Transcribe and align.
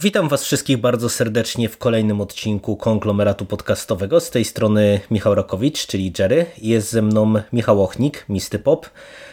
Witam 0.00 0.28
Was 0.28 0.44
wszystkich 0.44 0.76
bardzo 0.76 1.08
serdecznie 1.08 1.68
w 1.68 1.78
kolejnym 1.78 2.20
odcinku 2.20 2.76
konglomeratu 2.76 3.44
podcastowego. 3.44 4.20
Z 4.20 4.30
tej 4.30 4.44
strony 4.44 5.00
Michał 5.10 5.34
Rakowicz, 5.34 5.86
czyli 5.86 6.12
Jerry. 6.18 6.46
Jest 6.58 6.90
ze 6.90 7.02
mną 7.02 7.34
Michał 7.52 7.82
Ochnik, 7.82 8.24
Misty 8.28 8.58
Pop. 8.58 8.90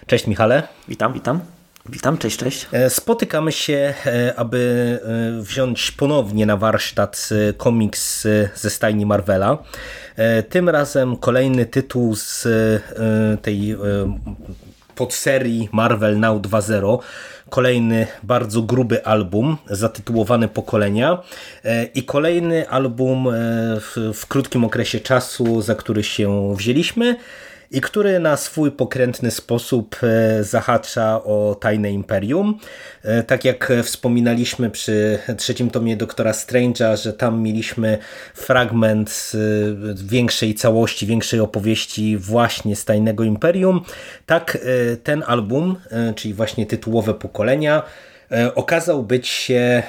Cześć 0.07 0.27
Michale. 0.27 0.63
Witam, 0.87 1.13
witam. 1.13 1.39
Witam, 1.89 2.17
cześć, 2.17 2.37
cześć. 2.37 2.67
E, 2.71 2.89
Spotykamy 2.89 3.51
się, 3.51 3.93
e, 4.05 4.33
aby 4.37 4.59
e, 5.39 5.41
wziąć 5.41 5.91
ponownie 5.91 6.45
na 6.45 6.57
warsztat 6.57 7.29
komiks 7.57 8.27
ze 8.55 8.69
stajni 8.69 9.05
Marvela. 9.05 9.57
Tym 10.49 10.69
razem 10.69 11.17
kolejny 11.17 11.65
tytuł 11.65 12.15
z 12.15 12.47
tej 13.41 13.77
podserii 14.95 15.69
Marvel 15.71 16.19
Now 16.19 16.41
2.0 16.41 16.99
kolejny 17.49 18.07
bardzo 18.23 18.61
gruby 18.61 19.05
album 19.05 19.57
zatytułowany 19.69 20.47
Pokolenia. 20.47 21.17
I 21.95 22.03
kolejny 22.03 22.69
album 22.69 23.27
w, 23.79 24.11
w 24.13 24.27
krótkim 24.27 24.63
okresie 24.63 24.99
czasu, 24.99 25.61
za 25.61 25.75
który 25.75 26.03
się 26.03 26.55
wzięliśmy 26.55 27.15
i 27.71 27.81
który 27.81 28.19
na 28.19 28.37
swój 28.37 28.71
pokrętny 28.71 29.31
sposób 29.31 29.95
e, 30.03 30.43
zahacza 30.43 31.23
o 31.23 31.57
Tajne 31.61 31.91
Imperium. 31.91 32.59
E, 33.03 33.23
tak 33.23 33.45
jak 33.45 33.73
wspominaliśmy 33.83 34.69
przy 34.69 35.19
trzecim 35.37 35.69
tomie 35.69 35.97
Doktora 35.97 36.31
Strange'a, 36.31 36.97
że 37.03 37.13
tam 37.13 37.41
mieliśmy 37.41 37.97
fragment 38.33 39.31
większej 39.95 40.55
całości, 40.55 41.05
większej 41.05 41.39
opowieści 41.39 42.17
właśnie 42.17 42.75
z 42.75 42.85
Tajnego 42.85 43.23
Imperium, 43.23 43.81
tak 44.25 44.57
e, 44.57 44.97
ten 44.97 45.23
album, 45.27 45.75
czyli 46.15 46.33
właśnie 46.33 46.65
tytułowe 46.65 47.13
pokolenia, 47.13 47.83
okazał 48.55 49.03
być 49.03 49.27
się 49.27 49.83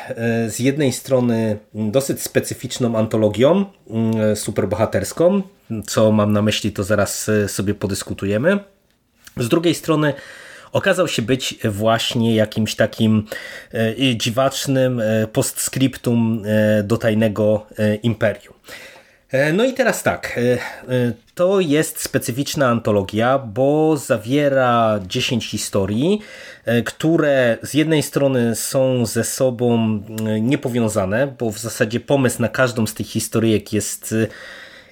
z 0.48 0.59
jednej 0.59 0.92
strony 0.92 1.59
dosyć 1.75 2.23
specyficzną 2.23 2.98
antologią 2.98 3.65
superbohaterską, 4.34 5.42
co 5.87 6.12
mam 6.12 6.33
na 6.33 6.42
myśli, 6.42 6.73
to 6.73 6.84
zaraz 6.84 7.29
e, 7.29 7.48
sobie 7.48 7.75
podyskutujemy. 7.75 8.59
Z 9.37 9.48
drugiej 9.48 9.75
strony 9.75 10.14
okazał 10.73 11.09
się 11.09 11.23
być 11.23 11.55
właśnie 11.64 12.34
jakimś 12.34 12.75
takim 12.75 13.27
e, 13.75 14.17
dziwacznym 14.17 15.01
e, 15.01 15.27
postscriptum 15.27 16.42
do 16.84 16.97
tajnego 16.97 17.67
imperium. 18.03 18.55
No 19.52 19.64
i 19.64 19.74
teraz 19.74 20.02
tak, 20.02 20.41
to 21.34 21.60
jest 21.60 22.00
specyficzna 22.00 22.69
antologia, 22.69 23.38
bo 23.38 23.96
zawiera 23.96 25.00
10 25.06 25.50
historii, 25.50 26.20
które 26.84 27.58
z 27.62 27.74
jednej 27.74 28.02
strony 28.02 28.55
są 28.55 29.06
ze 29.06 29.24
sobą 29.24 30.00
niepowiązane, 30.41 31.27
bo 31.38 31.50
w 31.50 31.58
zasadzie 31.58 32.00
pomysł 32.00 32.42
na 32.42 32.48
każdą 32.48 32.86
z 32.86 32.94
tych 32.94 33.06
historyjek 33.06 33.72
jest 33.72 34.14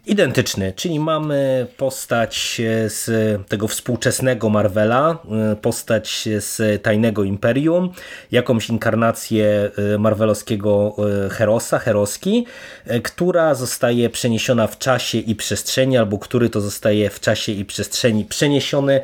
identyczny, 0.07 0.73
czyli 0.77 1.01
mamy 1.01 1.67
postać 1.77 2.61
z 2.87 3.09
tego 3.49 3.69
współczesnego 3.69 4.49
Marvela, 4.49 5.19
postać 5.63 6.29
z 6.39 6.83
Tajnego 6.83 7.25
Imperium, 7.25 7.93
jakąś 8.33 8.69
inkarnację 8.69 9.71
e, 9.95 9.99
marvelowskiego 9.99 10.97
e, 11.27 11.31
Herosa, 11.31 11.79
Heroski, 11.79 12.47
e, 12.87 13.01
która 13.01 13.55
zostaje 13.55 14.11
przeniesiona 14.11 14.67
w 14.67 14.79
czasie 14.79 15.19
i 15.19 15.35
przestrzeni, 15.35 15.97
albo 15.97 16.19
który 16.19 16.51
to 16.51 16.61
zostaje 16.61 17.11
w 17.11 17.21
czasie 17.21 17.53
i 17.53 17.65
przestrzeni 17.65 18.25
przeniesiony 18.25 19.01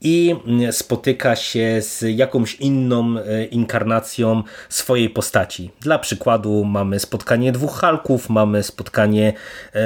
i 0.00 0.36
spotyka 0.70 1.36
się 1.36 1.82
z 1.82 2.04
jakąś 2.08 2.54
inną 2.54 3.18
e, 3.18 3.44
inkarnacją 3.44 4.42
swojej 4.68 5.10
postaci. 5.10 5.70
Dla 5.80 5.98
przykładu 5.98 6.64
mamy 6.64 6.98
spotkanie 6.98 7.52
dwóch 7.52 7.80
Halków, 7.80 8.30
mamy 8.30 8.62
spotkanie 8.62 9.32
e, 9.72 9.80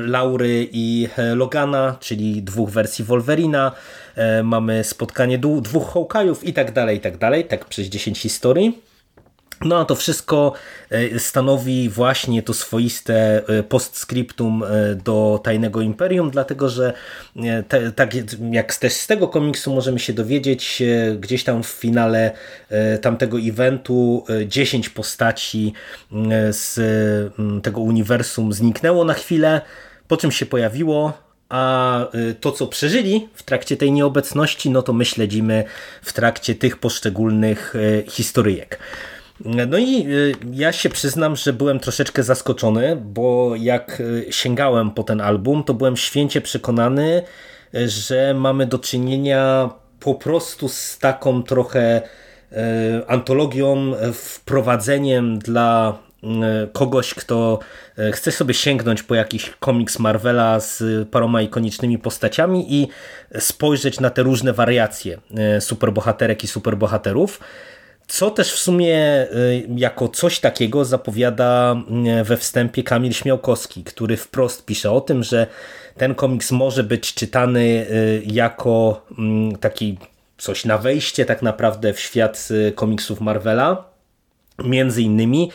Laury 0.00 0.68
i 0.72 1.08
e, 1.16 1.34
Logana, 1.34 1.96
czyli 2.00 2.42
dwóch 2.42 2.70
wersji 2.70 3.04
Wolverina, 3.04 3.72
mamy 4.44 4.84
spotkanie 4.84 5.38
dwóch 5.38 5.94
Hawkeye'ów 5.94 6.36
i 6.42 6.52
tak 6.52 6.72
dalej, 6.72 6.96
i 6.96 7.00
tak 7.00 7.18
dalej, 7.18 7.44
tak 7.44 7.64
przez 7.64 7.86
10 7.86 8.18
historii. 8.18 8.82
No 9.64 9.80
a 9.80 9.84
to 9.84 9.94
wszystko 9.94 10.52
e, 10.90 11.18
stanowi 11.18 11.88
właśnie 11.88 12.42
to 12.42 12.54
swoiste 12.54 13.42
e, 13.48 13.62
postscriptum 13.62 14.62
e, 14.62 14.94
do 14.94 15.40
Tajnego 15.44 15.80
Imperium, 15.80 16.30
dlatego 16.30 16.68
że 16.68 16.92
te, 17.68 17.92
tak 17.92 18.10
jak 18.50 18.76
też 18.76 18.92
z 18.92 19.06
tego 19.06 19.28
komiksu 19.28 19.74
możemy 19.74 19.98
się 19.98 20.12
dowiedzieć, 20.12 20.82
gdzieś 21.20 21.44
tam 21.44 21.62
w 21.62 21.66
finale 21.66 22.30
tamtego 23.02 23.38
eventu 23.38 24.24
10 24.46 24.88
postaci 24.88 25.72
z 26.50 26.80
tego 27.62 27.80
uniwersum 27.80 28.52
zniknęło 28.52 29.04
na 29.04 29.14
chwilę, 29.14 29.60
po 30.08 30.16
czym 30.16 30.32
się 30.32 30.46
pojawiło, 30.46 31.12
a 31.48 32.06
to, 32.40 32.52
co 32.52 32.66
przeżyli 32.66 33.28
w 33.34 33.42
trakcie 33.42 33.76
tej 33.76 33.92
nieobecności, 33.92 34.70
no 34.70 34.82
to 34.82 34.92
my 34.92 35.04
śledzimy 35.04 35.64
w 36.02 36.12
trakcie 36.12 36.54
tych 36.54 36.76
poszczególnych 36.76 37.74
historyjek. 38.08 38.78
No 39.44 39.78
i 39.78 40.06
y, 40.06 40.34
ja 40.52 40.72
się 40.72 40.88
przyznam, 40.88 41.36
że 41.36 41.52
byłem 41.52 41.80
troszeczkę 41.80 42.22
zaskoczony, 42.22 42.96
bo 42.96 43.52
jak 43.56 44.00
y, 44.00 44.26
sięgałem 44.30 44.90
po 44.90 45.02
ten 45.02 45.20
album, 45.20 45.64
to 45.64 45.74
byłem 45.74 45.96
święcie 45.96 46.40
przekonany, 46.40 47.22
y, 47.74 47.88
że 47.88 48.34
mamy 48.34 48.66
do 48.66 48.78
czynienia 48.78 49.70
po 50.00 50.14
prostu 50.14 50.68
z 50.68 50.98
taką 50.98 51.42
trochę 51.42 52.02
antologią, 53.06 53.92
wprowadzeniem 54.12 55.38
dla 55.38 55.98
kogoś, 56.72 57.14
kto 57.14 57.58
chce 58.12 58.32
sobie 58.32 58.54
sięgnąć 58.54 59.02
po 59.02 59.14
jakiś 59.14 59.50
komiks 59.60 59.98
Marvela 59.98 60.60
z 60.60 61.08
paroma 61.08 61.42
ikonicznymi 61.42 61.98
postaciami 61.98 62.74
i 62.74 62.88
spojrzeć 63.38 64.00
na 64.00 64.10
te 64.10 64.22
różne 64.22 64.52
wariacje 64.52 65.18
superbohaterek 65.60 66.44
i 66.44 66.46
superbohaterów. 66.46 67.40
Co 68.08 68.30
też 68.30 68.52
w 68.52 68.58
sumie 68.58 69.22
y, 69.22 69.66
jako 69.76 70.08
coś 70.08 70.40
takiego 70.40 70.84
zapowiada 70.84 71.76
y, 72.20 72.24
we 72.24 72.36
wstępie 72.36 72.82
Kamil 72.82 73.12
Śmiałkowski, 73.12 73.84
który 73.84 74.16
wprost 74.16 74.64
pisze 74.64 74.90
o 74.90 75.00
tym, 75.00 75.22
że 75.22 75.46
ten 75.96 76.14
komiks 76.14 76.50
może 76.50 76.84
być 76.84 77.14
czytany 77.14 77.60
y, 77.60 78.22
jako 78.26 79.06
mm, 79.18 79.56
taki 79.56 79.98
coś 80.38 80.64
na 80.64 80.78
wejście 80.78 81.24
tak 81.24 81.42
naprawdę 81.42 81.92
w 81.92 82.00
świat 82.00 82.48
komiksów 82.74 83.20
Marvela, 83.20 83.84
między 84.64 85.02
innymi, 85.02 85.50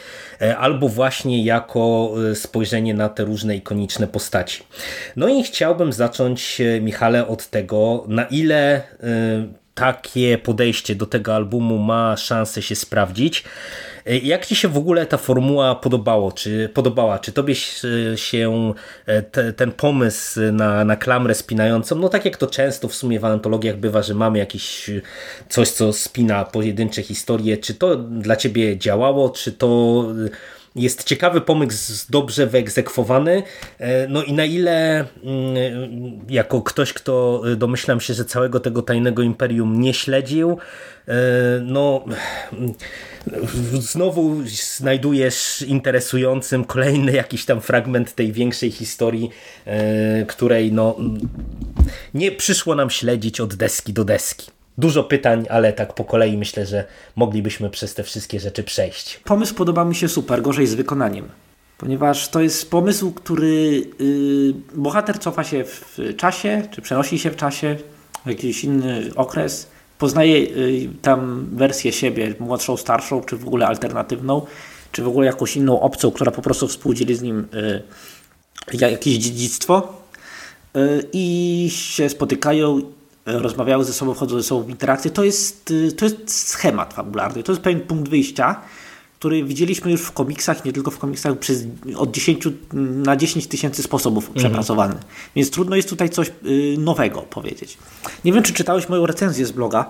albo 0.57 0.89
właśnie 0.89 1.43
jako 1.43 2.13
spojrzenie 2.33 2.93
na 2.93 3.09
te 3.09 3.23
różne 3.23 3.55
ikoniczne 3.55 4.07
postaci. 4.07 4.63
No 5.15 5.27
i 5.29 5.43
chciałbym 5.43 5.93
zacząć, 5.93 6.61
Michale, 6.81 7.27
od 7.27 7.47
tego, 7.47 8.03
na 8.07 8.25
ile 8.25 8.81
takie 9.75 10.37
podejście 10.37 10.95
do 10.95 11.05
tego 11.05 11.35
albumu 11.35 11.77
ma 11.77 12.17
szansę 12.17 12.61
się 12.61 12.75
sprawdzić. 12.75 13.43
Jak 14.05 14.45
Ci 14.45 14.55
się 14.55 14.67
w 14.67 14.77
ogóle 14.77 15.05
ta 15.05 15.17
formuła 15.17 15.75
podobało, 15.75 16.31
czy, 16.31 16.69
podobała? 16.73 17.19
Czy 17.19 17.31
Tobie 17.31 17.55
się 18.15 18.73
e, 19.05 19.21
te, 19.21 19.53
ten 19.53 19.71
pomysł 19.71 20.39
na, 20.51 20.85
na 20.85 20.95
klamrę 20.95 21.35
spinającą, 21.35 21.95
no 21.95 22.09
tak 22.09 22.25
jak 22.25 22.37
to 22.37 22.47
często 22.47 22.87
w 22.87 22.95
sumie 22.95 23.19
w 23.19 23.25
antologiach 23.25 23.77
bywa, 23.77 24.01
że 24.01 24.13
mamy 24.13 24.39
jakieś 24.39 24.89
coś, 25.49 25.69
co 25.69 25.93
spina 25.93 26.45
pojedyncze 26.45 27.01
historie, 27.01 27.57
czy 27.57 27.73
to 27.73 27.95
dla 27.95 28.35
Ciebie 28.35 28.77
działało, 28.77 29.29
czy 29.29 29.51
to 29.51 30.05
jest 30.75 31.03
ciekawy 31.03 31.41
pomysł, 31.41 32.05
dobrze 32.09 32.47
wyegzekwowany. 32.47 33.43
E, 33.79 34.07
no 34.07 34.23
i 34.23 34.33
na 34.33 34.45
ile 34.45 34.99
mm, 34.99 35.07
jako 36.29 36.61
ktoś, 36.61 36.93
kto 36.93 37.43
e, 37.51 37.55
domyślam 37.55 38.01
się, 38.01 38.13
że 38.13 38.25
całego 38.25 38.59
tego 38.59 38.81
tajnego 38.81 39.21
imperium 39.21 39.81
nie 39.81 39.93
śledził, 39.93 40.57
e, 41.07 41.13
no 41.61 42.05
znowu 43.79 44.35
znajdujesz 44.45 45.61
interesującym 45.61 46.65
kolejny 46.65 47.11
jakiś 47.11 47.45
tam 47.45 47.61
fragment 47.61 48.15
tej 48.15 48.31
większej 48.31 48.71
historii, 48.71 49.29
której 50.27 50.71
no 50.71 50.97
nie 52.13 52.31
przyszło 52.31 52.75
nam 52.75 52.89
śledzić 52.89 53.41
od 53.41 53.55
deski 53.55 53.93
do 53.93 54.03
deski. 54.03 54.51
Dużo 54.77 55.03
pytań, 55.03 55.45
ale 55.49 55.73
tak 55.73 55.93
po 55.93 56.03
kolei 56.03 56.37
myślę, 56.37 56.65
że 56.65 56.85
moglibyśmy 57.15 57.69
przez 57.69 57.93
te 57.93 58.03
wszystkie 58.03 58.39
rzeczy 58.39 58.63
przejść. 58.63 59.19
Pomysł 59.23 59.55
podoba 59.55 59.85
mi 59.85 59.95
się 59.95 60.09
super, 60.09 60.41
gorzej 60.41 60.67
z 60.67 60.73
wykonaniem. 60.73 61.29
Ponieważ 61.77 62.29
to 62.29 62.41
jest 62.41 62.71
pomysł, 62.71 63.11
który 63.11 63.81
yy, 63.99 64.53
bohater 64.73 65.19
cofa 65.19 65.43
się 65.43 65.63
w 65.63 65.99
czasie, 66.17 66.67
czy 66.71 66.81
przenosi 66.81 67.19
się 67.19 67.31
w 67.31 67.35
czasie, 67.35 67.77
w 68.25 68.29
jakiś 68.29 68.63
inny 68.63 69.09
okres, 69.15 69.67
poznaje 69.99 70.37
y, 70.37 70.89
tam 71.01 71.47
wersję 71.51 71.91
siebie, 71.91 72.35
młodszą, 72.39 72.77
starszą, 72.77 73.21
czy 73.21 73.37
w 73.37 73.47
ogóle 73.47 73.67
alternatywną, 73.67 74.45
czy 74.91 75.03
w 75.03 75.07
ogóle 75.07 75.27
jakąś 75.27 75.55
inną 75.55 75.79
opcją, 75.79 76.11
która 76.11 76.31
po 76.31 76.41
prostu 76.41 76.67
współdzieli 76.67 77.15
z 77.15 77.21
nim 77.21 77.47
y, 78.73 78.77
jakieś 78.77 79.13
dziedzictwo 79.17 80.01
y, 80.77 81.09
i 81.13 81.67
się 81.71 82.09
spotykają, 82.09 82.81
rozmawiają 83.25 83.83
ze 83.83 83.93
sobą, 83.93 84.13
wchodzą 84.13 84.37
ze 84.37 84.43
sobą 84.43 84.63
w 84.63 84.69
interakcję. 84.69 85.11
To 85.11 85.23
jest, 85.23 85.73
to 85.97 86.05
jest 86.05 86.47
schemat 86.49 86.93
fabularny, 86.93 87.43
to 87.43 87.51
jest 87.51 87.61
pewien 87.61 87.81
punkt 87.81 88.09
wyjścia, 88.09 88.61
który 89.19 89.43
widzieliśmy 89.43 89.91
już 89.91 90.01
w 90.01 90.11
komiksach, 90.11 90.65
nie 90.65 90.73
tylko 90.73 90.91
w 90.91 90.97
komiksach, 90.97 91.39
przez 91.39 91.63
od 91.97 92.11
10 92.11 92.47
na 92.73 93.15
10 93.15 93.47
tysięcy 93.47 93.83
sposobów 93.83 94.23
mhm. 94.23 94.39
przepracowany. 94.39 94.95
Więc 95.35 95.51
trudno 95.51 95.75
jest 95.75 95.89
tutaj 95.89 96.09
coś 96.09 96.31
y, 96.45 96.75
nowego 96.77 97.21
powiedzieć. 97.21 97.77
Nie 98.25 98.33
wiem, 98.33 98.43
czy 98.43 98.53
czytałeś 98.53 98.89
moją 98.89 99.05
recenzję 99.05 99.45
z 99.45 99.51
bloga. 99.51 99.85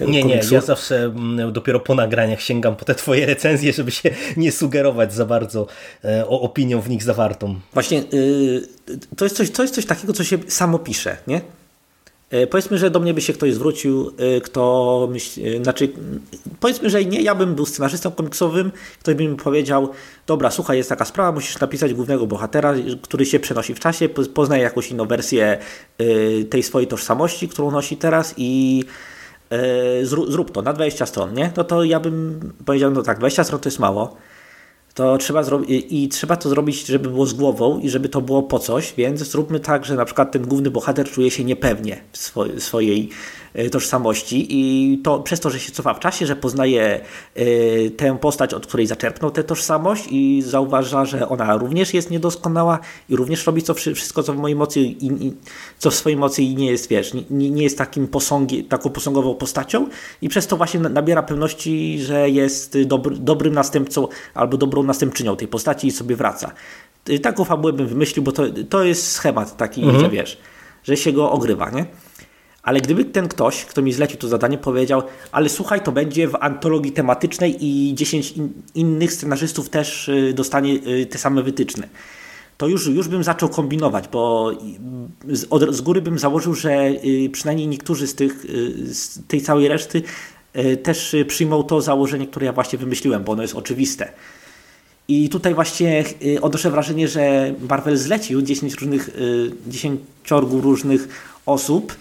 nie, 0.00 0.06
komiksu. 0.06 0.50
nie, 0.50 0.54
ja 0.54 0.60
zawsze 0.60 1.04
mm, 1.04 1.52
dopiero 1.52 1.80
po 1.80 1.94
nagraniach 1.94 2.40
sięgam 2.40 2.76
po 2.76 2.84
te 2.84 2.94
twoje 2.94 3.26
recenzje, 3.26 3.72
żeby 3.72 3.90
się 3.90 4.10
nie 4.36 4.52
sugerować 4.52 5.14
za 5.14 5.26
bardzo 5.26 5.66
e, 6.04 6.26
o 6.28 6.40
opinią 6.40 6.80
w 6.80 6.88
nich 6.88 7.02
zawartą. 7.02 7.60
Właśnie 7.72 8.02
y, 8.14 8.68
to, 9.16 9.24
jest 9.24 9.36
coś, 9.36 9.50
to 9.50 9.62
jest 9.62 9.74
coś 9.74 9.86
takiego, 9.86 10.12
co 10.12 10.24
się 10.24 10.38
samo 10.48 10.78
pisze, 10.78 11.16
nie? 11.26 11.40
E, 12.30 12.46
powiedzmy, 12.46 12.78
że 12.78 12.90
do 12.90 13.00
mnie 13.00 13.14
by 13.14 13.20
się 13.20 13.32
ktoś 13.32 13.54
zwrócił, 13.54 14.12
e, 14.18 14.40
kto 14.40 15.08
myśli, 15.10 15.56
e, 15.56 15.62
znaczy, 15.64 15.88
powiedzmy, 16.60 16.90
że 16.90 17.04
nie, 17.04 17.22
ja 17.22 17.34
bym 17.34 17.54
był 17.54 17.66
scenarzystą 17.66 18.10
komiksowym, 18.10 18.72
ktoś 19.00 19.14
by 19.14 19.28
mi 19.28 19.36
powiedział, 19.36 19.88
dobra, 20.26 20.50
słuchaj, 20.50 20.76
jest 20.76 20.88
taka 20.88 21.04
sprawa, 21.04 21.32
musisz 21.32 21.60
napisać 21.60 21.94
głównego 21.94 22.26
bohatera, 22.26 22.74
który 23.02 23.26
się 23.26 23.40
przenosi 23.40 23.74
w 23.74 23.80
czasie, 23.80 24.08
poznaje 24.08 24.62
jakąś 24.62 24.90
inną 24.90 25.06
wersję 25.06 25.58
tej 26.50 26.62
swojej 26.62 26.88
tożsamości, 26.88 27.48
którą 27.48 27.70
nosi 27.70 27.96
teraz 27.96 28.34
i 28.36 28.84
zrób 30.02 30.50
to 30.50 30.62
na 30.62 30.72
20 30.72 31.06
stron, 31.06 31.34
nie? 31.34 31.52
No 31.56 31.64
to 31.64 31.84
ja 31.84 32.00
bym 32.00 32.40
powiedział, 32.64 32.90
no 32.90 33.02
tak, 33.02 33.18
20 33.18 33.44
stron 33.44 33.60
to 33.60 33.68
jest 33.68 33.78
mało, 33.78 34.16
to 34.94 35.18
trzeba 35.18 35.42
i 35.68 36.08
trzeba 36.08 36.36
to 36.36 36.48
zrobić, 36.48 36.86
żeby 36.86 37.08
było 37.10 37.26
z 37.26 37.32
głową 37.32 37.80
i 37.80 37.88
żeby 37.88 38.08
to 38.08 38.20
było 38.20 38.42
po 38.42 38.58
coś, 38.58 38.94
więc 38.96 39.20
zróbmy 39.20 39.60
tak, 39.60 39.84
że 39.84 39.94
na 39.94 40.04
przykład 40.04 40.32
ten 40.32 40.42
główny 40.42 40.70
bohater 40.70 41.10
czuje 41.10 41.30
się 41.30 41.44
niepewnie 41.44 42.00
w 42.12 42.18
swojej 42.62 43.10
E, 43.10 43.10
tożsamości 43.70 44.46
i 44.48 44.98
to 44.98 45.20
przez 45.20 45.40
to, 45.40 45.50
że 45.50 45.60
się 45.60 45.72
cofa 45.72 45.94
w 45.94 46.00
czasie, 46.00 46.26
że 46.26 46.36
poznaje 46.36 47.00
e, 47.34 47.44
tę 47.90 48.18
postać, 48.18 48.54
od 48.54 48.66
której 48.66 48.86
zaczerpnął 48.86 49.30
tę 49.30 49.44
tożsamość 49.44 50.06
i 50.10 50.42
zauważa, 50.46 51.04
że 51.04 51.28
ona 51.28 51.56
również 51.56 51.94
jest 51.94 52.10
niedoskonała 52.10 52.78
i 53.08 53.16
również 53.16 53.46
robi 53.46 53.62
co, 53.62 53.74
wszystko, 53.74 54.22
co 54.22 54.32
w 54.32 54.36
mojej 54.36 54.56
mocy 54.56 54.80
i, 54.80 55.26
i 55.26 55.32
co 55.78 55.90
w 55.90 55.94
swojej 55.94 56.18
mocy 56.18 56.42
i 56.42 56.54
nie 56.54 56.66
jest, 56.66 56.88
wiesz, 56.88 57.14
nie, 57.14 57.50
nie 57.50 57.62
jest 57.62 57.78
takim 57.78 58.08
posągi, 58.08 58.64
taką 58.64 58.90
posągową 58.90 59.34
postacią 59.34 59.88
i 60.22 60.28
przez 60.28 60.46
to 60.46 60.56
właśnie 60.56 60.80
nabiera 60.80 61.22
pewności, 61.22 61.98
że 61.98 62.30
jest 62.30 62.82
dobry, 62.82 63.16
dobrym 63.16 63.54
następcą 63.54 64.08
albo 64.34 64.56
dobrą 64.56 64.82
następczynią 64.82 65.36
tej 65.36 65.48
postaci 65.48 65.86
i 65.86 65.90
sobie 65.90 66.16
wraca. 66.16 66.52
Taką 67.22 67.44
fabułę 67.44 67.72
bym 67.72 67.86
wymyślił, 67.86 68.22
bo 68.22 68.32
to, 68.32 68.42
to 68.68 68.84
jest 68.84 69.10
schemat 69.10 69.56
taki, 69.56 69.82
mhm. 69.82 70.00
że 70.00 70.10
wiesz, 70.10 70.38
że 70.84 70.96
się 70.96 71.12
go 71.12 71.30
ogrywa, 71.30 71.70
nie? 71.70 71.86
Ale 72.64 72.80
gdyby 72.80 73.04
ten 73.04 73.28
ktoś, 73.28 73.64
kto 73.64 73.82
mi 73.82 73.92
zlecił 73.92 74.18
to 74.18 74.28
zadanie, 74.28 74.58
powiedział, 74.58 75.02
ale 75.32 75.48
słuchaj, 75.48 75.80
to 75.80 75.92
będzie 75.92 76.28
w 76.28 76.36
antologii 76.40 76.92
tematycznej 76.92 77.56
i 77.60 77.94
10 77.94 78.32
in 78.32 78.52
innych 78.74 79.12
scenarzystów 79.12 79.70
też 79.70 80.08
y, 80.08 80.32
dostanie 80.34 80.72
y, 80.72 81.06
te 81.06 81.18
same 81.18 81.42
wytyczne, 81.42 81.88
to 82.58 82.68
już, 82.68 82.86
już 82.86 83.08
bym 83.08 83.24
zaczął 83.24 83.48
kombinować, 83.48 84.08
bo 84.08 84.52
z, 85.28 85.46
od, 85.50 85.74
z 85.74 85.80
góry 85.80 86.02
bym 86.02 86.18
założył, 86.18 86.54
że 86.54 86.88
y, 86.88 87.30
przynajmniej 87.32 87.68
niektórzy 87.68 88.06
z, 88.06 88.14
tych, 88.14 88.46
z 88.84 89.26
tej 89.28 89.40
całej 89.40 89.68
reszty 89.68 90.02
też 90.82 91.16
przyjmą 91.28 91.62
to 91.62 91.80
założenie, 91.80 92.26
które 92.26 92.46
ja 92.46 92.52
właśnie 92.52 92.78
wymyśliłem, 92.78 93.24
bo 93.24 93.32
ono 93.32 93.42
jest 93.42 93.54
oczywiste. 93.54 94.12
I 95.08 95.28
tutaj 95.28 95.54
właśnie 95.54 96.04
odnoszę 96.42 96.70
wrażenie, 96.70 97.08
że 97.08 97.54
Marvel 97.68 97.96
zlecił 97.96 98.42
10 98.42 98.74
różnych, 98.74 99.10
10 99.66 100.00
różnych 100.62 101.08
osób, 101.46 101.94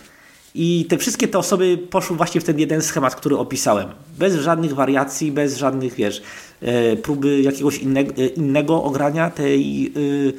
i 0.55 0.85
te 0.89 0.97
wszystkie 0.97 1.27
te 1.27 1.37
osoby 1.37 1.77
poszły 1.89 2.17
właśnie 2.17 2.41
w 2.41 2.43
ten 2.43 2.59
jeden 2.59 2.81
schemat, 2.81 3.15
który 3.15 3.37
opisałem. 3.37 3.89
Bez 4.17 4.35
żadnych 4.35 4.73
wariacji, 4.73 5.31
bez 5.31 5.57
żadnych, 5.57 5.93
wiesz, 5.93 6.21
e, 6.61 6.95
próby 6.95 7.41
jakiegoś 7.41 7.77
innego, 7.77 8.13
e, 8.17 8.25
innego 8.25 8.83
ogrania 8.83 9.29
tej, 9.29 9.87
e, 9.87 10.33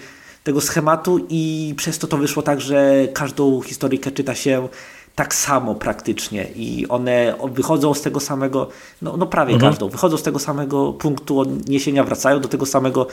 tego 0.44 0.61
schematu 0.61 1.26
i 1.28 1.75
przez 1.76 1.99
to 1.99 2.06
to 2.06 2.16
wyszło 2.16 2.43
tak, 2.43 2.61
że 2.61 3.08
każdą 3.12 3.61
historyjkę 3.61 4.11
czyta 4.11 4.34
się 4.34 4.69
tak 5.14 5.34
samo 5.34 5.75
praktycznie 5.75 6.46
i 6.56 6.87
one 6.88 7.34
wychodzą 7.52 7.94
z 7.94 8.02
tego 8.02 8.20
samego, 8.20 8.69
no, 9.02 9.17
no 9.17 9.26
prawie 9.26 9.55
mhm. 9.55 9.72
każdą, 9.72 9.88
wychodzą 9.88 10.17
z 10.17 10.22
tego 10.22 10.38
samego 10.38 10.93
punktu 10.93 11.40
odniesienia, 11.40 12.05
wracają 12.05 12.40
do 12.40 12.49
tego 12.49 12.67
samego 12.67 13.06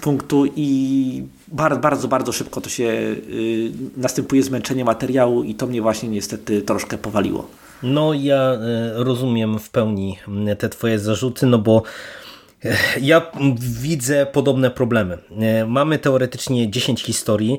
punktu 0.00 0.46
i 0.56 1.22
bardzo, 1.48 1.80
bardzo, 1.80 2.08
bardzo 2.08 2.32
szybko 2.32 2.60
to 2.60 2.68
się 2.68 2.84
y, 2.84 3.72
następuje 3.96 4.42
zmęczenie 4.42 4.84
materiału 4.84 5.42
i 5.42 5.54
to 5.54 5.66
mnie 5.66 5.82
właśnie 5.82 6.08
niestety 6.08 6.62
troszkę 6.62 6.98
powaliło. 6.98 7.48
No 7.82 8.14
ja 8.14 8.54
y, 8.54 9.04
rozumiem 9.04 9.58
w 9.58 9.70
pełni 9.70 10.18
y, 10.52 10.56
te 10.56 10.68
twoje 10.68 10.98
zarzuty, 10.98 11.46
no 11.46 11.58
bo 11.58 11.82
y, 12.64 12.74
ja 13.00 13.22
widzę 13.80 14.26
podobne 14.26 14.70
problemy. 14.70 15.18
Mamy 15.66 15.98
teoretycznie 15.98 16.70
10 16.70 17.02
historii, 17.02 17.58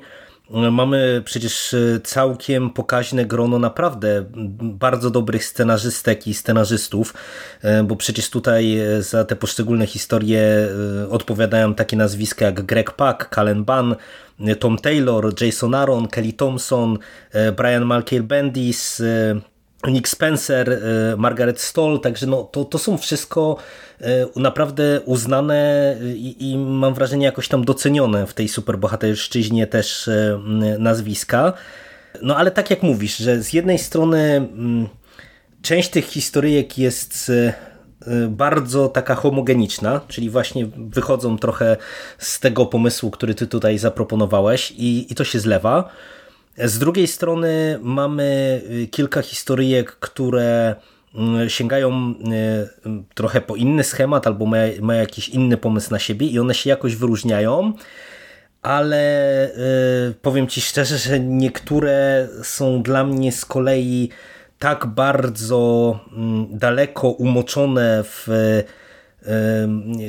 Mamy 0.50 1.22
przecież 1.26 1.74
e, 1.74 2.00
całkiem 2.04 2.70
pokaźne 2.70 3.26
grono 3.26 3.60
naprawdę 3.60 4.26
bardzo 4.62 5.10
dobrych 5.10 5.46
scenarzystek 5.46 6.28
i 6.28 6.34
scenarzystów, 6.34 7.14
e, 7.62 7.84
bo 7.84 7.96
przecież 7.96 8.30
tutaj 8.30 8.78
e, 8.78 9.02
za 9.02 9.26
te 9.26 9.36
poszczególne 9.36 9.88
historie 9.88 10.68
odpowiadają 11.10 11.74
takie 11.74 11.98
nazwiska 11.98 12.46
jak 12.46 12.62
Greg 12.62 12.92
Pak, 12.92 13.30
Calen 13.30 13.64
Bunn, 13.64 13.96
Tom 14.60 14.78
Taylor, 14.78 15.42
Jason 15.42 15.76
Aaron, 15.76 16.08
Kelly 16.08 16.34
Thompson, 16.34 16.98
Brian 17.58 17.86
Malkiel 17.86 18.24
Bendis, 18.24 19.02
Nick 19.88 20.08
Spencer, 20.08 20.70
y, 20.70 21.18
Margaret 21.18 21.62
Stoll, 21.62 22.00
także 22.00 22.28
no, 22.28 22.44
to, 22.44 22.66
to 22.66 22.78
są 22.78 22.98
wszystko 22.98 23.58
y, 24.02 24.06
naprawdę 24.36 25.02
uznane 25.06 25.96
i, 26.04 26.52
i 26.52 26.58
mam 26.58 26.94
wrażenie 26.94 27.26
jakoś 27.26 27.48
tam 27.48 27.66
docenione 27.66 28.28
w 28.28 28.34
tej 28.34 28.48
superbohaterszczyźnie 28.48 29.68
też 29.68 30.08
y, 30.08 30.40
nazwiska. 30.80 31.54
No 32.22 32.38
ale 32.38 32.52
tak 32.52 32.70
jak 32.70 32.84
mówisz, 32.84 33.18
że 33.18 33.44
z 33.44 33.54
jednej 33.54 33.80
strony 33.80 34.48
część 35.62 35.90
tych 35.90 36.06
historyjek 36.06 36.78
jest 36.78 37.32
bardzo 38.30 38.88
taka 38.88 39.16
homogeniczna, 39.16 40.02
czyli 40.08 40.30
właśnie 40.30 40.66
wychodzą 40.78 41.38
trochę 41.38 41.78
z 42.18 42.40
tego 42.40 42.66
pomysłu, 42.66 43.12
który 43.12 43.36
ty 43.36 43.48
tutaj 43.48 43.78
zaproponowałeś 43.78 44.72
i, 44.72 45.12
i 45.12 45.16
to 45.16 45.24
się 45.24 45.40
zlewa. 45.40 45.90
Z 46.58 46.80
drugiej 46.80 47.08
strony 47.08 47.80
mamy 47.82 48.62
y, 48.72 48.88
kilka 48.88 49.22
historyjek, 49.22 49.92
które 49.92 50.76
mm, 51.16 51.50
sięgają 51.50 52.14
y, 52.86 53.04
trochę 53.14 53.42
po 53.42 53.56
inny 53.56 53.84
schemat 53.84 54.28
albo 54.28 54.46
mają, 54.46 54.82
mają 54.82 55.00
jakiś 55.00 55.30
inny 55.30 55.58
pomysł 55.58 55.92
na 55.92 56.00
siebie 56.00 56.28
i 56.28 56.40
one 56.40 56.54
się 56.54 56.70
jakoś 56.70 56.96
wyróżniają, 56.96 57.74
ale 58.62 59.48
y, 60.10 60.14
powiem 60.22 60.48
Ci 60.48 60.62
szczerze, 60.62 60.98
że 60.98 61.20
niektóre 61.20 62.28
są 62.44 62.84
dla 62.84 63.04
mnie 63.04 63.32
z 63.32 63.46
kolei 63.46 64.10
tak 64.60 64.86
bardzo 64.86 66.00
mm, 66.12 66.48
daleko 66.58 67.10
umoczone 67.10 68.04
w 68.04 68.28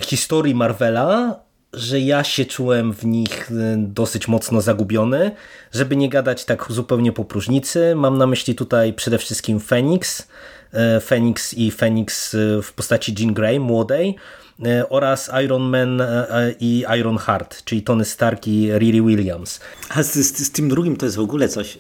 historii 0.02 0.54
Marvela, 0.54 1.40
że 1.76 2.00
ja 2.00 2.24
się 2.24 2.44
czułem 2.44 2.92
w 2.92 3.06
nich 3.06 3.50
y, 3.50 3.54
dosyć 3.78 4.28
mocno 4.28 4.60
zagubiony. 4.60 5.30
Żeby 5.72 5.96
nie 5.96 6.08
gadać 6.08 6.44
tak 6.44 6.66
zupełnie 6.68 7.12
po 7.12 7.24
próżnicy, 7.24 7.94
mam 7.94 8.18
na 8.18 8.26
myśli 8.26 8.54
tutaj 8.54 8.92
przede 8.92 9.18
wszystkim 9.18 9.60
Phoenix, 9.60 10.20
y, 10.20 11.00
Phoenix 11.00 11.54
i 11.54 11.70
Phoenix 11.70 12.34
y, 12.34 12.60
w 12.62 12.72
postaci 12.72 13.14
Jean 13.18 13.34
Grey, 13.34 13.60
młodej, 13.60 14.16
oraz 14.88 15.30
Iron 15.44 15.62
Man 15.62 16.02
i 16.60 16.84
Iron 16.98 17.18
Heart, 17.18 17.64
czyli 17.64 17.82
Tony 17.82 18.04
Stark 18.04 18.46
i 18.46 18.70
Riri 18.78 19.02
Williams. 19.02 19.60
A 19.88 20.02
z, 20.02 20.14
z, 20.14 20.46
z, 20.46 20.50
tym 20.50 20.68
drugim 20.68 20.96
to 20.96 21.06
jest 21.06 21.16
w 21.16 21.20
ogóle 21.20 21.48
coś. 21.48 21.78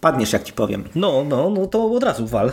Padniesz, 0.00 0.32
jak 0.32 0.42
ci 0.42 0.52
powiem. 0.52 0.84
No, 0.94 1.24
no, 1.28 1.50
no 1.50 1.66
to 1.66 1.92
od 1.92 2.02
razu 2.02 2.26
wal. 2.26 2.52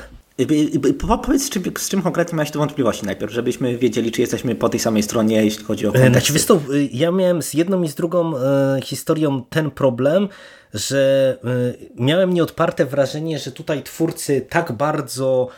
Powiedz, 1.23 1.45
z 1.45 1.49
czym, 1.49 1.63
z 1.77 1.89
czym 1.89 2.01
konkretnie 2.01 2.35
miałeś 2.35 2.51
tu 2.51 2.59
wątpliwości 2.59 3.05
najpierw, 3.05 3.33
żebyśmy 3.33 3.77
wiedzieli, 3.77 4.11
czy 4.11 4.21
jesteśmy 4.21 4.55
po 4.55 4.69
tej 4.69 4.79
samej 4.79 5.03
stronie, 5.03 5.45
jeśli 5.45 5.63
chodzi 5.63 5.87
o 5.87 5.91
konteksty. 5.91 6.11
Znaczy, 6.11 6.33
wiesz 6.33 6.45
to, 6.45 6.61
ja 6.91 7.11
miałem 7.11 7.41
z 7.41 7.53
jedną 7.53 7.83
i 7.83 7.87
z 7.87 7.95
drugą 7.95 8.37
e, 8.37 8.79
historią 8.83 9.43
ten 9.49 9.71
problem, 9.71 10.29
że 10.73 11.37
e, 11.43 12.03
miałem 12.03 12.33
nieodparte 12.33 12.85
wrażenie, 12.85 13.39
że 13.39 13.51
tutaj 13.51 13.83
twórcy 13.83 14.45
tak 14.49 14.71
bardzo 14.71 15.49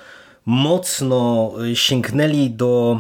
mocno 0.46 1.54
sięgnęli 1.74 2.50
do 2.50 3.00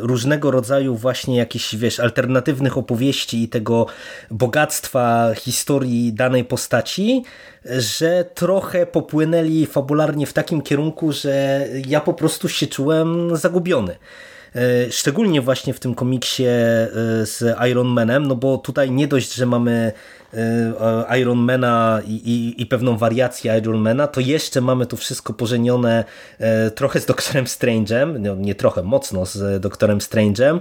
różnego 0.00 0.50
rodzaju 0.50 0.96
właśnie 0.96 1.36
jakichś, 1.36 1.74
wiesz, 1.74 2.00
alternatywnych 2.00 2.78
opowieści 2.78 3.42
i 3.42 3.48
tego 3.48 3.86
bogactwa 4.30 5.34
historii 5.34 6.12
danej 6.12 6.44
postaci, 6.44 7.22
że 7.64 8.24
trochę 8.34 8.86
popłynęli 8.86 9.66
fabularnie 9.66 10.26
w 10.26 10.32
takim 10.32 10.62
kierunku, 10.62 11.12
że 11.12 11.66
ja 11.86 12.00
po 12.00 12.14
prostu 12.14 12.48
się 12.48 12.66
czułem 12.66 13.36
zagubiony. 13.36 13.96
E, 14.54 14.92
szczególnie 14.92 15.40
właśnie 15.40 15.74
w 15.74 15.80
tym 15.80 15.94
komiksie 15.94 16.44
e, 16.44 16.86
z 17.26 17.56
Iron 17.70 17.86
Manem, 17.86 18.26
no 18.26 18.36
bo 18.36 18.58
tutaj 18.58 18.90
nie 18.90 19.08
dość, 19.08 19.34
że 19.34 19.46
mamy 19.46 19.92
e, 20.34 21.18
Iron 21.20 21.38
Mana 21.38 22.00
i, 22.06 22.12
i, 22.12 22.62
i, 22.62 22.66
pewną 22.66 22.96
wariację 22.96 23.58
Iron 23.58 23.80
Mana, 23.80 24.06
to 24.06 24.20
jeszcze 24.20 24.60
mamy 24.60 24.86
tu 24.86 24.96
wszystko 24.96 25.32
pożenione 25.32 26.04
trochę 26.74 27.00
z 27.00 27.06
Doktorem 27.06 27.44
Strange'em, 27.44 28.20
no 28.20 28.34
nie 28.34 28.54
trochę, 28.54 28.82
mocno 28.82 29.26
z 29.26 29.60
Doktorem 29.60 29.98
Strange'em. 29.98 30.60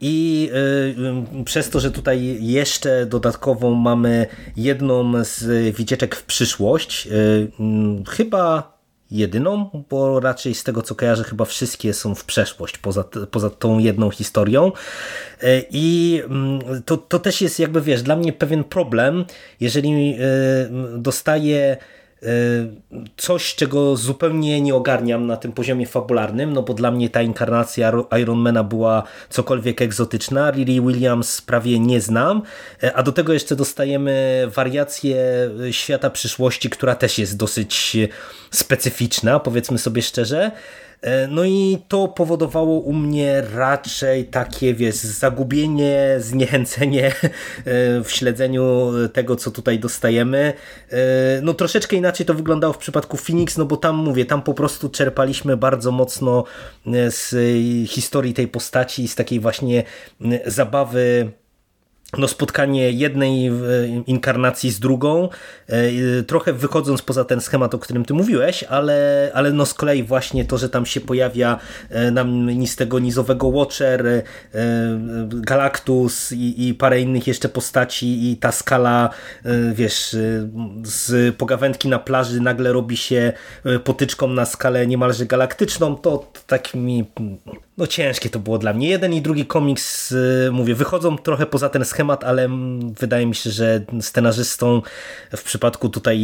I 0.00 0.50
przez 1.44 1.70
to, 1.70 1.80
że 1.80 1.90
tutaj 1.90 2.38
jeszcze 2.40 3.06
dodatkową 3.06 3.74
mamy 3.74 4.26
jedną 4.56 5.24
z 5.24 5.44
wycieczek 5.76 6.16
w 6.16 6.24
przyszłość, 6.24 7.08
chyba 8.08 8.73
jedyną, 9.10 9.84
bo 9.90 10.20
raczej 10.20 10.54
z 10.54 10.64
tego 10.64 10.82
co 10.82 10.94
kojarzę 10.94 11.24
chyba 11.24 11.44
wszystkie 11.44 11.94
są 11.94 12.14
w 12.14 12.24
przeszłość 12.24 12.78
poza, 12.78 13.04
poza 13.30 13.50
tą 13.50 13.78
jedną 13.78 14.10
historią. 14.10 14.72
E, 15.42 15.62
i 15.70 16.20
mm, 16.24 16.82
to, 16.82 16.96
to 16.96 17.18
też 17.18 17.40
jest 17.40 17.58
jakby 17.58 17.80
wiesz, 17.80 18.02
dla 18.02 18.16
mnie 18.16 18.32
pewien 18.32 18.64
problem, 18.64 19.24
jeżeli 19.60 19.92
e, 19.92 20.18
dostaję 20.98 21.76
coś, 23.16 23.54
czego 23.54 23.96
zupełnie 23.96 24.60
nie 24.60 24.74
ogarniam 24.74 25.26
na 25.26 25.36
tym 25.36 25.52
poziomie 25.52 25.86
fabularnym, 25.86 26.52
no 26.52 26.62
bo 26.62 26.74
dla 26.74 26.90
mnie 26.90 27.10
ta 27.10 27.22
inkarnacja 27.22 27.92
Ironmana 28.20 28.64
była 28.64 29.02
cokolwiek 29.30 29.82
egzotyczna. 29.82 30.50
Riri 30.50 30.80
Williams 30.80 31.40
prawie 31.40 31.78
nie 31.78 32.00
znam, 32.00 32.42
y, 32.84 32.94
a 32.94 33.02
do 33.02 33.12
tego 33.12 33.32
jeszcze 33.32 33.56
dostajemy 33.56 34.46
wariację 34.54 35.16
świata 35.70 36.10
przyszłości, 36.10 36.70
która 36.70 36.94
też 36.94 37.18
jest 37.18 37.36
dosyć 37.36 37.96
specyficzna, 38.50 39.40
powiedzmy 39.40 39.78
sobie 39.78 40.02
szczerze. 40.02 40.50
E, 41.00 41.28
no 41.28 41.44
i 41.44 41.78
to 41.88 42.08
powodowało 42.08 42.78
u 42.78 42.92
mnie 42.92 43.42
raczej 43.54 44.24
takie, 44.24 44.74
wiesz, 44.74 44.94
zagubienie, 44.94 46.16
zniechęcenie 46.18 47.06
e, 47.12 47.12
w 48.04 48.06
śledzeniu 48.08 48.92
tego, 49.12 49.36
co 49.36 49.50
tutaj 49.50 49.78
dostajemy. 49.78 50.52
E, 50.90 50.96
no 51.42 51.54
troszeczkę 51.54 51.96
inaczej 51.96 52.26
to 52.26 52.34
wyglądało 52.34 52.72
w 52.72 52.78
przypadku 52.78 53.16
Phoenix, 53.16 53.56
no 53.56 53.64
bo 53.64 53.76
tam 53.76 53.96
mówię, 53.96 54.24
tam 54.24 54.42
po 54.42 54.54
prostu 54.54 54.88
czerpaliśmy 54.88 55.56
bardzo 55.56 55.92
mocno 55.92 56.44
z 57.08 57.34
historii 57.88 58.34
tej 58.34 58.48
postaci, 58.48 59.08
z 59.08 59.14
takiej 59.14 59.40
właśnie 59.40 59.82
zabawy 60.46 61.32
no, 62.18 62.28
spotkanie 62.28 62.90
jednej 62.90 63.50
inkarnacji 64.06 64.70
z 64.70 64.80
drugą, 64.80 65.28
e, 65.68 66.22
trochę 66.22 66.52
wychodząc 66.52 67.02
poza 67.02 67.24
ten 67.24 67.40
schemat, 67.40 67.74
o 67.74 67.78
którym 67.78 68.04
ty 68.04 68.14
mówiłeś, 68.14 68.64
ale, 68.64 69.30
ale 69.34 69.52
no 69.52 69.66
z 69.66 69.74
kolei 69.74 70.02
właśnie 70.02 70.44
to, 70.44 70.58
że 70.58 70.68
tam 70.68 70.86
się 70.86 71.00
pojawia 71.00 71.58
e, 71.90 72.10
nam 72.10 72.48
z 72.66 72.76
tego 72.76 72.98
nizowego 72.98 73.48
Watcher, 73.48 74.06
e, 74.06 74.22
Galactus 75.28 76.32
i, 76.32 76.68
i 76.68 76.74
parę 76.74 77.00
innych 77.00 77.26
jeszcze 77.26 77.48
postaci 77.48 78.30
i 78.30 78.36
ta 78.36 78.52
skala, 78.52 79.10
wiesz, 79.72 80.16
z 80.82 81.36
pogawędki 81.36 81.88
na 81.88 81.98
plaży 81.98 82.40
nagle 82.40 82.72
robi 82.72 82.96
się 82.96 83.32
potyczką 83.84 84.28
na 84.28 84.44
skalę 84.44 84.86
niemalże 84.86 85.26
galaktyczną, 85.26 85.96
to 85.96 86.32
tak 86.46 86.74
mi 86.74 87.04
no 87.78 87.86
ciężkie 87.86 88.30
to 88.30 88.38
było 88.38 88.58
dla 88.58 88.72
mnie. 88.72 88.88
Jeden 88.88 89.12
i 89.12 89.22
drugi 89.22 89.46
komiks, 89.46 90.14
mówię, 90.52 90.74
wychodzą 90.74 91.18
trochę 91.18 91.46
poza 91.46 91.68
ten 91.68 91.84
schemat, 91.84 92.24
ale 92.24 92.48
wydaje 93.00 93.26
mi 93.26 93.34
się, 93.34 93.50
że 93.50 93.80
scenarzystą 94.00 94.82
w 95.36 95.42
przypadku 95.42 95.88
tutaj 95.88 96.20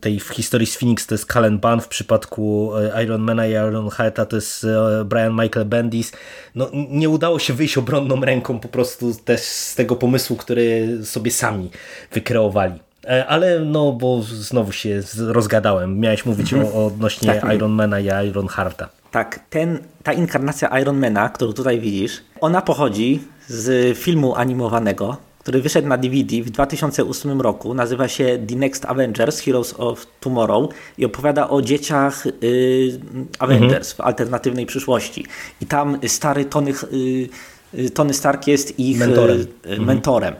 tej 0.00 0.20
w 0.20 0.28
historii 0.28 0.66
z 0.66 0.76
Phoenix 0.76 1.06
to 1.06 1.14
jest 1.14 1.32
Cullen 1.32 1.58
Bunn, 1.58 1.80
w 1.80 1.88
przypadku 1.88 2.70
e, 2.76 3.04
Iron 3.04 3.20
Mana 3.20 3.46
i 3.46 3.50
Iron 3.50 3.90
Hearta 3.90 4.26
to 4.26 4.36
jest 4.36 4.64
e, 4.64 5.04
Brian 5.04 5.32
Michael 5.32 5.66
Bendis. 5.66 6.12
No 6.54 6.70
nie 6.72 7.08
udało 7.08 7.38
się 7.38 7.54
wyjść 7.54 7.78
obronną 7.78 8.20
ręką 8.20 8.58
po 8.58 8.68
prostu 8.68 9.14
też 9.24 9.40
z 9.40 9.74
tego 9.74 9.96
pomysłu, 9.96 10.36
który 10.36 10.98
sobie 11.04 11.30
sami 11.30 11.70
wykreowali. 12.12 12.74
E, 13.04 13.26
ale 13.26 13.60
no, 13.60 13.92
bo 13.92 14.22
znowu 14.22 14.72
się 14.72 15.02
rozgadałem. 15.18 16.00
Miałeś 16.00 16.26
mówić 16.26 16.54
o, 16.54 16.86
odnośnie 16.86 17.34
tak, 17.34 17.54
Iron 17.54 17.72
Mana 17.72 18.00
i 18.00 18.28
Iron 18.28 18.48
Hearta. 18.48 18.88
Tak, 19.16 19.40
ten, 19.50 19.78
ta 20.02 20.12
inkarnacja 20.12 20.80
Ironmana, 20.80 21.28
którą 21.28 21.52
tutaj 21.52 21.80
widzisz, 21.80 22.22
ona 22.40 22.62
pochodzi 22.62 23.20
z 23.48 23.98
filmu 23.98 24.34
animowanego, 24.34 25.16
który 25.38 25.62
wyszedł 25.62 25.88
na 25.88 25.96
DVD 25.96 26.42
w 26.42 26.50
2008 26.50 27.40
roku. 27.40 27.74
Nazywa 27.74 28.08
się 28.08 28.38
The 28.48 28.56
Next 28.56 28.84
Avengers 28.84 29.40
Heroes 29.40 29.74
of 29.78 30.06
Tomorrow 30.20 30.70
i 30.98 31.04
opowiada 31.04 31.48
o 31.48 31.62
dzieciach 31.62 32.26
y, 32.26 33.00
Avengers 33.38 33.92
mhm. 33.92 33.96
w 33.96 34.00
alternatywnej 34.00 34.66
przyszłości. 34.66 35.26
I 35.60 35.66
tam 35.66 35.98
stary 36.06 36.44
Tony, 36.44 36.70
y, 36.70 37.28
y 37.74 37.90
Tony 37.90 38.14
Stark 38.14 38.46
jest 38.46 38.78
ich 38.78 38.98
mentorem. 38.98 39.40
Y, 39.40 39.46
mhm. 39.64 39.84
mentorem. 39.84 40.34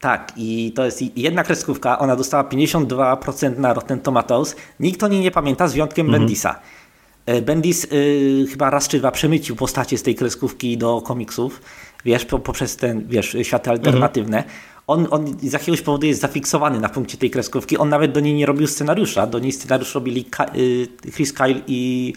Tak, 0.00 0.32
i 0.36 0.72
to 0.76 0.84
jest 0.84 1.16
jedna 1.16 1.44
kreskówka. 1.44 1.98
Ona 1.98 2.16
dostała 2.16 2.44
52% 2.44 3.58
na 3.58 3.74
Rotten 3.74 4.00
Tomatoes. 4.00 4.56
Nikt 4.80 5.02
o 5.02 5.08
niej 5.08 5.20
nie 5.20 5.30
pamięta, 5.30 5.68
z 5.68 5.72
wyjątkiem 5.72 6.06
mhm. 6.06 6.20
Bendisa. 6.22 6.60
E, 7.26 7.42
Bendis 7.42 7.84
y, 7.84 8.46
chyba 8.50 8.70
raz 8.70 8.88
czy 8.88 8.98
dwa 8.98 9.10
przemycił 9.10 9.56
postacie 9.56 9.98
z 9.98 10.02
tej 10.02 10.14
kreskówki 10.14 10.78
do 10.78 11.00
komiksów, 11.00 11.62
wiesz, 12.04 12.24
poprzez 12.24 12.76
ten, 12.76 13.08
wiesz, 13.08 13.36
światy 13.42 13.70
alternatywne. 13.70 14.36
Mhm. 14.36 14.54
On, 14.86 15.06
on 15.10 15.38
z 15.42 15.52
jakiegoś 15.52 15.82
powodu 15.82 16.06
jest 16.06 16.20
zafiksowany 16.20 16.80
na 16.80 16.88
punkcie 16.88 17.18
tej 17.18 17.30
kreskówki. 17.30 17.78
On 17.78 17.88
nawet 17.88 18.12
do 18.12 18.20
niej 18.20 18.34
nie 18.34 18.46
robił 18.46 18.66
scenariusza. 18.66 19.26
Do 19.26 19.38
niej 19.38 19.52
scenariusz 19.52 19.94
robili 19.94 20.24
Ka 20.24 20.46
y, 20.56 20.88
Chris 21.12 21.32
Kyle 21.32 21.60
i 21.66 22.12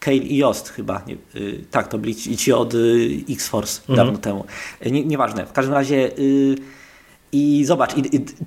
Kale 0.00 0.16
i 0.16 0.36
Jost 0.36 0.68
chyba. 0.68 1.02
Nie, 1.06 1.14
y, 1.40 1.64
tak, 1.70 1.88
to 1.88 1.98
byli 1.98 2.14
ci, 2.14 2.36
ci 2.36 2.52
od 2.52 2.74
y, 2.74 3.24
X-Force 3.28 3.80
mhm. 3.80 3.96
dawno 3.96 4.18
temu. 4.18 4.44
Nie, 4.90 5.04
nieważne. 5.04 5.46
W 5.46 5.52
każdym 5.52 5.74
razie 5.74 6.18
y, 6.18 6.56
i 7.32 7.64
zobacz, 7.64 7.94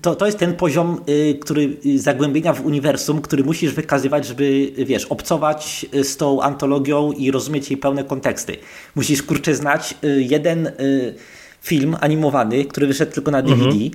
to, 0.01 0.15
to 0.15 0.25
jest 0.25 0.37
ten 0.37 0.55
poziom, 0.55 1.01
y, 1.09 1.39
który 1.41 1.77
y, 1.85 1.99
zagłębienia 1.99 2.53
w 2.53 2.65
uniwersum, 2.65 3.21
który 3.21 3.43
musisz 3.43 3.73
wykazywać, 3.73 4.27
żeby, 4.27 4.71
wiesz, 4.77 5.05
obcować 5.05 5.85
y, 5.95 6.03
z 6.03 6.17
tą 6.17 6.41
antologią 6.41 7.11
i 7.11 7.31
rozumieć 7.31 7.69
jej 7.69 7.77
pełne 7.77 8.03
konteksty. 8.03 8.57
Musisz, 8.95 9.23
kurczę, 9.23 9.55
znać 9.55 9.95
jeden 10.17 10.71
film 11.61 11.97
animowany, 12.01 12.65
który 12.65 12.87
wyszedł 12.87 13.11
tylko 13.11 13.31
na 13.31 13.41
DVD 13.41 13.65
mhm. 13.65 13.91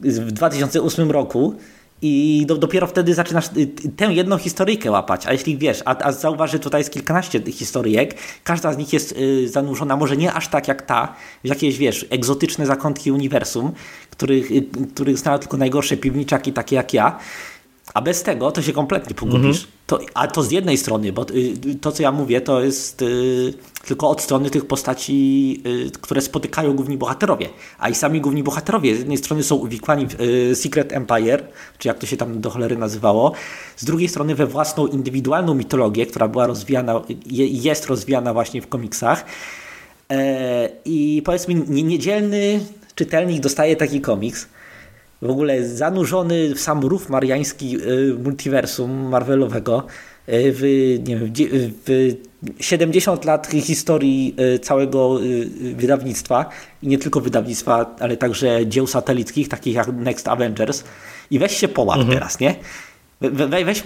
w 0.00 0.32
2008 0.32 1.10
roku 1.10 1.54
i 2.02 2.44
do, 2.46 2.56
dopiero 2.56 2.86
wtedy 2.86 3.14
zaczynasz 3.14 3.46
y, 3.56 3.66
tę 3.96 4.12
jedną 4.12 4.38
historyjkę 4.38 4.90
łapać. 4.90 5.26
A 5.26 5.32
jeśli 5.32 5.58
wiesz, 5.58 5.82
a, 5.84 5.96
a 5.98 6.46
że 6.46 6.58
tutaj 6.58 6.80
jest 6.80 6.92
kilkanaście 6.92 7.52
historyjek, 7.52 8.14
każda 8.44 8.72
z 8.72 8.78
nich 8.78 8.92
jest 8.92 9.12
y, 9.12 9.48
zanurzona, 9.48 9.96
może 9.96 10.16
nie 10.16 10.32
aż 10.32 10.48
tak 10.48 10.68
jak 10.68 10.82
ta, 10.82 11.14
w 11.44 11.48
jakieś, 11.48 11.78
wiesz, 11.78 12.06
egzotyczne 12.10 12.66
zakątki 12.66 13.12
uniwersum, 13.12 13.72
których, 14.10 14.50
y, 14.50 14.64
których 14.94 15.18
znają 15.18 15.38
tylko 15.38 15.56
najgorsze 15.56 15.96
piwniczaki, 15.96 16.52
takie 16.52 16.76
jak 16.76 16.94
ja. 16.94 17.18
A 17.94 18.02
bez 18.02 18.22
tego 18.22 18.50
to 18.50 18.62
się 18.62 18.72
kompletnie 18.72 19.14
pogubisz. 19.14 19.56
Mhm. 19.56 19.75
To, 19.86 20.00
a 20.14 20.26
to 20.26 20.42
z 20.42 20.50
jednej 20.50 20.78
strony, 20.78 21.12
bo 21.12 21.26
y, 21.30 21.74
to 21.80 21.92
co 21.92 22.02
ja 22.02 22.12
mówię 22.12 22.40
to 22.40 22.60
jest 22.60 23.02
y, 23.02 23.54
tylko 23.86 24.08
od 24.08 24.20
strony 24.20 24.50
tych 24.50 24.64
postaci, 24.64 25.62
y, 25.66 25.90
które 26.00 26.20
spotykają 26.20 26.72
główni 26.72 26.98
bohaterowie. 26.98 27.48
A 27.78 27.88
i 27.88 27.94
sami 27.94 28.20
główni 28.20 28.42
bohaterowie 28.42 28.96
z 28.96 28.98
jednej 28.98 29.18
strony 29.18 29.42
są 29.42 29.54
uwikłani 29.54 30.06
w 30.10 30.16
Secret 30.54 30.92
Empire, 30.92 31.48
czy 31.78 31.88
jak 31.88 31.98
to 31.98 32.06
się 32.06 32.16
tam 32.16 32.40
do 32.40 32.50
cholery 32.50 32.76
nazywało, 32.76 33.32
z 33.76 33.84
drugiej 33.84 34.08
strony 34.08 34.34
we 34.34 34.46
własną 34.46 34.86
indywidualną 34.86 35.54
mitologię, 35.54 36.06
która 36.06 36.28
była 36.28 36.46
rozwijana, 36.46 37.02
je, 37.26 37.46
jest 37.46 37.86
rozwijana 37.86 38.32
właśnie 38.32 38.62
w 38.62 38.68
komiksach. 38.68 39.24
E, 40.10 40.68
I 40.84 41.22
powiedzmy 41.24 41.54
niedzielny 41.66 42.60
czytelnik 42.94 43.40
dostaje 43.40 43.76
taki 43.76 44.00
komiks, 44.00 44.48
w 45.22 45.30
ogóle 45.30 45.68
zanurzony 45.68 46.54
w 46.54 46.60
sam 46.60 46.80
rów 46.80 47.08
mariański 47.08 47.76
y, 47.76 48.14
multiversum 48.24 49.08
Marvelowego 49.08 49.86
y, 50.28 50.52
w, 50.52 50.62
nie 51.08 51.16
wiem, 51.16 51.32
w 51.86 52.16
70 52.60 53.24
lat 53.24 53.46
historii 53.46 54.34
y, 54.54 54.58
całego 54.58 55.20
wydawnictwa 55.74 56.50
i 56.82 56.88
nie 56.88 56.98
tylko 56.98 57.20
wydawnictwa, 57.20 57.96
ale 58.00 58.16
także 58.16 58.66
dzieł 58.66 58.86
satelickich, 58.86 59.48
takich 59.48 59.74
jak 59.74 59.88
Next 59.92 60.28
Avengers 60.28 60.84
i 61.30 61.38
weź 61.38 61.56
się 61.56 61.68
połap 61.68 61.98
mhm. 61.98 62.14
teraz, 62.18 62.40
nie? 62.40 62.54
We, 63.20 63.64
weź, 63.64 63.82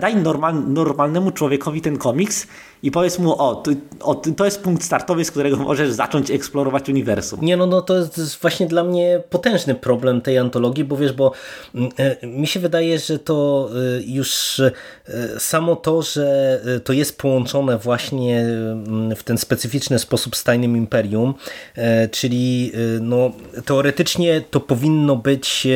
daj 0.00 0.16
normal, 0.16 0.54
normalnemu 0.68 1.30
człowiekowi 1.30 1.80
ten 1.80 1.98
komiks 1.98 2.46
i 2.82 2.90
powiedz 2.90 3.18
mu, 3.18 3.42
o, 3.42 3.54
to, 3.54 3.70
o, 4.00 4.14
to 4.14 4.44
jest 4.44 4.62
punkt 4.62 4.84
startowy, 4.84 5.24
z 5.24 5.30
którego 5.30 5.56
możesz 5.56 5.92
zacząć 5.92 6.30
eksplorować 6.30 6.88
uniwersum. 6.88 7.40
Nie, 7.42 7.56
no, 7.56 7.66
no 7.66 7.82
to 7.82 7.96
jest 7.96 8.38
właśnie 8.40 8.66
dla 8.66 8.84
mnie 8.84 9.22
potężny 9.30 9.74
problem 9.74 10.20
tej 10.20 10.38
antologii, 10.38 10.84
bo 10.84 10.96
wiesz, 10.96 11.12
bo 11.12 11.32
mm, 11.74 11.90
e, 11.96 12.26
mi 12.26 12.46
się 12.46 12.60
wydaje, 12.60 12.98
że 12.98 13.18
to 13.18 13.68
e, 13.98 14.02
już 14.02 14.60
e, 14.60 14.72
samo 15.38 15.76
to, 15.76 16.02
że 16.02 16.60
to 16.84 16.92
jest 16.92 17.18
połączone 17.18 17.78
właśnie 17.78 18.40
mm, 18.40 19.16
w 19.16 19.22
ten 19.22 19.38
specyficzny 19.38 19.98
sposób 19.98 20.36
z 20.36 20.44
Tajnym 20.44 20.76
Imperium, 20.76 21.34
czyli 22.10 22.72
no, 23.00 23.30
teoretycznie 23.64 24.42
to 24.50 24.60
powinno 24.60 25.16
być 25.16 25.66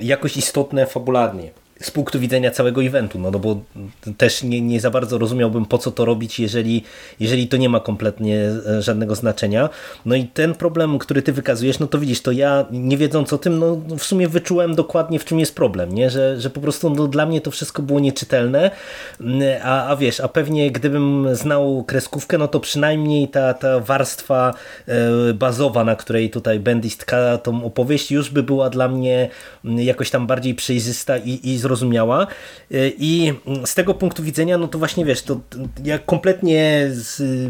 jakoś 0.00 0.36
istotne 0.36 0.86
fabularnie 0.86 1.61
z 1.82 1.90
punktu 1.90 2.20
widzenia 2.20 2.50
całego 2.50 2.82
eventu, 2.82 3.18
no, 3.18 3.30
no 3.30 3.38
bo 3.38 3.60
też 4.16 4.42
nie, 4.42 4.60
nie 4.60 4.80
za 4.80 4.90
bardzo 4.90 5.18
rozumiałbym 5.18 5.64
po 5.64 5.78
co 5.78 5.90
to 5.90 6.04
robić, 6.04 6.40
jeżeli, 6.40 6.84
jeżeli 7.20 7.48
to 7.48 7.56
nie 7.56 7.68
ma 7.68 7.80
kompletnie 7.80 8.38
e, 8.38 8.82
żadnego 8.82 9.14
znaczenia. 9.14 9.68
No 10.06 10.14
i 10.14 10.24
ten 10.24 10.54
problem, 10.54 10.98
który 10.98 11.22
ty 11.22 11.32
wykazujesz, 11.32 11.78
no 11.78 11.86
to 11.86 11.98
widzisz, 11.98 12.20
to 12.20 12.32
ja 12.32 12.66
nie 12.70 12.96
wiedząc 12.96 13.32
o 13.32 13.38
tym, 13.38 13.58
no 13.58 13.76
w 13.98 14.02
sumie 14.02 14.28
wyczułem 14.28 14.74
dokładnie 14.74 15.18
w 15.18 15.24
czym 15.24 15.40
jest 15.40 15.54
problem, 15.54 15.94
nie? 15.94 16.10
Że, 16.10 16.40
że 16.40 16.50
po 16.50 16.60
prostu 16.60 16.90
no, 16.90 17.08
dla 17.08 17.26
mnie 17.26 17.40
to 17.40 17.50
wszystko 17.50 17.82
było 17.82 18.00
nieczytelne, 18.00 18.70
a, 19.62 19.86
a 19.86 19.96
wiesz, 19.96 20.20
a 20.20 20.28
pewnie 20.28 20.70
gdybym 20.70 21.28
znał 21.32 21.84
kreskówkę, 21.84 22.38
no 22.38 22.48
to 22.48 22.60
przynajmniej 22.60 23.28
ta, 23.28 23.54
ta 23.54 23.80
warstwa 23.80 24.54
e, 24.88 25.34
bazowa, 25.34 25.84
na 25.84 25.96
której 25.96 26.30
tutaj 26.30 26.60
Bendis 26.60 26.96
tka 26.96 27.38
tą 27.38 27.64
opowieść 27.64 28.10
już 28.10 28.30
by 28.30 28.42
była 28.42 28.70
dla 28.70 28.88
mnie 28.88 29.28
jakoś 29.64 30.10
tam 30.10 30.26
bardziej 30.26 30.54
przejrzysta 30.54 31.18
i, 31.18 31.40
i 31.42 31.58
zrozumiała 31.58 31.71
y, 32.72 32.92
i 32.98 33.32
z 33.64 33.74
tego 33.74 33.94
punktu 33.94 34.22
widzenia, 34.22 34.58
no 34.58 34.68
to 34.68 34.78
właśnie 34.78 35.04
wiesz, 35.04 35.22
to 35.22 35.40
ja 35.84 35.98
kompletnie 35.98 36.90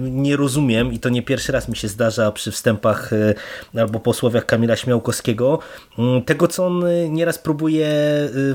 nie 0.00 0.36
rozumiem 0.36 0.92
i 0.92 0.98
to 0.98 1.08
nie 1.08 1.22
pierwszy 1.22 1.52
raz 1.52 1.68
mi 1.68 1.76
się 1.76 1.88
zdarza 1.88 2.32
przy 2.32 2.50
wstępach 2.50 3.12
y, 3.12 3.34
albo 3.74 4.00
posłowiach 4.00 4.46
Kamila 4.46 4.76
Śmiałkowskiego, 4.76 5.58
y, 5.98 6.22
tego 6.22 6.48
co 6.48 6.66
on 6.66 6.84
nieraz 7.08 7.38
próbuje 7.38 7.88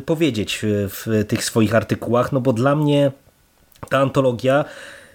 powiedzieć 0.06 0.60
w 0.64 1.26
tych 1.28 1.44
swoich 1.44 1.76
artykułach, 1.76 2.32
no 2.32 2.42
bo 2.42 2.54
dla 2.54 2.76
mnie 2.76 3.12
ta 3.90 3.98
antologia 3.98 4.66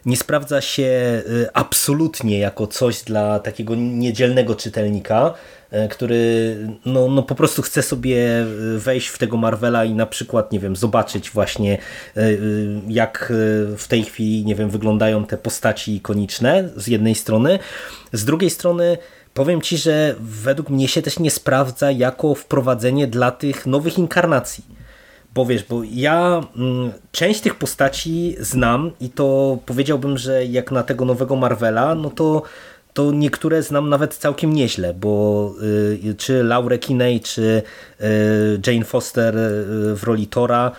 nie 0.06 0.16
sprawdza 0.16 0.60
się 0.60 1.22
absolutnie 1.54 2.38
jako 2.38 2.66
coś 2.66 3.02
dla 3.02 3.38
takiego 3.38 3.74
niedzielnego 3.74 4.54
czytelnika, 4.54 5.34
E, 5.72 5.88
który 5.88 6.56
no, 6.84 7.08
no 7.08 7.22
po 7.22 7.34
prostu 7.34 7.62
chce 7.62 7.82
sobie 7.82 8.40
e, 8.40 8.44
wejść 8.78 9.08
w 9.08 9.18
tego 9.18 9.36
Marvela 9.36 9.84
i 9.84 9.94
na 9.94 10.06
przykład, 10.06 10.52
nie 10.52 10.60
wiem, 10.60 10.76
zobaczyć 10.76 11.30
właśnie 11.30 11.78
jak 12.88 13.32
w 13.78 13.88
tej 13.88 14.04
chwili, 14.04 14.44
nie 14.44 14.54
wiem, 14.54 14.70
wyglądają 14.70 15.24
te 15.24 15.36
postaci 15.36 15.96
ikoniczne 15.96 16.68
z 16.76 16.86
jednej 16.86 17.14
strony, 17.14 17.58
z 18.12 18.24
drugiej 18.24 18.50
strony 18.50 18.98
powiem 19.34 19.60
Ci, 19.60 19.78
że 19.78 20.14
według 20.20 20.70
mnie 20.70 20.88
się 20.88 21.02
też 21.02 21.18
nie 21.18 21.30
sprawdza 21.30 21.90
jako 21.90 22.34
wprowadzenie 22.34 23.06
dla 23.06 23.30
tych 23.30 23.66
nowych 23.66 23.98
inkarnacji. 23.98 24.64
Bo 25.34 25.46
wiesz, 25.46 25.64
bo 25.64 25.82
ja 25.90 26.40
mm, 26.56 26.92
część 27.12 27.40
tych 27.40 27.54
postaci 27.54 28.36
znam 28.40 28.90
i 29.00 29.10
to 29.10 29.58
powiedziałbym, 29.66 30.18
że 30.18 30.46
jak 30.46 30.70
na 30.70 30.82
tego 30.82 31.04
nowego 31.04 31.36
Marvela, 31.36 31.94
no 31.94 32.10
to 32.10 32.42
to 32.94 33.12
niektóre 33.12 33.62
znam 33.62 33.88
nawet 33.88 34.14
całkiem 34.14 34.52
nieźle, 34.52 34.94
bo 34.94 35.54
y, 35.62 36.14
czy 36.14 36.42
Laurę 36.44 36.78
Kinney, 36.78 37.20
czy 37.20 37.62
y, 38.00 38.60
Jane 38.66 38.84
Foster 38.84 39.36
y, 39.36 39.96
w 39.96 40.00
roli 40.04 40.26
Tora 40.26 40.72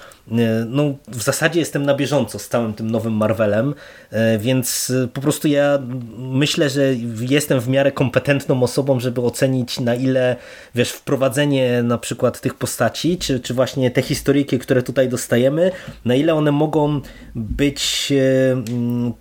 no, 0.67 0.93
w 1.07 1.23
zasadzie 1.23 1.59
jestem 1.59 1.85
na 1.85 1.95
bieżąco 1.95 2.39
z 2.39 2.49
całym 2.49 2.73
tym 2.73 2.91
nowym 2.91 3.13
Marvelem, 3.13 3.73
e, 4.11 4.37
więc 4.37 4.89
e, 5.03 5.07
po 5.07 5.21
prostu 5.21 5.47
ja 5.47 5.79
myślę, 6.17 6.69
że 6.69 6.93
jestem 7.29 7.59
w 7.59 7.67
miarę 7.67 7.91
kompetentną 7.91 8.63
osobą, 8.63 8.99
żeby 8.99 9.21
ocenić 9.21 9.79
na 9.79 9.95
ile, 9.95 10.35
wiesz, 10.75 10.91
wprowadzenie 10.91 11.83
na 11.83 11.97
przykład 11.97 12.41
tych 12.41 12.53
postaci, 12.53 13.17
czy, 13.17 13.39
czy 13.39 13.53
właśnie 13.53 13.91
te 13.91 14.01
historyjki, 14.01 14.59
które 14.59 14.83
tutaj 14.83 15.09
dostajemy, 15.09 15.71
na 16.05 16.15
ile 16.15 16.33
one 16.33 16.51
mogą 16.51 17.01
być 17.35 18.13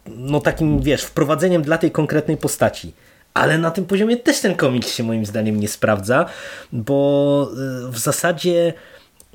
no 0.07 0.41
takim, 0.41 0.81
wiesz, 0.81 1.03
wprowadzeniem 1.03 1.63
dla 1.63 1.79
tej 1.79 1.91
konkretnej 1.91 2.37
postaci. 2.37 2.93
Ale 3.35 3.59
na 3.59 3.71
tym 3.71 3.85
poziomie 3.85 4.17
też 4.17 4.41
ten 4.41 4.55
komiks 4.55 4.95
się 4.95 5.03
moim 5.03 5.27
zdaniem 5.27 5.61
nie 5.61 5.69
sprawdza, 5.69 6.27
bo 6.73 7.51
w 7.91 7.99
zasadzie 7.99 8.73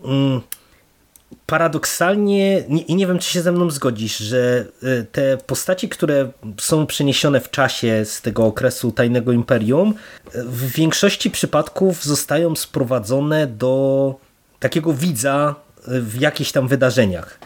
mm, 0.04 0.42
paradoksalnie, 1.46 2.60
i 2.88 2.96
nie 2.96 3.08
wiem, 3.08 3.20
czy 3.20 3.30
się 3.30 3.42
ze 3.42 3.52
mną 3.52 3.72
zgodzisz, 3.72 4.18
że 4.18 4.66
y, 4.84 5.06
te 5.12 5.38
postaci, 5.38 5.90
które 5.90 6.32
są 6.60 6.86
przeniesione 6.86 7.40
w 7.40 7.52
czasie 7.52 8.06
z 8.06 8.22
tego 8.22 8.46
okresu 8.46 8.92
Tajnego 8.92 9.32
Imperium, 9.32 9.94
y, 10.36 10.44
w 10.44 10.72
większości 10.72 11.32
przypadków 11.32 12.04
zostają 12.04 12.56
sprowadzone 12.56 13.48
do 13.48 14.16
takiego 14.60 14.94
widza 14.94 15.56
y, 15.88 16.02
w 16.02 16.22
jakichś 16.22 16.52
tam 16.52 16.68
wydarzeniach 16.68 17.40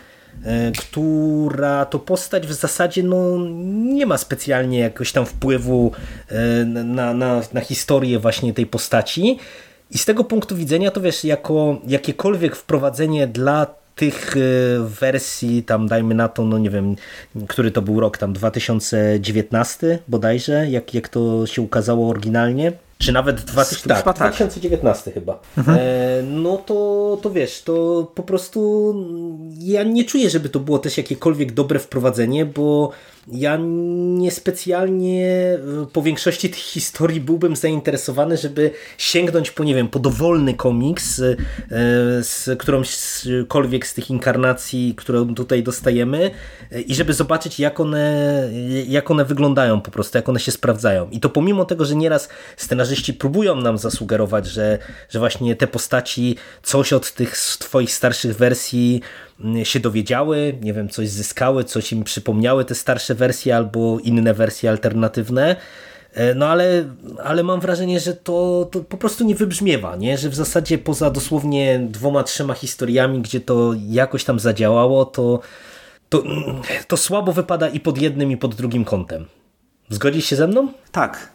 która 0.79 1.85
to 1.85 1.99
postać 1.99 2.47
w 2.47 2.53
zasadzie 2.53 3.03
no, 3.03 3.37
nie 3.83 4.05
ma 4.05 4.17
specjalnie 4.17 4.79
jakoś 4.79 5.11
tam 5.11 5.25
wpływu 5.25 5.91
na, 6.65 7.13
na, 7.13 7.41
na 7.53 7.61
historię 7.61 8.19
właśnie 8.19 8.53
tej 8.53 8.65
postaci. 8.65 9.39
I 9.91 9.97
z 9.97 10.05
tego 10.05 10.23
punktu 10.23 10.55
widzenia 10.55 10.91
to 10.91 11.01
wiesz, 11.01 11.23
jako 11.23 11.77
jakiekolwiek 11.87 12.55
wprowadzenie 12.55 13.27
dla 13.27 13.67
tych 13.95 14.37
e, 14.37 14.39
wersji, 14.79 15.63
tam 15.63 15.87
dajmy 15.87 16.15
na 16.15 16.27
to, 16.27 16.45
no 16.45 16.57
nie 16.57 16.69
wiem, 16.69 16.95
który 17.47 17.71
to 17.71 17.81
był 17.81 17.99
rok, 17.99 18.17
tam 18.17 18.33
2019 18.33 19.99
bodajże, 20.07 20.69
jak, 20.69 20.93
jak 20.93 21.09
to 21.09 21.47
się 21.47 21.61
ukazało 21.61 22.09
oryginalnie, 22.09 22.71
czy 22.97 23.11
nawet 23.11 23.41
20, 23.41 23.89
tak, 23.89 24.03
tak. 24.03 24.15
2019 24.15 25.11
chyba. 25.11 25.39
Mhm. 25.57 25.77
E, 25.81 26.23
no 26.23 26.57
to, 26.57 27.17
to 27.21 27.31
wiesz, 27.31 27.61
to 27.61 28.07
po 28.15 28.23
prostu 28.23 28.93
ja 29.59 29.83
nie 29.83 30.05
czuję, 30.05 30.29
żeby 30.29 30.49
to 30.49 30.59
było 30.59 30.79
też 30.79 30.97
jakiekolwiek 30.97 31.51
dobre 31.51 31.79
wprowadzenie, 31.79 32.45
bo 32.45 32.91
ja 33.31 33.57
niespecjalnie 33.61 35.27
e, 35.83 35.85
po 35.93 36.01
większości 36.01 36.49
tych 36.49 36.59
historii 36.59 37.21
byłbym 37.21 37.55
zainteresowany, 37.55 38.37
żeby 38.37 38.71
sięgnąć 38.97 39.51
po, 39.51 39.63
nie 39.63 39.75
wiem, 39.75 39.87
po 39.87 39.99
dowolny 39.99 40.53
komiks 40.53 41.19
e, 41.19 41.35
z 42.23 42.59
którąśkolwiek 42.59 43.87
z 43.87 43.93
tych 43.93 44.09
inkarnacji, 44.09 44.93
którą 44.97 45.35
tutaj 45.35 45.63
dostajemy 45.63 46.31
e, 46.71 46.81
i 46.81 46.95
żeby 46.95 47.13
zobaczyć, 47.13 47.59
jak 47.59 47.79
one, 47.79 48.49
jak 48.87 49.11
one 49.11 49.25
wyglądają 49.25 49.81
po 49.81 49.91
prostu, 49.91 50.17
jak 50.17 50.29
one 50.29 50.39
się 50.39 50.51
sprawdzają. 50.51 51.09
I 51.09 51.19
to 51.19 51.29
pomimo 51.29 51.65
tego, 51.65 51.85
że 51.85 51.95
nieraz 51.95 52.29
scenarzyści 52.57 53.13
próbują 53.13 53.55
nam 53.55 53.77
zasugerować, 53.77 54.47
że, 54.47 54.79
że 55.09 55.19
właśnie 55.19 55.55
te 55.55 55.67
postaci 55.67 56.35
coś 56.63 56.93
od 56.93 57.13
tych 57.13 57.37
twoich 57.37 57.93
starszych 57.93 58.37
wersji 58.37 59.01
się 59.63 59.79
dowiedziały, 59.79 60.57
nie 60.61 60.73
wiem, 60.73 60.89
coś 60.89 61.09
zyskały, 61.09 61.63
coś 61.63 61.91
im 61.91 62.03
przypomniały 62.03 62.65
te 62.65 62.75
starsze 62.75 63.15
wersje 63.15 63.55
albo 63.55 63.99
inne 63.99 64.33
wersje 64.33 64.69
alternatywne. 64.69 65.55
E, 66.13 66.35
no 66.35 66.47
ale, 66.47 66.85
ale 67.23 67.43
mam 67.43 67.59
wrażenie, 67.59 67.99
że 67.99 68.13
to, 68.13 68.67
to 68.71 68.79
po 68.79 68.97
prostu 68.97 69.23
nie 69.23 69.35
wybrzmiewa, 69.35 69.95
nie? 69.95 70.17
że 70.17 70.29
w 70.29 70.35
zasadzie 70.35 70.77
poza 70.77 71.09
dosłownie 71.09 71.79
dwoma, 71.89 72.23
trzema 72.23 72.53
historiami, 72.53 73.21
gdzie 73.21 73.39
to 73.39 73.73
jakoś 73.89 74.23
tam 74.23 74.39
zadziałało, 74.39 75.05
to, 75.05 75.39
to, 76.09 76.23
to 76.87 76.97
słabo 76.97 77.33
wypada 77.33 77.69
i 77.69 77.79
pod 77.79 77.97
jednym, 77.97 78.31
i 78.31 78.37
pod 78.37 78.55
drugim 78.55 78.85
kątem. 78.85 79.25
Zgodzisz 79.89 80.25
się 80.25 80.35
ze 80.35 80.47
mną? 80.47 80.67
Tak, 80.91 81.29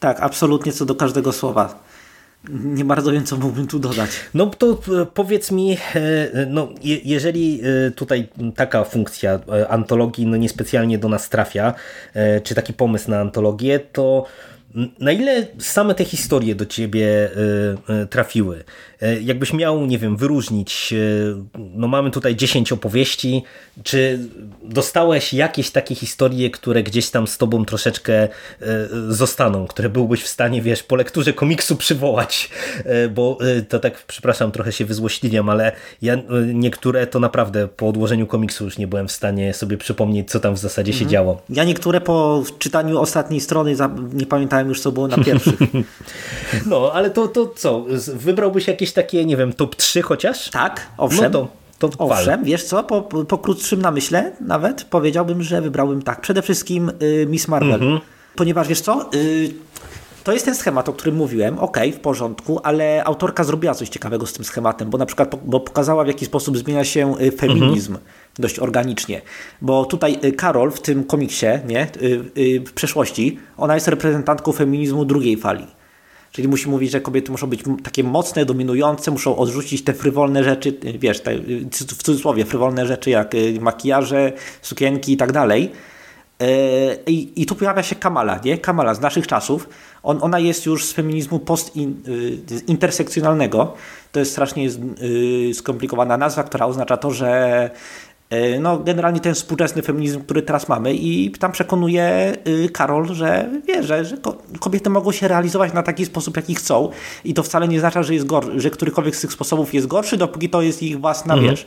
tak, 0.00 0.20
absolutnie 0.20 0.72
co 0.72 0.86
do 0.86 0.94
każdego 0.94 1.32
słowa 1.32 1.91
nie 2.50 2.84
bardzo 2.84 3.12
wiem, 3.12 3.24
co 3.24 3.36
mógłbym 3.36 3.66
tu 3.66 3.78
dodać. 3.78 4.10
No 4.34 4.46
to 4.46 4.70
e, 5.02 5.06
powiedz 5.06 5.50
mi, 5.50 5.76
e, 5.94 6.46
no, 6.46 6.68
jeżeli 7.04 7.60
e, 7.86 7.90
tutaj 7.90 8.28
taka 8.56 8.84
funkcja 8.84 9.40
antologii 9.68 10.26
no 10.26 10.36
niespecjalnie 10.36 10.98
do 10.98 11.08
nas 11.08 11.28
trafia, 11.28 11.74
czy 12.44 12.54
taki 12.54 12.72
pomysł 12.72 13.10
na 13.10 13.20
antologię, 13.20 13.80
to 13.80 14.26
na 14.98 15.12
ile 15.12 15.46
same 15.58 15.94
te 15.94 16.04
historie 16.04 16.54
do 16.54 16.66
ciebie 16.66 17.30
trafiły? 18.10 18.64
E, 19.02 19.20
jakbyś 19.20 19.52
miał, 19.52 19.86
nie 19.86 19.98
wiem, 19.98 20.16
wyróżnić, 20.16 20.92
e, 20.92 21.58
no 21.74 21.88
mamy 21.88 22.10
tutaj 22.10 22.36
10 22.36 22.72
opowieści, 22.72 23.42
czy 23.82 24.18
dostałeś 24.62 25.32
jakieś 25.32 25.70
takie 25.70 25.94
historie, 25.94 26.50
które 26.50 26.82
gdzieś 26.82 27.10
tam 27.10 27.26
z 27.26 27.38
tobą 27.38 27.64
troszeczkę 27.64 28.14
e, 28.22 28.28
zostaną, 29.08 29.66
które 29.66 29.88
byłbyś 29.88 30.22
w 30.22 30.28
stanie, 30.28 30.62
wiesz, 30.62 30.82
po 30.82 30.96
lekturze 30.96 31.32
komiksu 31.32 31.76
przywołać, 31.76 32.50
bo 33.14 33.38
to 33.68 33.78
tak, 33.78 34.04
przepraszam, 34.06 34.52
trochę 34.52 34.72
się 34.72 34.84
wyzłośliwiam, 34.84 35.48
ale 35.48 35.72
ja 36.02 36.16
niektóre 36.54 37.06
to 37.06 37.20
naprawdę 37.20 37.68
po 37.68 37.88
odłożeniu 37.88 38.26
komiksu 38.26 38.64
już 38.64 38.78
nie 38.78 38.86
byłem 38.86 39.08
w 39.08 39.12
stanie 39.12 39.54
sobie 39.54 39.76
przypomnieć, 39.76 40.30
co 40.30 40.40
tam 40.40 40.54
w 40.54 40.58
zasadzie 40.58 40.92
mhm. 40.92 41.04
się 41.04 41.12
działo. 41.12 41.42
Ja 41.50 41.64
niektóre 41.64 42.00
po 42.00 42.44
czytaniu 42.58 42.98
ostatniej 42.98 43.40
strony 43.40 43.76
nie 44.12 44.26
pamiętałem 44.26 44.68
już, 44.68 44.80
co 44.80 44.92
było 44.92 45.08
na 45.08 45.18
pierwszych. 45.24 45.58
no, 46.70 46.92
ale 46.92 47.10
to, 47.10 47.28
to 47.28 47.46
co, 47.46 47.86
wybrałbyś 48.14 48.68
jakieś 48.68 48.91
takie, 48.92 49.24
nie 49.24 49.36
wiem, 49.36 49.52
top 49.52 49.76
3 49.76 50.02
chociaż? 50.02 50.50
Tak, 50.50 50.86
owszem. 50.96 51.32
No 51.32 51.48
to, 51.78 51.88
to 51.88 52.06
wal. 52.06 52.18
Owszem, 52.18 52.44
wiesz 52.44 52.64
co, 52.64 52.84
po, 52.84 53.02
po 53.02 53.38
krótszym 53.38 53.82
namyśle 53.82 54.32
nawet 54.40 54.84
powiedziałbym, 54.84 55.42
że 55.42 55.60
wybrałbym 55.60 56.02
tak. 56.02 56.20
Przede 56.20 56.42
wszystkim 56.42 56.92
y, 57.02 57.26
Miss 57.30 57.48
Marvel. 57.48 57.74
Mhm. 57.74 58.00
Ponieważ 58.36 58.68
wiesz 58.68 58.80
co, 58.80 59.10
y, 59.14 59.54
to 60.24 60.32
jest 60.32 60.44
ten 60.44 60.54
schemat, 60.54 60.88
o 60.88 60.92
którym 60.92 61.16
mówiłem, 61.16 61.58
okej, 61.58 61.92
w 61.92 62.00
porządku, 62.00 62.60
ale 62.62 63.04
autorka 63.04 63.44
zrobiła 63.44 63.74
coś 63.74 63.88
ciekawego 63.88 64.26
z 64.26 64.32
tym 64.32 64.44
schematem, 64.44 64.90
bo 64.90 64.98
na 64.98 65.06
przykład 65.06 65.28
po, 65.28 65.36
bo 65.36 65.60
pokazała 65.60 66.04
w 66.04 66.06
jaki 66.06 66.26
sposób 66.26 66.58
zmienia 66.58 66.84
się 66.84 67.20
y, 67.20 67.32
feminizm 67.32 67.98
dość 68.38 68.58
organicznie. 68.58 69.22
Bo 69.62 69.84
tutaj 69.84 70.18
y, 70.24 70.32
Karol 70.32 70.70
w 70.70 70.80
tym 70.80 71.04
komiksie, 71.04 71.46
nie, 71.66 71.86
y, 72.02 72.30
y, 72.38 72.60
w 72.66 72.72
przeszłości, 72.72 73.38
ona 73.56 73.74
jest 73.74 73.88
reprezentantką 73.88 74.52
feminizmu 74.52 75.04
drugiej 75.04 75.36
fali. 75.36 75.66
Czyli 76.32 76.48
musi 76.48 76.68
mówić, 76.68 76.90
że 76.90 77.00
kobiety 77.00 77.32
muszą 77.32 77.46
być 77.46 77.62
takie 77.82 78.04
mocne, 78.04 78.44
dominujące, 78.44 79.10
muszą 79.10 79.36
odrzucić 79.36 79.84
te 79.84 79.94
frywolne 79.94 80.44
rzeczy, 80.44 80.78
y, 80.84 80.98
wiesz, 80.98 81.20
te, 81.20 81.32
y, 81.32 81.66
w 81.70 82.02
cudzysłowie, 82.02 82.44
frywolne 82.44 82.86
rzeczy 82.86 83.10
jak 83.10 83.34
y, 83.34 83.58
makijaże, 83.60 84.32
sukienki 84.62 85.12
i 85.12 85.16
tak 85.16 85.32
dalej. 85.32 85.72
E, 86.42 86.46
I, 87.06 87.42
I 87.42 87.46
tu 87.46 87.54
pojawia 87.54 87.82
się 87.82 87.94
Kamala, 87.94 88.40
nie? 88.44 88.58
Kamala 88.58 88.94
z 88.94 89.00
naszych 89.00 89.26
czasów. 89.26 89.68
On, 90.02 90.18
ona 90.22 90.38
jest 90.38 90.66
już 90.66 90.84
z 90.84 90.92
feminizmu 90.92 91.38
post-intersekcjonalnego. 91.38 93.74
To 94.12 94.20
jest 94.20 94.32
strasznie 94.32 94.68
y, 94.68 94.70
skomplikowana 95.54 96.16
nazwa, 96.16 96.42
która 96.42 96.66
oznacza 96.66 96.96
to, 96.96 97.10
że 97.10 97.70
y, 97.74 97.78
no, 98.60 98.78
generalnie 98.78 99.20
ten 99.20 99.34
współczesny 99.34 99.82
feminizm, 99.82 100.20
który 100.20 100.42
teraz 100.42 100.68
mamy 100.68 100.94
i 100.94 101.30
tam 101.30 101.52
przekonuje 101.52 102.32
y, 102.48 102.68
Karol, 102.72 103.14
że 103.14 103.48
wie, 103.68 103.82
że, 103.82 104.04
że 104.04 104.16
ko- 104.16 104.36
kobiety 104.60 104.90
mogą 104.90 105.12
się 105.12 105.28
realizować 105.28 105.72
na 105.72 105.82
taki 105.82 106.06
sposób, 106.06 106.36
jaki 106.36 106.54
chcą 106.54 106.90
i 107.24 107.34
to 107.34 107.42
wcale 107.42 107.68
nie 107.68 107.76
oznacza, 107.76 108.02
że, 108.02 108.14
jest 108.14 108.26
gor- 108.26 108.58
że 108.60 108.70
którykolwiek 108.70 109.16
z 109.16 109.20
tych 109.20 109.32
sposobów 109.32 109.74
jest 109.74 109.86
gorszy, 109.86 110.16
dopóki 110.16 110.48
to 110.50 110.62
jest 110.62 110.82
ich 110.82 111.00
własna, 111.00 111.36
wiesz, 111.50 111.66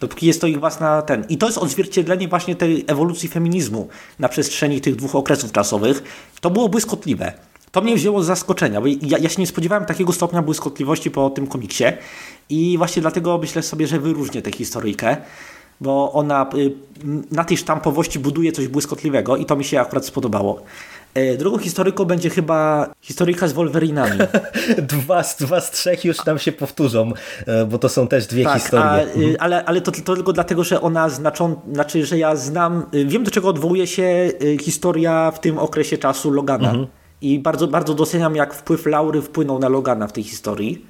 dopóki 0.00 0.26
jest 0.26 0.40
to 0.40 0.46
ich 0.46 0.60
własna 0.60 1.02
ten. 1.02 1.24
I 1.28 1.38
to 1.38 1.46
jest 1.46 1.58
odzwierciedlenie 1.58 2.28
właśnie 2.28 2.56
tej 2.56 2.84
ewolucji 2.86 3.28
feminizmu 3.28 3.88
na 4.18 4.28
przestrzeni 4.28 4.80
tych 4.80 4.96
dwóch 4.96 5.14
okresów 5.14 5.52
czasowych. 5.52 6.02
To 6.40 6.50
było 6.50 6.68
błyskotliwe. 6.68 7.32
To 7.72 7.80
mnie 7.80 7.94
wzięło 7.96 8.22
z 8.22 8.26
zaskoczenia, 8.26 8.80
bo 8.80 8.86
ja, 8.86 9.18
ja 9.18 9.28
się 9.28 9.42
nie 9.42 9.46
spodziewałem 9.46 9.84
takiego 9.84 10.12
stopnia 10.12 10.42
błyskotliwości 10.42 11.10
po 11.10 11.30
tym 11.30 11.46
komiksie 11.46 11.84
i 12.50 12.78
właśnie 12.78 13.02
dlatego 13.02 13.38
myślę 13.38 13.62
sobie, 13.62 13.86
że 13.86 14.00
wyróżnię 14.00 14.42
tę 14.42 14.50
historyjkę, 14.50 15.16
bo 15.80 16.12
ona 16.12 16.46
y, 16.54 16.72
na 17.32 17.44
tej 17.44 17.56
sztampowości 17.56 18.18
buduje 18.18 18.52
coś 18.52 18.68
błyskotliwego 18.68 19.36
i 19.36 19.44
to 19.44 19.56
mi 19.56 19.64
się 19.64 19.80
akurat 19.80 20.06
spodobało. 20.06 20.62
E, 21.14 21.36
Drugą 21.36 21.58
historyką 21.58 22.04
będzie 22.04 22.30
chyba 22.30 22.88
historyjka 23.00 23.48
z 23.48 23.52
Wolverinami. 23.52 24.18
Dwa, 24.78 25.22
z- 25.22 25.36
dwa 25.36 25.60
z 25.60 25.70
trzech 25.70 26.04
już 26.04 26.24
nam 26.24 26.38
się 26.38 26.52
powtórzą, 26.52 27.12
e, 27.46 27.66
bo 27.66 27.78
to 27.78 27.88
są 27.88 28.08
też 28.08 28.26
dwie 28.26 28.44
Tak, 28.44 28.54
historie. 28.62 28.84
a, 28.86 29.00
y, 29.02 29.36
ale, 29.40 29.64
ale 29.64 29.80
to, 29.80 29.92
to 29.92 30.14
tylko 30.14 30.32
dlatego, 30.32 30.64
że 30.64 30.80
ona 30.80 31.08
znaczą, 31.08 31.60
znaczy, 31.72 32.06
że 32.06 32.18
ja 32.18 32.36
znam, 32.36 32.86
y, 32.94 33.04
wiem 33.04 33.24
do 33.24 33.30
czego 33.30 33.48
odwołuje 33.48 33.86
się 33.86 34.30
historia 34.62 35.30
w 35.30 35.40
tym 35.40 35.58
okresie 35.58 35.98
czasu 35.98 36.30
Logana. 36.30 36.74
I 37.20 37.38
bardzo, 37.38 37.68
bardzo 37.68 37.94
doceniam, 37.94 38.36
jak 38.36 38.54
wpływ 38.54 38.86
Laury 38.86 39.22
wpłynął 39.22 39.58
na 39.58 39.68
Logana 39.68 40.06
w 40.06 40.12
tej 40.12 40.24
historii. 40.24 40.86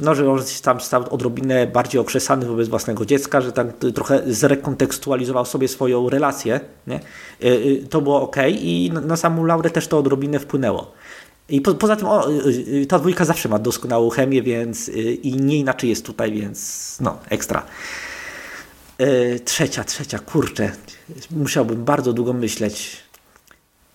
No, 0.00 0.14
że 0.14 0.30
on 0.30 0.40
tam 0.62 0.80
stał 0.80 1.14
odrobinę 1.14 1.66
bardziej 1.66 2.00
okrzesany 2.00 2.46
wobec 2.46 2.68
własnego 2.68 3.06
dziecka, 3.06 3.40
że 3.40 3.52
tak 3.52 3.66
trochę 3.94 4.22
zrekontekstualizował 4.26 5.44
sobie 5.44 5.68
swoją 5.68 6.10
relację. 6.10 6.60
Nie? 6.86 6.96
Y, 6.96 7.46
y, 7.46 7.86
To 7.90 8.00
było 8.00 8.22
ok 8.22 8.36
i 8.48 8.90
na- 9.02 9.16
samą 9.16 9.44
Laurę 9.44 9.70
też 9.70 9.86
to 9.88 9.98
odrobinę 9.98 10.38
wpłynęło. 10.38 10.92
I 11.48 11.60
po, 11.60 11.74
poza 11.74 11.96
tym 11.96 12.06
o, 12.08 12.30
y, 12.30 12.86
ta 12.88 12.98
dwójka 12.98 13.24
zawsze 13.24 13.48
ma 13.48 13.58
doskonałą 13.58 14.10
chemię, 14.10 14.42
więc 14.42 14.88
i 15.22 15.36
nie 15.36 15.56
inaczej 15.58 15.90
jest 15.90 16.04
tutaj, 16.06 16.32
więc 16.32 16.96
no, 17.00 17.18
ekstra. 17.28 17.66
Trzecia, 19.44 19.84
trzecia, 19.84 20.18
kurczę. 20.18 20.72
Musiałbym 21.30 21.84
bardzo 21.84 22.12
długo 22.12 22.32
myśleć. 22.32 22.96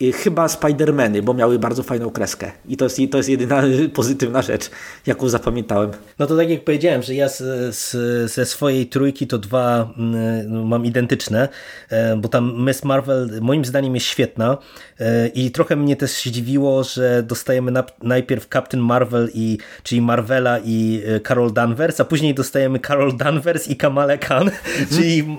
Y, 0.03 0.13
Chyba 0.13 0.47
Spidermany, 0.47 1.21
bo 1.21 1.33
miały 1.33 1.59
bardzo 1.59 1.83
fajną 1.83 2.09
kreskę. 2.09 2.51
I 2.67 2.77
to 2.77 2.85
jest, 2.85 2.97
to 3.11 3.17
jest 3.17 3.29
jedyna 3.29 3.63
pozytywna 3.93 4.41
rzecz, 4.41 4.69
jaką 5.05 5.29
zapamiętałem. 5.29 5.91
No 6.19 6.27
to 6.27 6.37
tak 6.37 6.49
jak 6.49 6.63
powiedziałem, 6.63 7.01
że 7.01 7.13
ja 7.13 7.29
z, 7.29 7.37
z, 7.75 7.91
ze 8.31 8.45
swojej 8.45 8.87
trójki 8.87 9.27
to 9.27 9.37
dwa 9.37 9.93
mm, 9.97 10.67
mam 10.67 10.85
identyczne, 10.85 11.49
e, 11.89 12.17
bo 12.17 12.29
tam 12.29 12.65
Miss 12.67 12.83
Marvel 12.83 13.29
moim 13.41 13.65
zdaniem 13.65 13.95
jest 13.95 14.07
świetna 14.07 14.57
e, 14.99 15.27
i 15.27 15.51
trochę 15.51 15.75
mnie 15.75 15.95
też 15.95 16.11
zdziwiło, 16.11 16.83
że 16.83 17.23
dostajemy 17.23 17.71
najpierw 18.03 18.47
Captain 18.47 18.83
Marvel, 18.83 19.29
i, 19.33 19.57
czyli 19.83 20.01
Marvela 20.01 20.59
i 20.65 21.03
e, 21.05 21.19
Carol 21.19 21.53
Danvers, 21.53 21.99
a 21.99 22.05
później 22.05 22.33
dostajemy 22.33 22.79
Carol 22.79 23.17
Danvers 23.17 23.67
i 23.67 23.75
Kamala 23.75 24.17
Khan, 24.17 24.51
czyli 24.97 25.37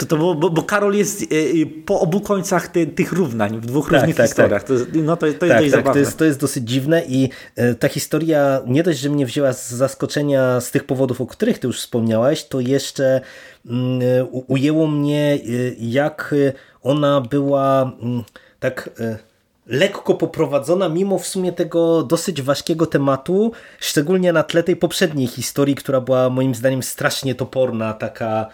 To, 0.00 0.06
to 0.06 0.16
było, 0.16 0.34
bo, 0.34 0.50
bo 0.50 0.62
Karol 0.62 0.94
jest 0.94 1.22
y, 1.22 1.26
y, 1.34 1.66
po 1.86 2.00
obu 2.00 2.20
końcach 2.20 2.68
ty, 2.68 2.86
tych 2.86 3.12
równań, 3.12 3.60
w 3.60 3.66
dwóch 3.66 3.90
Tak, 3.90 3.92
różnych 3.92 4.16
tak, 4.16 4.26
historiach. 4.26 4.64
To, 4.64 4.72
jest- 4.72 4.86
no 4.94 5.16
to, 5.16 5.20
to 5.20 5.26
jest 5.26 5.40
tak, 5.40 5.48
dość 5.48 5.60
tak, 5.60 5.70
zabawne. 5.70 5.92
to 5.92 5.98
jest, 5.98 6.18
to 6.18 6.24
jest 6.24 6.40
dosyć 6.40 6.70
dziwne 6.70 7.02
i 7.08 7.28
e, 7.56 7.74
ta 7.74 7.88
historia 7.88 8.60
nie 8.66 8.82
dość, 8.82 8.98
że 8.98 9.10
mnie 9.10 9.26
wzięła 9.26 9.52
z 9.52 9.70
zaskoczenia 9.70 10.60
z 10.60 10.70
tych 10.70 10.84
powodów, 10.84 11.20
o 11.20 11.26
których 11.26 11.58
ty 11.58 11.66
już 11.66 11.80
wspomniałeś, 11.80 12.44
to 12.44 12.60
jeszcze 12.60 13.20
mm, 13.66 14.00
ujęło 14.48 14.86
mnie, 14.86 15.34
e, 15.34 15.38
jak 15.78 16.34
e, 16.48 16.52
ona 16.82 17.20
była 17.20 17.92
mm, 18.02 18.22
tak 18.60 18.90
e, 19.00 19.18
lekko 19.66 20.14
poprowadzona, 20.14 20.88
mimo 20.88 21.18
w 21.18 21.26
sumie 21.26 21.52
tego 21.52 22.02
dosyć 22.02 22.42
ważkiego 22.42 22.86
tematu, 22.86 23.52
szczególnie 23.80 24.32
na 24.32 24.42
tle 24.42 24.62
tej 24.62 24.76
poprzedniej 24.76 25.26
historii, 25.26 25.74
która 25.74 26.00
była 26.00 26.30
moim 26.30 26.54
zdaniem 26.54 26.82
strasznie 26.82 27.34
toporna, 27.34 27.92
taka 27.92 28.46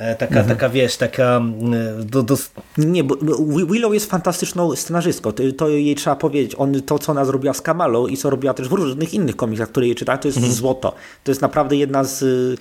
e, 0.00 0.14
Taka, 0.16 0.44
taka 0.44 0.68
wiesz, 0.68 0.96
taka 0.96 1.36
mm, 1.36 1.72
do, 2.06 2.22
do, 2.22 2.36
Nie, 2.78 3.04
bo 3.04 3.16
bo 3.16 3.36
Wi- 3.36 3.66
Willow 3.66 3.94
jest 3.94 4.10
fantastyczną 4.10 4.76
scenarzystką. 4.76 5.32
To, 5.32 5.42
to 5.56 5.68
jej 5.68 5.94
trzeba 5.94 6.16
powiedzieć. 6.16 6.54
On, 6.58 6.82
to, 6.82 6.98
co 6.98 7.12
ona 7.12 7.24
zrobiła 7.24 7.54
z 7.54 7.60
Kamalą 7.60 8.06
i 8.06 8.16
co 8.16 8.30
robiła 8.30 8.54
też 8.54 8.68
w 8.68 8.72
różnych 8.72 9.14
innych 9.14 9.36
komiksach, 9.36 9.68
które 9.68 9.86
jej 9.86 9.94
czytałem, 9.94 10.20
to 10.22 10.28
jest 10.28 10.38
Mhm. 10.38 10.54
złoto. 10.54 10.94
To 11.24 11.30
jest 11.30 11.42
naprawdę 11.42 11.76
jedna 11.76 12.04
z, 12.04 12.22
y, 12.22 12.56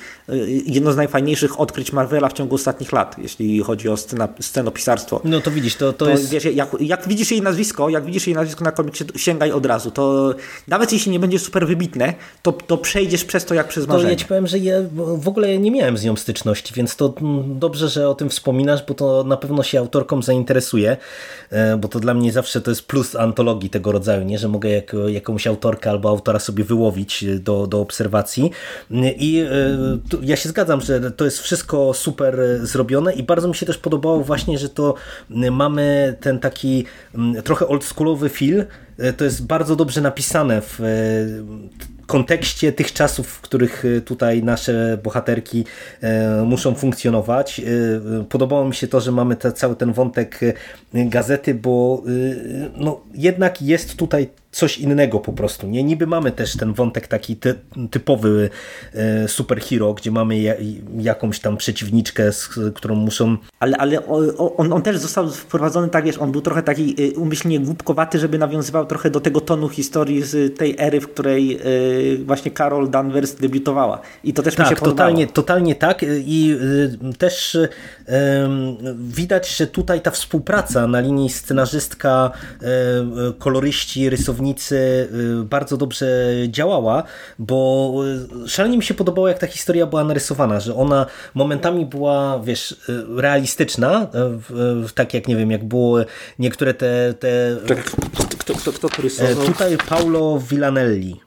jedno 0.65 0.91
z 0.93 0.95
najfajniejszych 0.97 1.59
odkryć 1.59 1.93
Marvela 1.93 2.29
w 2.29 2.33
ciągu 2.33 2.55
ostatnich 2.55 2.91
lat, 2.91 3.15
jeśli 3.17 3.59
chodzi 3.63 3.89
o 3.89 3.97
scena, 3.97 4.27
scenopisarstwo. 4.41 5.21
no 5.23 5.41
to 5.41 5.51
widzisz, 5.51 5.75
to, 5.75 5.93
to, 5.93 6.05
To 6.05 6.11
jest... 6.11 6.29
wiesz, 6.29 6.45
jak, 6.45 6.69
jak 6.79 7.07
widzisz 7.07 7.31
jej 7.31 7.41
nazwisko, 7.41 7.89
jak 7.89 8.05
widzisz 8.05 8.27
jej 8.27 8.35
nazwisko 8.35 8.63
na 8.63 8.71
komiksie, 8.71 9.05
to 9.05 9.17
sięgaj 9.17 9.51
od 9.51 9.65
razu. 9.65 9.91
To 9.91 10.35
nawet 10.67 10.93
jeśli 10.93 11.11
nie 11.11 11.19
będzie 11.19 11.39
super 11.39 11.67
wybitne, 11.67 12.13
to, 12.41 12.51
to 12.51 12.77
przejdziesz 12.77 13.25
przez 13.25 13.45
to 13.45 13.53
jak 13.53 13.67
przez 13.67 13.85
To 13.85 13.93
marzenie. 13.93 14.11
ja 14.13 14.15
ci 14.19 14.25
powiem, 14.25 14.47
że 14.47 14.59
ja 14.59 14.73
w 15.17 15.27
ogóle 15.27 15.57
nie 15.57 15.71
miałem 15.71 15.97
z 15.97 16.03
nią 16.03 16.15
styczności, 16.15 16.73
więc 16.73 16.95
to 16.95 17.13
dobrze, 17.59 17.89
że 17.89 18.09
o 18.09 18.15
tym 18.15 18.29
wspominasz, 18.29 18.85
bo 18.87 18.93
to 18.93 19.23
na 19.23 19.37
pewno 19.37 19.63
się 19.63 19.79
autorkom 19.79 20.23
zainteresuje, 20.23 20.97
e, 21.49 21.77
bo 21.77 21.87
to 21.87 21.99
dla 21.99 22.13
mnie 22.13 22.31
zawsze 22.31 22.61
to 22.61 22.71
jest 22.71 22.87
plus 22.87 23.15
antologii 23.15 23.69
tego 23.69 23.91
rodzaju, 23.91 24.23
nie? 24.23 24.37
że 24.37 24.47
mogę 24.47 24.69
jak, 24.69 24.95
jakąś 25.07 25.47
autorkę 25.47 25.89
albo 25.89 26.09
autora 26.09 26.39
sobie 26.39 26.63
wyłowić 26.63 27.23
e, 27.23 27.39
do, 27.39 27.67
do 27.67 27.81
obserwacji. 27.81 28.51
I 29.17 29.39
e, 29.39 30.19
ja 30.21 30.35
się 30.35 30.49
zgadzam, 30.49 30.81
że 30.81 31.11
to 31.11 31.25
jest 31.25 31.39
wszystko 31.39 31.93
super 31.93 32.39
zrobione 32.61 33.13
i 33.13 33.23
bardzo 33.23 33.47
mi 33.47 33.55
się 33.55 33.65
też 33.65 33.77
podobało 33.77 34.23
właśnie, 34.23 34.57
że 34.57 34.69
to 34.69 34.93
mamy 35.51 36.15
ten 36.21 36.39
taki 36.39 36.85
trochę 37.43 37.67
oldschoolowy 37.67 38.29
E, 38.97 39.13
to 39.13 39.23
jest 39.23 39.45
bardzo 39.45 39.75
dobrze 39.75 40.01
napisane 40.01 40.61
w 40.61 40.79
kontekście 42.09 42.71
tych 42.71 42.93
czasów, 42.93 43.27
w 43.27 43.41
których 43.41 43.85
e, 43.85 44.01
tutaj 44.01 44.43
nasze 44.43 44.97
bohaterki 45.03 45.65
e, 46.01 46.43
muszą 46.43 46.75
funkcjonować. 46.75 47.59
E, 47.59 47.63
Podobało 48.29 48.65
mi 48.65 48.75
się 48.75 48.87
to, 48.87 49.01
że 49.01 49.11
mamy 49.11 49.35
te, 49.35 49.51
cały 49.51 49.75
ten 49.75 49.93
wątek 49.93 50.39
gazety, 50.93 51.53
bo 51.53 52.03
no, 52.75 53.01
jednak 53.13 53.61
jest 53.61 53.95
tutaj 53.95 54.29
coś 54.51 54.77
innego 54.77 55.19
po 55.19 55.33
prostu. 55.33 55.67
Nie? 55.67 55.83
Niby 55.83 56.07
mamy 56.07 56.31
też 56.31 56.57
ten 56.57 56.73
wątek 56.73 57.07
taki 57.07 57.35
ty, 57.35 57.55
typowy 57.91 58.49
e, 58.93 59.27
superhero, 59.27 59.93
gdzie 59.93 60.11
mamy 60.11 60.39
ja, 60.39 60.53
jakąś 60.97 61.39
tam 61.39 61.57
przeciwniczkę, 61.57 62.33
z 62.33 62.49
którą 62.75 62.95
muszą 62.95 63.37
Ale, 63.59 63.77
ale 63.77 64.07
on, 64.57 64.73
on 64.73 64.81
też 64.81 64.97
został 64.97 65.31
wprowadzony 65.31 65.89
tak, 65.89 66.05
wiesz, 66.05 66.17
on 66.17 66.31
był 66.31 66.41
trochę 66.41 66.63
taki 66.63 66.95
y, 66.99 67.19
umyślnie 67.19 67.59
głupkowaty, 67.59 68.19
żeby 68.19 68.37
nawiązywał 68.37 68.85
trochę 68.85 69.09
do 69.09 69.19
tego 69.19 69.41
tonu 69.41 69.69
historii 69.69 70.23
z 70.23 70.57
tej 70.57 70.75
ery, 70.79 71.01
w 71.01 71.07
której 71.07 71.59
y, 72.15 72.23
właśnie 72.25 72.51
Carol 72.51 72.89
Danvers 72.89 73.35
debiutowała. 73.35 74.01
I 74.23 74.33
to 74.33 74.43
też 74.43 74.57
mi 74.57 74.63
się 74.65 74.69
Tak, 74.69 74.79
podobało. 74.79 74.95
totalnie, 74.95 75.27
totalnie 75.27 75.75
tak 75.75 76.05
i 76.25 76.55
y, 77.11 77.13
też 77.17 77.57
widać, 78.95 79.57
że 79.57 79.67
tutaj 79.67 80.01
ta 80.01 80.11
współpraca 80.11 80.87
na 80.87 80.99
linii 80.99 81.29
scenarzystka, 81.29 82.31
y, 82.61 83.33
koloryści, 83.39 84.09
rysownicy 84.09 84.38
y, 84.71 85.43
bardzo 85.43 85.77
dobrze 85.77 86.07
działała, 86.47 87.03
bo 87.39 87.93
y, 88.45 88.49
szalenie 88.49 88.77
mi 88.77 88.83
się 88.83 88.93
podobało, 88.93 89.27
jak 89.27 89.39
ta 89.39 89.47
historia 89.47 89.85
była 89.85 90.03
narysowana, 90.03 90.59
że 90.59 90.75
ona 90.75 91.05
momentami 91.33 91.85
była, 91.85 92.39
wiesz, 92.43 92.71
y, 92.71 92.77
realistyczna, 93.21 94.07
tak 94.95 95.13
jak, 95.13 95.27
nie 95.27 95.35
wiem, 95.35 95.51
jak 95.51 95.63
było 95.63 95.99
niektóre 96.39 96.73
te, 96.73 97.13
te 97.13 97.57
Czekaj, 97.67 97.83
kto, 97.83 98.23
kto, 98.23 98.53
kto, 98.53 98.71
kto 98.73 98.89
to 98.89 99.23
e, 99.23 99.35
tutaj 99.35 99.77
Paulo 99.77 100.39
Villanelli 100.39 101.21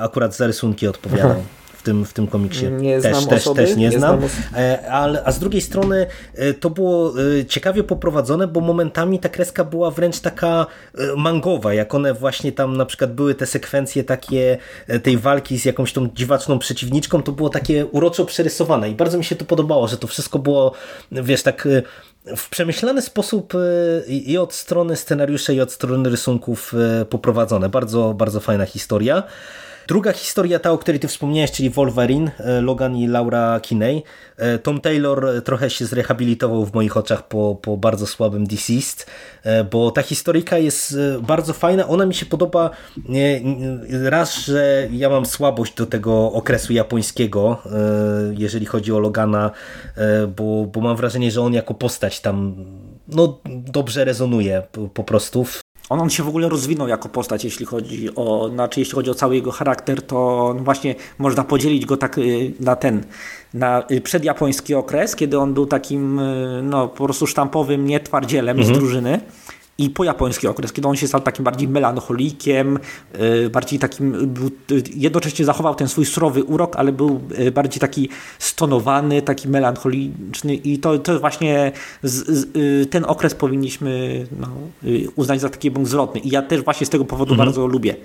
akurat 0.00 0.36
za 0.36 0.46
rysunki 0.46 0.88
odpowiadał. 0.88 1.44
tym, 1.84 2.04
w 2.04 2.12
tym 2.12 2.26
komiksie. 2.26 2.66
Nie 2.70 3.00
też, 3.00 3.16
znam 3.16 3.26
też, 3.26 3.40
osoby, 3.40 3.62
też 3.62 3.76
nie, 3.76 3.88
nie 3.88 3.98
znam. 3.98 4.18
znam 4.18 4.30
E, 4.56 4.90
ale, 4.90 5.24
a 5.24 5.32
z 5.32 5.38
drugiej 5.38 5.60
strony 5.62 6.06
e, 6.34 6.54
to 6.54 6.70
było 6.70 7.14
e, 7.40 7.44
ciekawie 7.44 7.84
poprowadzone, 7.84 8.46
bo 8.46 8.60
momentami 8.60 9.18
ta 9.18 9.28
kreska 9.28 9.64
była 9.64 9.90
wręcz 9.90 10.20
taka 10.20 10.66
mangowa, 11.16 11.74
jak 11.74 11.94
one 11.94 12.14
właśnie 12.14 12.52
tam 12.52 12.76
na 12.76 12.86
przykład 12.86 13.14
były 13.14 13.34
te 13.34 13.46
sekwencje 13.46 14.04
takie 14.04 14.58
tej 15.02 15.18
walki 15.18 15.58
z 15.58 15.64
jakąś 15.64 15.92
tą 15.92 16.08
dziwaczną 16.14 16.58
przeciwniczką, 16.58 17.22
to 17.22 17.32
było 17.32 17.48
takie 17.48 17.86
uroczo 17.86 18.24
przerysowane 18.24 18.90
i 18.90 18.94
bardzo 18.94 19.18
mi 19.18 19.24
się 19.24 19.36
to 19.36 19.44
podobało, 19.44 19.88
że 19.88 19.96
to 19.96 20.06
wszystko 20.06 20.38
było, 20.38 20.72
wiesz, 21.12 21.42
tak 21.42 21.68
w 22.36 22.48
przemyślany 22.48 23.02
sposób 23.02 23.52
i 24.08 24.38
od 24.38 24.54
strony 24.54 24.96
scenariusza 24.96 25.52
i 25.52 25.60
od 25.60 25.72
strony 25.72 26.10
rysunków 26.10 26.74
poprowadzone. 27.10 27.68
Bardzo, 27.68 28.14
bardzo 28.14 28.40
fajna 28.40 28.66
historia. 28.66 29.22
Druga 29.88 30.12
historia, 30.12 30.58
ta 30.58 30.70
o 30.70 30.78
której 30.78 31.00
ty 31.00 31.08
wspomniałeś, 31.08 31.50
czyli 31.50 31.70
Wolverine, 31.70 32.30
e, 32.38 32.60
Logan 32.60 32.96
i 32.96 33.06
Laura 33.06 33.60
Kinney. 33.60 34.02
E, 34.36 34.58
Tom 34.58 34.80
Taylor 34.80 35.26
e, 35.26 35.42
trochę 35.42 35.70
się 35.70 35.86
zrehabilitował 35.86 36.66
w 36.66 36.74
moich 36.74 36.96
oczach 36.96 37.28
po, 37.28 37.58
po 37.62 37.76
bardzo 37.76 38.06
słabym 38.06 38.46
Deceased, 38.46 39.06
bo 39.70 39.90
ta 39.90 40.02
historyjka 40.02 40.58
jest 40.58 40.98
bardzo 41.22 41.52
fajna. 41.52 41.88
Ona 41.88 42.06
mi 42.06 42.14
się 42.14 42.26
podoba 42.26 42.70
raz, 43.90 44.34
że 44.34 44.88
ja 44.92 45.08
mam 45.08 45.26
słabość 45.26 45.74
do 45.74 45.86
tego 45.86 46.32
okresu 46.32 46.72
japońskiego, 46.72 47.62
jeżeli 48.38 48.66
chodzi 48.66 48.92
o 48.92 48.98
Logana, 48.98 49.50
bo, 50.36 50.66
bo 50.66 50.80
mam 50.80 50.96
wrażenie, 50.96 51.30
że 51.30 51.42
on 51.42 51.54
jako 51.54 51.74
postać 51.74 52.20
tam 52.20 52.54
no, 53.08 53.40
dobrze 53.46 54.04
rezonuje 54.04 54.62
po, 54.94 55.04
prostu. 55.04 55.46
On, 55.88 56.00
on 56.00 56.10
się 56.10 56.22
w 56.22 56.28
ogóle 56.28 56.48
rozwinął 56.48 56.88
jako 56.88 57.08
postać, 57.08 57.44
jeśli 57.44 57.66
chodzi 57.66 58.14
o, 58.14 58.50
znaczy 58.54 58.80
jeśli 58.80 58.94
chodzi 58.94 59.10
o 59.10 59.14
cały 59.14 59.34
jego 59.34 59.52
charakter, 59.52 60.02
to 60.02 60.54
właśnie 60.58 60.94
można 61.18 61.44
podzielić 61.44 61.86
go 61.86 61.96
tak 61.96 62.18
y, 62.18 62.52
na 62.60 62.76
ten, 62.76 63.04
na 63.54 63.82
y, 63.90 64.00
przedjapoński 64.00 64.74
okres, 64.74 65.16
kiedy 65.16 65.38
on 65.38 65.54
był 65.54 65.66
takim 65.66 66.18
y, 66.18 66.60
no 66.62 66.88
po 66.88 67.04
prostu 67.04 67.26
sztampowym 67.26 67.86
nietwardzielem 67.86 68.64
z 68.64 68.70
drużyny 68.70 69.20
i 69.78 69.90
po 69.90 70.04
japoński 70.04 70.46
okres, 70.48 70.72
kiedy 70.72 70.88
on 70.88 70.96
się 70.96 71.08
stał 71.08 71.20
takim 71.20 71.44
bardziej 71.44 71.68
melancholikiem, 71.68 72.78
y, 73.44 73.50
bardziej 73.50 73.78
takim, 73.78 74.34
był, 74.34 74.46
y, 74.46 74.82
jednocześnie 74.96 75.44
zachował 75.44 75.74
ten 75.74 75.88
swój 75.88 76.06
surowy 76.06 76.44
urok, 76.44 76.76
ale 76.76 76.92
był 76.92 77.20
y, 77.38 77.50
bardziej 77.50 77.80
taki 77.80 78.08
stonowany, 78.38 79.22
taki 79.22 79.48
melancholiczny 79.48 80.54
i 80.54 80.78
to, 80.78 80.98
to 80.98 81.20
właśnie 81.20 81.72
z, 82.02 82.12
z, 82.28 82.90
ten 82.90 83.04
okres 83.04 83.34
powinniśmy 83.34 84.26
no, 84.40 84.48
uznać 85.16 85.40
za 85.40 85.48
taki 85.48 85.70
punkt 85.70 85.90
zwrotny. 85.90 86.20
I 86.20 86.28
ja 86.30 86.42
też 86.42 86.62
właśnie 86.62 86.86
z 86.86 86.90
tego 86.90 87.04
powodu 87.04 87.36
bardzo 87.36 87.66
lubię 87.66 87.96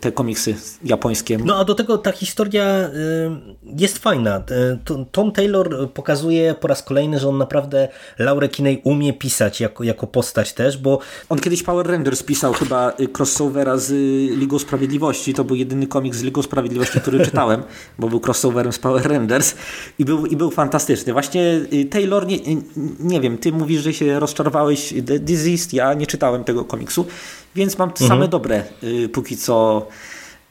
te 0.00 0.12
komiksy 0.12 0.54
japońskie. 0.84 1.38
No 1.38 1.56
a 1.56 1.64
do 1.64 1.74
tego 1.74 1.98
ta 1.98 2.12
historia 2.12 2.64
y, 2.64 3.70
jest 3.78 3.98
fajna. 3.98 4.38
Y, 4.38 4.78
to- 4.84 5.06
Tom 5.12 5.32
Taylor 5.32 5.90
pokazuje 5.94 6.54
po 6.54 6.68
raz 6.68 6.82
kolejny, 6.82 7.18
że 7.18 7.28
on 7.28 7.38
naprawdę 7.38 7.88
Laurę 8.18 8.48
Kinney 8.48 8.80
umie 8.84 9.12
pisać 9.12 9.60
jako, 9.60 9.84
jako 9.84 10.06
postać 10.06 10.52
też, 10.52 10.78
bo 10.78 10.98
On 11.28 11.38
kiedyś 11.38 11.62
Power 11.62 11.86
Rangers 11.86 12.22
pisał 12.22 12.52
chyba 12.52 12.92
y, 13.00 13.08
crossovera 13.18 13.76
z 13.76 13.90
y, 13.90 13.94
Ligą 14.36 14.58
Sprawiedliwości. 14.58 15.34
To 15.34 15.44
był 15.44 15.56
jedyny 15.56 15.86
komiks 15.86 16.16
z 16.18 16.22
Ligą 16.22 16.42
Sprawiedliwości, 16.42 17.00
który 17.00 17.24
czytałem, 17.26 17.62
bo 17.98 18.08
był 18.08 18.20
crossoverem 18.26 18.72
z 18.72 18.78
Power 18.78 19.08
Rangers 19.08 19.54
i 19.98 20.04
był, 20.04 20.26
i 20.26 20.36
był 20.36 20.50
fantastyczny. 20.50 21.12
Właśnie 21.12 21.60
y, 21.72 21.84
Taylor, 21.84 22.26
nie, 22.26 22.36
y, 22.36 22.62
nie 23.00 23.20
wiem, 23.20 23.38
ty 23.38 23.52
mówisz, 23.52 23.82
że 23.82 23.92
się 23.92 24.20
rozczarowałeś 24.20 24.94
The 25.06 25.18
Diseased, 25.18 25.72
ja 25.72 25.94
nie 25.94 26.06
czytałem 26.06 26.44
tego 26.44 26.64
komiksu, 26.64 27.06
więc 27.54 27.78
mam 27.78 27.92
same 28.08 28.28
dobre 28.28 28.62
y, 28.82 29.08
póki 29.08 29.36
co 29.36 29.86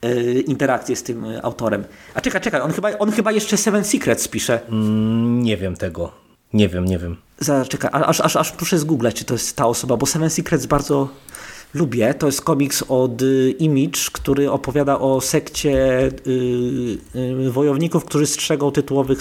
y, 0.06 0.44
interakcje 0.48 0.96
z 0.96 1.04
tym 1.04 1.26
y, 1.26 1.44
autorem. 1.44 1.84
A 2.14 2.22
czekaj, 2.22 2.42
czekaj, 2.42 2.62
on 2.62 2.72
chyba, 2.72 2.98
on 2.98 3.12
chyba 3.12 3.32
jeszcze 3.32 3.58
Seven 3.58 3.84
Secrets 3.84 4.28
pisze. 4.28 4.62
mm, 4.70 5.44
nie 5.44 5.58
wiem 5.58 5.76
tego. 5.76 6.12
Nie 6.54 6.70
wiem, 6.70 6.86
nie 6.86 6.98
wiem. 6.98 7.18
Zaraz, 7.40 7.68
czekaj, 7.68 7.90
a- 7.94 8.06
aż, 8.06 8.22
aż, 8.22 8.36
aż 8.36 8.60
muszę 8.60 8.78
zgooglać, 8.80 9.16
czy 9.16 9.26
to 9.26 9.34
jest 9.34 9.56
ta 9.56 9.66
osoba, 9.68 9.98
bo 9.98 10.06
Seven 10.06 10.30
Secrets 10.30 10.66
bardzo 10.66 11.10
lubię. 11.74 12.14
To 12.14 12.26
jest 12.26 12.42
komiks 12.42 12.84
od 12.88 13.22
y, 13.22 13.52
Image, 13.60 14.00
który 14.12 14.52
opowiada 14.52 15.00
o 15.00 15.22
sekcie 15.22 16.02
y, 16.28 17.52
wojowników, 17.52 18.06
którzy 18.06 18.28
strzegą 18.28 18.72
tytułowych 18.72 19.20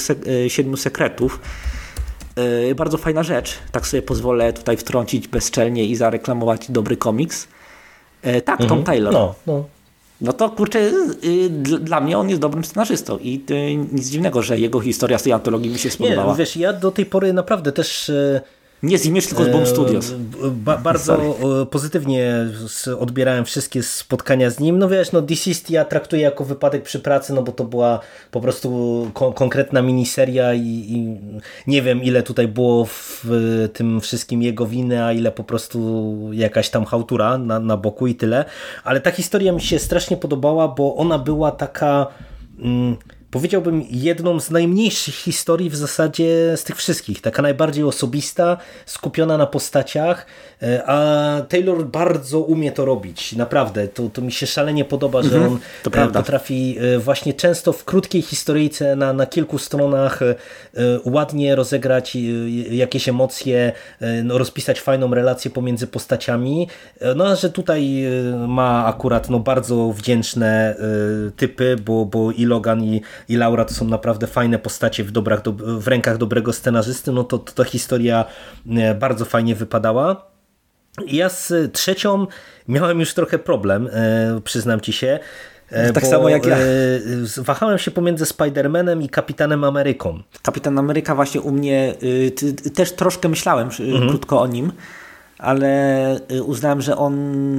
siedmiu 0.49 0.77
sekretów. 0.77 1.41
Bardzo 2.77 2.99
fajna 2.99 3.23
rzecz. 3.23 3.55
Tak 3.73 3.87
sobie 3.87 4.03
pozwolę 4.03 4.53
tutaj 4.53 4.77
wtrącić 4.77 5.29
bezczelnie 5.29 5.85
i 5.85 5.97
zareklamować 5.97 6.71
dobry 6.71 6.97
komiks. 6.97 7.49
Y, 8.27 8.43
tak, 8.43 8.65
Tom 8.67 8.85
Taylor. 8.85 9.13
No, 9.13 9.35
no. 9.47 9.65
No 10.21 10.33
to 10.33 10.51
kurczę, 10.51 10.79
y, 11.25 11.51
dla, 11.51 11.79
dla 11.79 12.01
mnie 12.01 12.19
on 12.19 12.29
jest 12.29 12.41
dobrym 12.41 12.65
scenarzystą 12.65 13.19
i 13.19 13.45
y, 13.51 13.75
nic 13.93 14.09
dziwnego, 14.09 14.43
że 14.43 14.59
jego 14.59 14.81
historia 14.81 15.19
z 15.19 15.23
tej 15.23 15.33
antologii 15.33 15.71
mi 15.71 15.79
się 15.79 15.91
spodobała. 15.91 16.33
Nie, 16.33 16.39
wiesz, 16.39 16.57
ja 16.57 16.73
do 16.73 16.91
tej 16.91 17.07
pory 17.07 17.33
naprawdę 17.33 17.73
też 17.73 18.11
e, 18.11 18.41
Nie 18.83 18.99
z 18.99 19.07
Image, 19.07 19.27
tylko 19.27 19.67
z 19.67 19.69
Studios. 19.69 20.11
E, 20.11 20.15
Ba 20.51 20.77
bardzo 20.77 21.17
e, 21.63 21.67
pozytywnie 21.67 22.47
odbierałem 22.99 23.45
wszystkie 23.45 23.83
spotkania 23.83 24.51
z 24.51 24.61
nim. 24.61 24.79
No 24.79 24.89
wiesz, 24.89 25.13
no 25.13 25.23
Deceased 25.23 25.71
ja 25.71 25.85
traktuję 25.85 26.23
jako 26.23 26.45
wypadek 26.45 26.83
przy 26.83 27.01
pracy, 27.01 27.33
no 27.33 27.43
bo 27.43 27.53
to 27.53 27.65
była 27.65 28.01
po 28.31 28.41
prostu 28.41 29.11
ko 29.15 29.33
konkretna 29.33 29.83
miniseria 29.83 30.55
i, 30.55 30.61
i 30.67 31.17
nie 31.67 31.83
wiem 31.83 32.03
ile 32.03 32.23
tutaj 32.23 32.49
było 32.49 32.85
w 32.85 33.25
tym 33.73 34.01
wszystkim 34.01 34.43
jego 34.43 34.67
winy, 34.67 35.05
a 35.05 35.13
ile 35.13 35.33
po 35.33 35.45
prostu 35.45 36.19
jakaś 36.33 36.71
tam 36.71 36.85
hałtura 36.85 37.39
na, 37.39 37.59
na 37.59 37.77
boku 37.77 38.07
i 38.07 38.15
tyle. 38.15 38.45
Ale 38.85 39.01
ta 39.01 39.11
historia 39.11 39.53
mi 39.53 39.61
się 39.61 39.79
strasznie 39.79 40.17
podobała, 40.17 40.69
bo 40.69 40.97
ona 40.97 41.19
była 41.19 41.51
taka... 41.51 42.07
Mm, 42.59 42.97
powiedziałbym, 43.31 43.85
jedną 43.91 44.41
z 44.41 44.51
najmniejszych 44.51 45.15
historii 45.15 45.71
w 45.71 45.77
zasadzie 45.77 46.57
z 46.57 46.65
tych 46.65 46.77
wszystkich. 46.77 47.21
Taka 47.21 47.43
najbardziej 47.43 47.85
osobista, 47.85 48.57
skupiona 48.87 49.39
na 49.39 49.47
postaciach, 49.47 50.27
e, 50.63 50.83
a 50.87 51.43
Taylor 51.49 51.87
bardzo 51.87 52.41
umie 52.41 52.73
to 52.73 52.85
robić. 52.85 53.33
Naprawdę. 53.33 53.89
To, 53.89 54.11
to 54.13 54.23
mi 54.23 54.33
się 54.33 54.47
szalenie 54.47 54.85
podoba, 54.85 55.23
że 55.23 55.47
on 55.47 55.59
to 55.83 55.91
e, 55.91 56.09
potrafi 56.09 56.77
e, 56.79 56.99
właśnie 56.99 57.35
często 57.35 57.73
w 57.73 57.85
krótkiej 57.85 58.23
historyjce 58.23 58.97
na, 58.97 59.13
na 59.13 59.27
kilku 59.27 59.59
stronach 59.59 60.21
ładnie 61.05 61.57
rozegrać 61.57 62.17
jakieś 62.71 63.09
emocje, 63.09 63.73
no, 64.25 64.39
rozpisać 64.39 64.81
fajną 64.81 65.15
relację 65.15 65.51
pomiędzy 65.51 65.87
postaciami. 65.87 66.69
No 67.17 67.27
a 67.27 67.35
że 67.35 67.51
tutaj 67.51 68.05
ma 68.49 68.87
akurat 68.87 69.31
no, 69.31 69.39
bardzo 69.39 69.93
wdzięczne 69.93 70.77
typy, 71.37 71.77
bo, 71.85 72.05
bo 72.05 72.33
i 72.33 72.45
Logan 72.45 72.85
i, 72.85 73.03
i 73.29 73.37
Laura 73.37 73.65
to 73.65 73.75
są 73.75 73.85
naprawdę 73.85 74.27
fajne 74.27 74.59
postacie 74.59 75.05
w, 75.05 75.11
dobrach, 75.11 75.43
do, 75.43 75.53
w 75.81 75.89
rękach 75.89 76.17
dobrego 76.17 76.53
scenarzysty, 76.53 77.13
no 77.13 77.25
to, 77.25 77.39
to 77.39 77.53
ta 77.53 77.65
historia 77.65 78.25
e, 78.77 78.95
bardzo 78.95 79.25
fajnie 79.25 79.55
wypadała. 79.55 80.27
Ja 81.07 81.29
z 81.29 81.73
trzecią 81.73 82.27
miałem 82.69 83.01
już 83.01 83.15
trochę 83.15 83.39
problem, 83.39 83.89
e, 83.93 84.41
przyznam 84.45 84.81
ci 84.81 84.93
się. 84.93 85.19
e, 85.71 85.93
Tak 85.93 86.07
samo 86.07 86.29
jak 86.29 86.47
ja. 86.47 86.57
Wahałem 87.37 87.79
się 87.79 87.91
pomiędzy 87.91 88.25
Spider-Manem 88.25 89.03
i 89.05 89.09
Kapitanem 89.09 89.65
Ameryką. 89.65 90.23
Kapitan 90.43 90.79
Ameryka 90.79 91.15
właśnie 91.15 91.41
u 91.41 91.51
mnie 91.51 91.95
y, 92.03 92.71
też 92.75 92.93
troszkę 92.93 93.29
myślałem 93.29 93.69
y, 93.69 94.09
krótko 94.09 94.41
o 94.41 94.47
nim, 94.47 94.73
ale 95.39 96.17
y, 96.33 96.43
uznałem, 96.43 96.81
że 96.83 96.97
on 96.97 97.15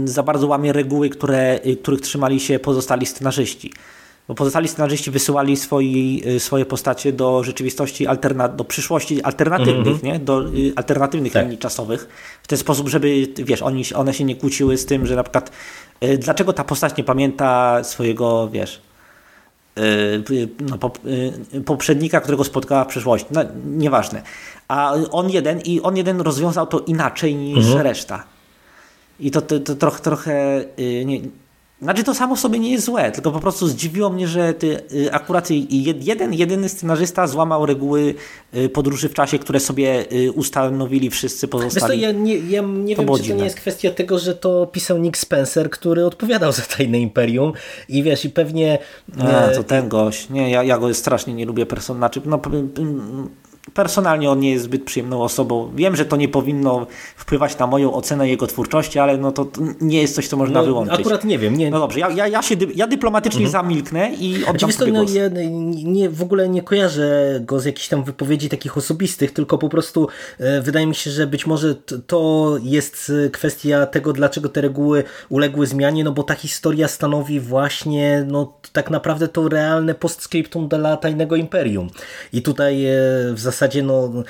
za 0.08 0.24
bardzo 0.24 0.48
łamie 0.48 0.74
reguły, 0.74 1.10
które, 1.10 1.60
których 1.84 2.02
trzymali 2.02 2.40
się 2.40 2.60
pozostali 2.60 3.06
scenarzyści. 3.06 3.74
Bo 4.30 4.36
pozostali 4.36 4.68
scenarzyści 4.68 5.12
wysyłali 5.12 5.58
swoi, 5.58 6.24
y, 6.28 6.40
swoje 6.40 6.66
postacie 6.66 7.14
do 7.14 7.44
rzeczywistości, 7.44 8.08
alterna, 8.08 8.48
do 8.48 8.64
przyszłości 8.64 9.24
alternatywnych, 9.24 10.04
nie? 10.04 10.20
do 10.20 10.48
y, 10.48 10.74
alternatywnych 10.76 11.34
Tak. 11.34 11.44
linii 11.44 11.58
czasowych, 11.58 12.08
w 12.44 12.48
ten 12.48 12.58
sposób, 12.58 12.90
żeby, 12.90 13.28
wiesz, 13.38 13.62
oni, 13.62 13.84
one 13.96 14.14
się 14.14 14.24
nie 14.24 14.36
kłóciły 14.36 14.78
z 14.78 14.86
tym, 14.86 15.06
że 15.06 15.16
na 15.16 15.24
przykład 15.24 15.52
y, 16.04 16.18
dlaczego 16.18 16.54
ta 16.54 16.64
postać 16.64 16.98
nie 16.98 17.04
pamięta 17.04 17.84
swojego, 17.84 18.50
wiesz, 18.50 18.82
y, 19.80 20.50
no, 20.60 20.78
pop, 20.78 21.00
y, 21.54 21.62
poprzednika, 21.62 22.22
którego 22.22 22.44
spotkała 22.44 22.84
w 22.84 22.88
przeszłości. 22.88 23.28
No, 23.32 23.42
nieważne. 23.66 24.22
A 24.68 24.94
on 25.12 25.30
jeden 25.30 25.62
i 25.62 25.82
on 25.82 25.98
jeden 25.98 26.22
rozwiązał 26.22 26.68
to 26.68 26.80
inaczej 26.80 27.36
niż 27.36 27.66
reszta. 27.74 28.24
I 29.20 29.32
to, 29.32 29.42
to, 29.42 29.60
to 29.60 29.76
trochę, 29.76 30.02
trochę 30.02 30.66
nie, 31.06 31.20
znaczy 31.82 32.04
to 32.04 32.14
samo 32.14 32.36
w 32.36 32.40
sobie 32.40 32.60
nie 32.60 32.72
jest 32.72 32.86
złe, 32.86 33.12
tylko 33.12 33.32
po 33.32 33.40
prostu 33.40 33.68
zdziwiło 33.68 34.10
mnie, 34.10 34.28
że 34.28 34.54
ty, 34.54 34.82
y, 34.94 35.14
akurat 35.14 35.50
jed- 35.50 36.04
jeden, 36.04 36.34
jedyny 36.34 36.70
scenarzysta 36.70 37.28
złamał 37.28 37.66
reguły 37.66 38.16
y, 38.56 38.70
podróży 38.70 39.10
w 39.10 39.14
czasie, 39.14 39.40
które 39.40 39.60
sobie 39.60 40.06
y, 40.14 40.32
ustanowili 40.32 41.10
wszyscy 41.10 41.48
Wiesz 41.48 41.52
co, 41.52 41.58
pozostali. 41.58 42.02
ja 42.02 42.12
nie, 42.12 42.36
ja 42.36 42.62
nie 42.62 42.96
wiem, 42.96 43.06
było 43.06 43.18
czy 43.18 43.24
to 43.24 43.26
dziwne. 43.28 43.38
nie 43.38 43.44
jest 43.44 43.56
kwestia 43.58 43.92
tego, 43.92 44.20
że 44.20 44.36
to 44.36 44.68
pisał 44.68 44.98
Nick 44.98 45.18
Spencer, 45.18 45.70
który 45.70 46.06
odpowiadał 46.06 46.52
za 46.52 46.62
Tajne 46.62 47.00
Imperium 47.00 47.54
i 47.90 48.04
wiesz, 48.04 48.26
i 48.26 48.30
pewnie... 48.30 48.78
A, 49.20 49.28
e, 49.28 49.56
to 49.56 49.64
ten 49.64 49.90
gość. 49.90 50.30
Nie, 50.30 50.50
ja, 50.50 50.64
ja 50.64 50.78
go 50.78 50.94
strasznie 50.94 51.34
nie 51.34 51.46
lubię 51.46 51.66
personaczy. 51.66 52.22
No, 52.26 52.42
personalnie 53.74 54.32
on 54.32 54.40
nie 54.40 54.52
jest 54.52 54.64
zbyt 54.64 54.84
przyjemną 54.84 55.22
osobą. 55.22 55.72
Wiem, 55.76 55.96
że 55.96 56.06
to 56.06 56.16
nie 56.16 56.28
powinno 56.28 56.88
wpływać 57.16 57.58
na 57.58 57.68
moją 57.68 57.94
ocenę 57.94 58.30
jego 58.30 58.48
twórczości, 58.48 59.00
ale 59.00 59.18
no 59.18 59.32
to 59.32 59.48
nie 59.82 60.02
jest 60.02 60.16
coś, 60.16 60.28
co 60.28 60.38
można 60.38 60.60
no, 60.60 60.66
wyłączyć. 60.66 61.00
Akurat 61.00 61.24
nie 61.24 61.40
wiem. 61.40 61.58
Nie... 61.58 61.70
No 61.70 61.80
dobrze, 61.80 62.00
ja, 62.00 62.10
ja, 62.10 62.28
ja, 62.28 62.42
się, 62.42 62.56
ja 62.76 62.88
dyplomatycznie 62.88 63.46
mhm. 63.46 63.52
zamilknę 63.52 64.12
i 64.20 64.46
oddam 64.46 64.72
to, 64.72 64.88
no, 64.88 65.04
ja 65.04 65.30
nie, 65.84 66.10
W 66.10 66.22
ogóle 66.22 66.50
nie 66.50 66.62
kojarzę 66.62 67.40
go 67.44 67.60
z 67.60 67.66
jakichś 67.66 67.88
tam 67.88 68.04
wypowiedzi 68.04 68.50
takich 68.50 68.78
osobistych, 68.78 69.32
tylko 69.32 69.58
po 69.58 69.70
prostu 69.70 70.08
e, 70.40 70.62
wydaje 70.62 70.88
mi 70.88 70.96
się, 70.96 71.12
że 71.12 71.28
być 71.28 71.48
może 71.48 71.76
to 72.08 72.56
jest 72.64 73.12
e, 73.26 73.30
kwestia 73.30 73.86
tego, 73.86 74.14
dlaczego 74.14 74.50
te 74.50 74.62
reguły 74.62 75.04
uległy 75.30 75.68
zmianie, 75.68 76.04
no 76.04 76.12
bo 76.12 76.24
ta 76.24 76.36
historia 76.36 76.88
stanowi 76.88 77.40
właśnie 77.40 78.26
no 78.28 78.54
tak 78.74 78.90
naprawdę 78.90 79.28
to 79.28 79.50
realne 79.50 79.96
postscriptum 79.96 80.68
dla 80.68 80.98
Tajnego 80.98 81.36
Imperium. 81.36 81.90
I 82.34 82.42
tutaj 82.42 82.86
e, 82.86 82.90
w 83.34 83.40
zasadzie 83.40 83.59
no, 83.84 84.24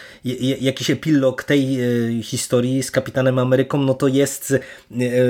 jakiś 0.62 0.90
epilog 0.90 1.44
tej 1.44 1.80
e, 1.82 2.24
historii 2.24 2.84
z 2.84 2.92
Kapitanem 2.92 3.40
Ameryką, 3.40 3.78
no 3.78 3.94
to 3.94 4.08
jest 4.08 4.54
e, 4.54 4.58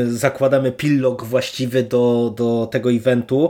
zakładamy 0.06 0.70
epilog 0.70 1.24
właściwy 1.24 1.84
do, 1.84 2.34
do 2.36 2.68
tego 2.72 2.92
eventu. 2.92 3.50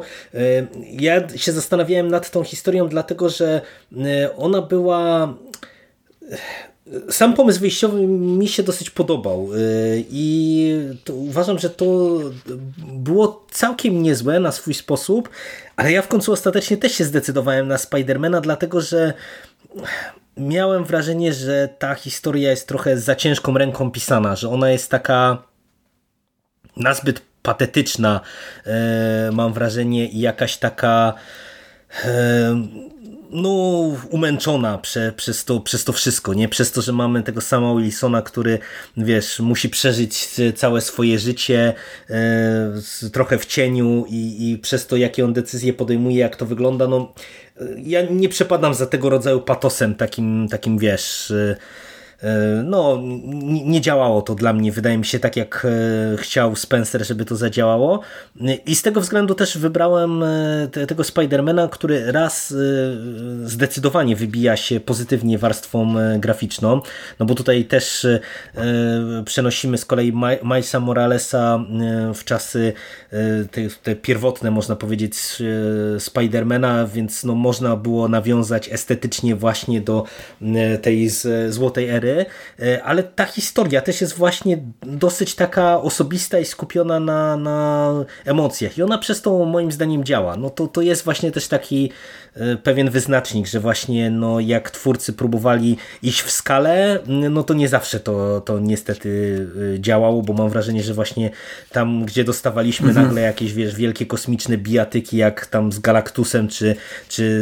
Ja 0.91 1.37
się 1.37 1.51
zastanawiałem 1.51 2.07
nad 2.07 2.31
tą 2.31 2.43
historią, 2.43 2.87
dlatego 2.87 3.29
że 3.29 3.61
ona 4.37 4.61
była 4.61 5.33
sam 7.09 7.33
pomysł 7.33 7.59
wyjściowy 7.59 8.07
mi 8.07 8.47
się 8.47 8.63
dosyć 8.63 8.89
podobał 8.89 9.49
i 10.11 10.75
uważam, 11.13 11.59
że 11.59 11.69
to 11.69 12.19
było 12.87 13.45
całkiem 13.51 14.03
niezłe 14.03 14.39
na 14.39 14.51
swój 14.51 14.73
sposób, 14.73 15.29
ale 15.75 15.91
ja 15.91 16.01
w 16.01 16.07
końcu 16.07 16.31
ostatecznie 16.31 16.77
też 16.77 16.91
się 16.91 17.03
zdecydowałem 17.03 17.67
na 17.67 17.77
Spidermana, 17.77 18.41
dlatego 18.41 18.81
że 18.81 19.13
miałem 20.39 20.83
wrażenie, 20.85 21.33
że 21.33 21.69
ta 21.79 21.95
historia 21.95 22.49
jest 22.49 22.67
trochę 22.67 22.97
za 22.97 23.15
ciężką 23.15 23.57
ręką 23.57 23.91
pisana, 23.91 24.35
że 24.35 24.49
ona 24.49 24.69
jest 24.69 24.91
taka 24.91 25.43
nazbyt 26.77 27.21
patetyczna, 27.41 28.21
e, 28.65 29.29
mam 29.33 29.53
wrażenie, 29.53 30.07
i 30.07 30.19
jakaś 30.19 30.57
taka 30.57 31.13
e, 32.05 32.67
no, 33.31 33.49
umęczona 34.09 34.77
prze, 34.77 35.13
przez, 35.15 35.45
to, 35.45 35.59
przez 35.59 35.83
to 35.83 35.93
wszystko, 35.93 36.33
nie? 36.33 36.49
Przez 36.49 36.71
to, 36.71 36.81
że 36.81 36.93
mamy 36.93 37.23
tego 37.23 37.41
sama 37.41 37.75
Wilsona, 37.75 38.21
który, 38.21 38.59
wiesz, 38.97 39.39
musi 39.39 39.69
przeżyć 39.69 40.27
całe 40.55 40.81
swoje 40.81 41.19
życie 41.19 41.73
e, 42.09 43.09
trochę 43.13 43.37
w 43.37 43.45
cieniu 43.45 44.05
i, 44.09 44.51
i 44.51 44.57
przez 44.57 44.87
to, 44.87 44.95
jakie 44.95 45.25
on 45.25 45.33
decyzje 45.33 45.73
podejmuje, 45.73 46.17
jak 46.17 46.35
to 46.35 46.45
wygląda, 46.45 46.87
no 46.87 47.13
ja 47.77 48.01
nie 48.01 48.29
przepadam 48.29 48.73
za 48.73 48.85
tego 48.85 49.09
rodzaju 49.09 49.41
patosem, 49.41 49.95
takim, 49.95 50.47
takim 50.51 50.77
wiesz... 50.77 51.31
E, 51.31 51.55
no, 52.63 52.99
nie 53.65 53.81
działało 53.81 54.21
to 54.21 54.35
dla 54.35 54.53
mnie, 54.53 54.71
wydaje 54.71 54.97
mi 54.97 55.05
się, 55.05 55.19
tak 55.19 55.35
jak 55.35 55.65
e, 55.65 56.17
chciał 56.17 56.55
Spencer, 56.55 57.05
żeby 57.05 57.25
to 57.25 57.35
zadziałało. 57.35 57.99
I 58.65 58.75
z 58.75 58.81
tego 58.81 59.01
względu 59.01 59.35
też 59.35 59.57
wybrałem 59.57 60.23
e, 60.23 60.87
tego 60.87 61.03
Spidermana, 61.03 61.67
który 61.67 62.11
raz 62.11 62.53
zdecydowanie 63.43 64.15
wybija 64.15 64.57
się 64.57 64.79
pozytywnie 64.79 65.37
warstwą 65.37 65.95
graficzną, 66.19 66.81
no 67.19 67.25
bo 67.25 67.35
tutaj 67.35 67.65
też 67.65 68.07
przenosimy 69.25 69.77
z 69.77 69.85
kolei 69.85 70.13
Milesa 70.43 70.79
Moralesa 70.79 71.59
w 72.15 72.23
czasy 72.23 72.73
te, 73.51 73.61
te 73.83 73.95
pierwotne, 73.95 74.51
można 74.51 74.75
powiedzieć, 74.75 75.15
Spidermana, 75.99 76.87
więc 76.87 77.23
no 77.23 77.35
można 77.35 77.75
było 77.75 78.07
nawiązać 78.07 78.69
estetycznie 78.71 79.35
właśnie 79.35 79.81
do 79.81 80.03
tej 80.81 81.09
złotej 81.49 81.89
ery 81.89 82.08
gry, 82.09 82.25
e, 82.67 82.83
ale 82.83 83.03
ta 83.03 83.25
historia 83.25 83.81
też 83.81 84.01
jest 84.01 84.13
właśnie 84.13 84.57
dosyć 84.81 85.35
taka 85.35 85.81
osobista 85.81 86.39
i 86.39 86.45
skupiona 86.45 86.99
na, 86.99 87.37
na 87.37 87.91
emocjach 88.25 88.77
i 88.77 88.83
ona 88.83 88.97
przez 88.97 89.21
to 89.21 89.45
moim 89.45 89.71
zdaniem 89.71 90.03
działa. 90.03 90.35
No 90.35 90.49
to, 90.49 90.67
to 90.67 90.81
jest 90.81 91.03
właśnie 91.03 91.31
też 91.31 91.47
taki 91.47 91.91
e, 92.35 92.55
pewien 92.55 92.89
wyznacznik, 92.89 93.47
że 93.47 93.59
właśnie 93.59 94.09
no, 94.09 94.39
jak 94.39 94.71
twórcy 94.71 95.13
próbowali 95.13 95.77
iść 96.03 96.21
w 96.21 96.31
skalę, 96.31 96.99
no 97.07 97.43
to 97.43 97.53
nie 97.53 97.67
zawsze 97.67 97.99
to, 97.99 98.41
to 98.41 98.59
niestety 98.59 99.47
e, 99.75 99.79
działało, 99.79 100.21
bo 100.21 100.33
mam 100.33 100.49
wrażenie, 100.49 100.83
że 100.83 100.93
właśnie 100.93 101.29
tam, 101.71 102.05
gdzie 102.05 102.23
dostawaliśmy 102.23 102.87
mhm. 102.87 103.05
nagle 103.05 103.21
jakieś 103.21 103.53
wiesz, 103.53 103.75
wielkie 103.75 104.05
kosmiczne 104.05 104.57
bijatyki, 104.57 105.17
jak 105.17 105.45
tam 105.45 105.71
z 105.71 105.79
Galactusem, 105.79 106.47
czy, 106.47 106.75
czy 107.09 107.39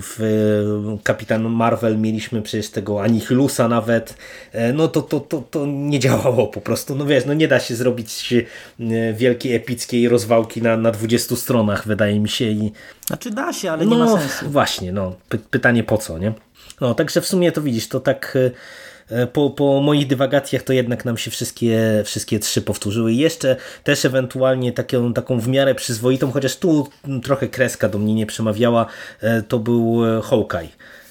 w 0.00 0.18
Kapitan 1.02 1.42
Marvel 1.42 1.98
mieliśmy 1.98 2.42
przecież 2.42 2.70
tego 2.70 3.02
Anihilusa 3.02 3.68
nawet, 3.68 4.03
E, 4.52 4.72
no 4.72 4.88
to, 4.88 5.02
to, 5.02 5.20
to, 5.20 5.42
to 5.50 5.66
nie 5.66 5.98
działało 5.98 6.46
po 6.46 6.60
prostu. 6.60 6.94
No 6.94 7.06
wiesz, 7.06 7.24
no 7.26 7.34
nie 7.34 7.48
da 7.48 7.60
się 7.60 7.74
zrobić 7.74 8.34
e, 8.80 9.12
wielkiej, 9.12 9.54
epickiej 9.54 10.08
rozwałki 10.08 10.62
na, 10.62 10.76
na 10.76 10.90
20 10.90 11.36
stronach, 11.36 11.86
wydaje 11.86 12.20
mi 12.20 12.28
się. 12.28 12.44
I... 12.44 12.72
Znaczy 13.06 13.30
da 13.30 13.52
się, 13.52 13.70
ale 13.70 13.86
nie 13.86 13.96
no, 13.96 14.04
ma 14.04 14.20
sensu. 14.20 14.50
Właśnie, 14.50 14.92
no. 14.92 15.16
Py 15.28 15.38
pytanie 15.38 15.84
po 15.84 15.98
co, 15.98 16.18
nie? 16.18 16.32
No, 16.80 16.94
także 16.94 17.20
w 17.20 17.26
sumie 17.26 17.52
to 17.52 17.62
widzisz, 17.62 17.88
to 17.88 18.00
tak 18.00 18.38
e, 19.10 19.26
po, 19.26 19.50
po 19.50 19.80
moich 19.80 20.06
dywagacjach 20.06 20.62
to 20.62 20.72
jednak 20.72 21.04
nam 21.04 21.16
się 21.16 21.30
wszystkie, 21.30 22.02
wszystkie 22.04 22.38
trzy 22.38 22.62
powtórzyły. 22.62 23.12
I 23.12 23.18
jeszcze 23.18 23.56
też 23.84 24.04
ewentualnie 24.04 24.72
taką, 24.72 25.12
taką 25.12 25.40
w 25.40 25.48
miarę 25.48 25.74
przyzwoitą, 25.74 26.32
chociaż 26.32 26.56
tu 26.56 26.88
trochę 27.22 27.48
kreska 27.48 27.88
do 27.88 27.98
mnie 27.98 28.14
nie 28.14 28.26
przemawiała, 28.26 28.86
to 29.48 29.58
był 29.58 30.02
Hawkeye. 30.22 30.68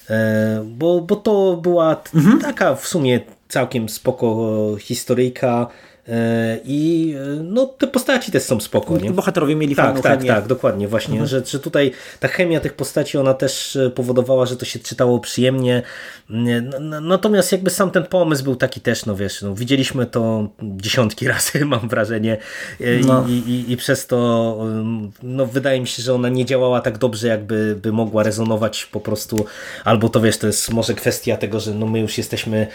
E, 0.09 0.63
bo, 0.65 1.01
bo 1.01 1.15
to 1.15 1.57
była 1.61 2.01
mhm. 2.15 2.39
taka 2.39 2.75
w 2.75 2.87
sumie 2.87 3.19
całkiem 3.47 3.89
spoko 3.89 4.47
historyjka 4.79 5.67
I 6.65 7.15
e, 7.17 7.43
no, 7.43 7.65
te 7.65 7.87
postaci 7.87 8.31
też 8.31 8.43
są 8.43 8.59
spoko. 8.59 8.97
Nie? 8.97 9.11
Bohaterowie 9.11 9.55
mieli 9.55 9.75
tak, 9.75 10.01
tak, 10.01 10.17
chemię. 10.19 10.27
Tak, 10.27 10.47
dokładnie. 10.47 10.87
Właśnie, 10.87 11.11
mhm. 11.11 11.27
że, 11.27 11.45
że 11.45 11.59
tutaj 11.59 11.91
ta 12.19 12.27
chemia 12.27 12.59
tych 12.59 12.73
postaci, 12.73 13.17
ona 13.17 13.33
też 13.33 13.75
e, 13.75 13.89
powodowała, 13.89 14.45
że 14.45 14.57
to 14.57 14.65
się 14.65 14.79
czytało 14.79 15.19
przyjemnie. 15.19 15.81
Natomiast 17.01 17.51
jakby 17.51 17.69
sam 17.69 17.91
ten 17.91 18.03
pomysł 18.03 18.43
był 18.43 18.55
taki 18.55 18.81
też, 18.81 19.05
no 19.05 19.15
wiesz, 19.15 19.41
no, 19.41 19.55
widzieliśmy 19.55 20.05
to 20.05 20.47
dziesiątki 20.61 21.27
razy, 21.33 21.65
mam 21.65 21.89
wrażenie. 21.89 22.37
No. 23.05 23.25
I, 23.27 23.31
i, 23.31 23.71
I 23.71 23.77
przez 23.77 24.07
to 24.07 24.17
no, 25.23 25.45
wydaje 25.45 25.81
mi 25.81 25.87
się, 25.87 26.03
że 26.03 26.13
ona 26.13 26.29
nie 26.29 26.45
działała 26.45 26.81
tak 26.81 26.97
dobrze, 26.97 27.27
jakby 27.27 27.75
by 27.81 27.91
mogła 27.91 28.23
rezonować 28.23 28.85
po 28.85 28.99
prostu. 28.99 29.45
Albo 29.83 30.09
to 30.09 30.21
wiesz, 30.21 30.37
to 30.37 30.47
jest 30.47 30.71
może 30.71 30.93
kwestia 30.93 31.37
tego, 31.37 31.59
że 31.59 31.73
no, 31.73 31.85
my 31.85 31.99
już 31.99 32.17
jesteśmy 32.17 32.67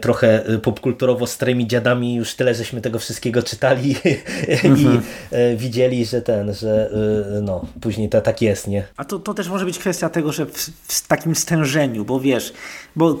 trochę 0.00 0.44
popkulturowo 0.62 1.26
starymi 1.26 1.66
dziadami, 1.66 2.14
już 2.14 2.34
tyle, 2.34 2.54
że 2.54 2.67
żeśmy 2.68 2.80
tego 2.80 2.98
wszystkiego 2.98 3.42
czytali 3.42 3.90
i 4.64 4.66
mhm. 4.66 5.00
e, 5.30 5.56
widzieli, 5.56 6.04
że 6.04 6.22
ten, 6.22 6.54
że 6.54 6.90
e, 7.38 7.40
no, 7.40 7.64
później 7.80 8.08
to 8.08 8.20
tak 8.20 8.42
jest, 8.42 8.68
nie? 8.68 8.84
A 8.96 9.04
to, 9.04 9.18
to 9.18 9.34
też 9.34 9.48
może 9.48 9.64
być 9.64 9.78
kwestia 9.78 10.08
tego, 10.08 10.32
że 10.32 10.46
w, 10.46 10.52
w 10.82 11.06
takim 11.06 11.34
stężeniu, 11.34 12.04
bo 12.04 12.20
wiesz, 12.20 12.52
bo 12.96 13.18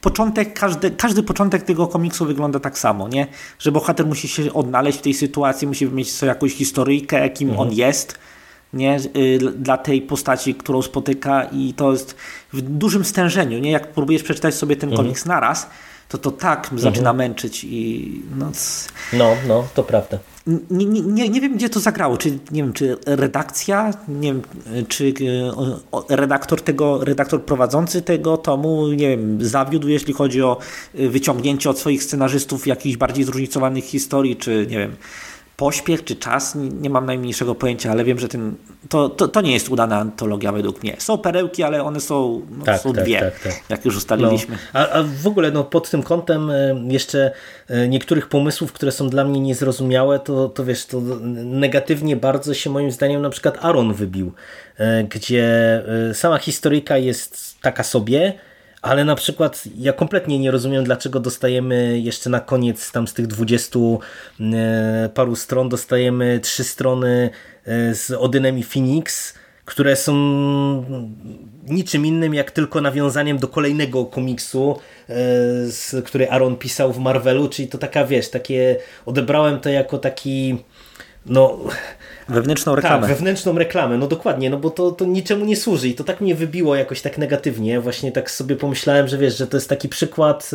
początek, 0.00 0.58
każdy, 0.58 0.90
każdy 0.90 1.22
początek 1.22 1.62
tego 1.62 1.86
komiksu 1.86 2.26
wygląda 2.26 2.60
tak 2.60 2.78
samo, 2.78 3.08
nie? 3.08 3.26
Że 3.58 3.72
bohater 3.72 4.06
musi 4.06 4.28
się 4.28 4.52
odnaleźć 4.52 4.98
w 4.98 5.02
tej 5.02 5.14
sytuacji, 5.14 5.68
musi 5.68 5.86
mieć 5.86 6.12
sobie 6.12 6.28
jakąś 6.28 6.54
historyjkę, 6.54 7.30
kim 7.30 7.50
mhm. 7.50 7.68
on 7.68 7.74
jest, 7.74 8.18
nie? 8.72 8.98
Y, 9.16 9.38
dla 9.56 9.76
tej 9.76 10.02
postaci, 10.02 10.54
którą 10.54 10.82
spotyka 10.82 11.44
i 11.44 11.74
to 11.74 11.92
jest 11.92 12.16
w 12.52 12.60
dużym 12.60 13.04
stężeniu, 13.04 13.58
nie? 13.58 13.70
Jak 13.70 13.92
próbujesz 13.92 14.22
przeczytać 14.22 14.54
sobie 14.54 14.76
ten 14.76 14.90
mhm. 14.90 15.06
komiks 15.06 15.26
naraz, 15.26 15.66
to 16.08 16.18
to 16.18 16.30
tak 16.30 16.58
mhm. 16.64 16.78
zaczyna 16.78 17.12
męczyć 17.12 17.64
i 17.64 18.22
no... 18.36 18.50
No, 19.12 19.36
no, 19.48 19.64
to 19.74 19.82
prawda. 19.82 20.18
Nie, 20.70 20.86
nie, 20.86 21.28
nie 21.28 21.40
wiem, 21.40 21.56
gdzie 21.56 21.68
to 21.68 21.80
zagrało. 21.80 22.16
Czy, 22.16 22.30
nie 22.30 22.62
wiem, 22.62 22.72
czy 22.72 22.96
redakcja, 23.06 23.90
nie 24.08 24.32
wiem, 24.32 24.42
czy 24.88 25.14
e, 26.10 26.16
redaktor 26.16 26.60
tego, 26.60 27.04
redaktor 27.04 27.44
prowadzący 27.44 28.02
tego 28.02 28.36
tomu, 28.36 28.88
nie 28.88 29.08
wiem, 29.08 29.44
zawiódł, 29.44 29.88
jeśli 29.88 30.14
chodzi 30.14 30.42
o 30.42 30.58
e, 30.94 31.08
wyciągnięcie 31.08 31.70
od 31.70 31.78
swoich 31.78 32.04
scenarzystów 32.04 32.66
jakichś 32.66 32.96
bardziej 32.96 33.24
zróżnicowanych 33.24 33.84
historii, 33.84 34.36
czy 34.36 34.66
nie 34.70 34.78
wiem, 34.78 34.96
pośpiech 35.58 36.04
czy 36.04 36.16
czas, 36.16 36.54
nie, 36.54 36.90
mam 36.90 37.06
najmniejszego 37.06 37.54
pojęcia, 37.54 37.90
ale 37.90 38.04
wiem, 38.04 38.18
że 38.18 38.28
ten, 38.28 38.54
to, 38.88 39.08
to, 39.08 39.28
to, 39.28 39.40
nie 39.40 39.52
jest 39.52 39.68
udana 39.68 39.98
antologia 39.98 40.52
według 40.52 40.82
mnie. 40.82 40.96
Są 40.98 41.18
perełki, 41.18 41.62
ale 41.62 41.84
one 41.84 42.00
są, 42.00 42.46
no, 42.50 42.64
tak, 42.64 42.80
są 42.80 42.92
tak, 42.92 43.04
dwie, 43.04 43.20
tak, 43.20 43.40
tak. 43.40 43.52
jak 43.68 43.84
już 43.84 43.96
ustaliliśmy. 43.96 44.58
No, 44.74 44.80
a, 44.80 44.88
a, 44.88 45.02
w 45.22 45.26
ogóle 45.26 45.50
no, 45.50 45.64
pod 45.64 45.90
tym 45.90 46.02
kątem 46.02 46.50
e, 46.50 46.74
jeszcze 46.88 47.30
e, 47.68 47.88
niektórych 47.88 48.28
pomysłów, 48.28 48.72
które 48.72 48.92
są 48.92 49.08
dla 49.08 49.24
mnie 49.24 49.40
niezrozumiałe, 49.40 50.18
to, 50.18 50.48
to 50.48 50.64
wiesz, 50.64 50.86
to 50.86 51.00
negatywnie 51.44 52.16
bardzo 52.16 52.54
się 52.54 52.70
moim 52.70 52.90
zdaniem 52.90 53.22
na 53.22 53.30
przykład 53.30 53.64
Aaron 53.64 53.94
wybił, 53.94 54.32
e, 54.76 55.04
gdzie 55.04 55.48
sama 56.12 56.38
historyjka 56.38 56.98
jest 56.98 57.60
taka 57.60 57.82
sobie, 57.82 58.32
ale 58.82 59.04
na 59.04 59.14
przykład 59.14 59.64
ja 59.78 59.92
kompletnie 59.92 60.38
nie 60.38 60.50
rozumiem, 60.50 60.84
dlaczego 60.84 61.20
dostajemy 61.20 61.98
jeszcze 61.98 62.30
na 62.30 62.40
koniec 62.40 62.92
tam 62.92 63.08
z 63.08 63.14
tych 63.14 63.26
dwudziestu 63.26 64.00
e, 64.40 65.10
paru 65.14 65.36
stron 65.36 65.68
dostajemy 65.68 66.40
trzy 66.40 66.64
strony 66.64 67.30
e, 67.64 67.94
z 67.94 68.10
Odynem 68.10 68.58
i 68.58 68.62
Phoenix, 68.62 69.34
które 69.64 69.96
są 69.96 70.14
niczym 71.68 72.06
innym 72.06 72.34
jak 72.34 72.50
tylko 72.50 72.80
nawiązaniem 72.80 73.38
do 73.38 73.48
kolejnego 73.48 74.04
komiksu, 74.04 74.78
e, 75.08 76.02
który 76.02 76.30
Aaron 76.30 76.56
pisał 76.56 76.92
w 76.92 76.98
Marvelu, 76.98 77.48
czyli 77.48 77.68
to 77.68 77.78
taka, 77.78 78.04
wiesz, 78.04 78.30
takie, 78.30 78.76
odebrałem 79.06 79.60
to 79.60 79.68
jako 79.68 79.98
taki, 79.98 80.64
no... 81.26 81.58
Wewnętrzną 82.28 82.74
reklamę. 82.74 83.00
Tak, 83.06 83.16
wewnętrzną 83.16 83.58
reklamę, 83.58 83.98
no 83.98 84.06
dokładnie, 84.06 84.50
no 84.50 84.58
bo 84.58 84.70
to, 84.70 84.92
to 84.92 85.04
niczemu 85.04 85.44
nie 85.44 85.56
służy 85.56 85.88
i 85.88 85.94
to 85.94 86.04
tak 86.04 86.20
mnie 86.20 86.34
wybiło 86.34 86.76
jakoś 86.76 87.00
tak 87.00 87.18
negatywnie, 87.18 87.80
właśnie 87.80 88.12
tak 88.12 88.30
sobie 88.30 88.56
pomyślałem, 88.56 89.08
że 89.08 89.18
wiesz, 89.18 89.38
że 89.38 89.46
to 89.46 89.56
jest 89.56 89.68
taki 89.68 89.88
przykład 89.88 90.50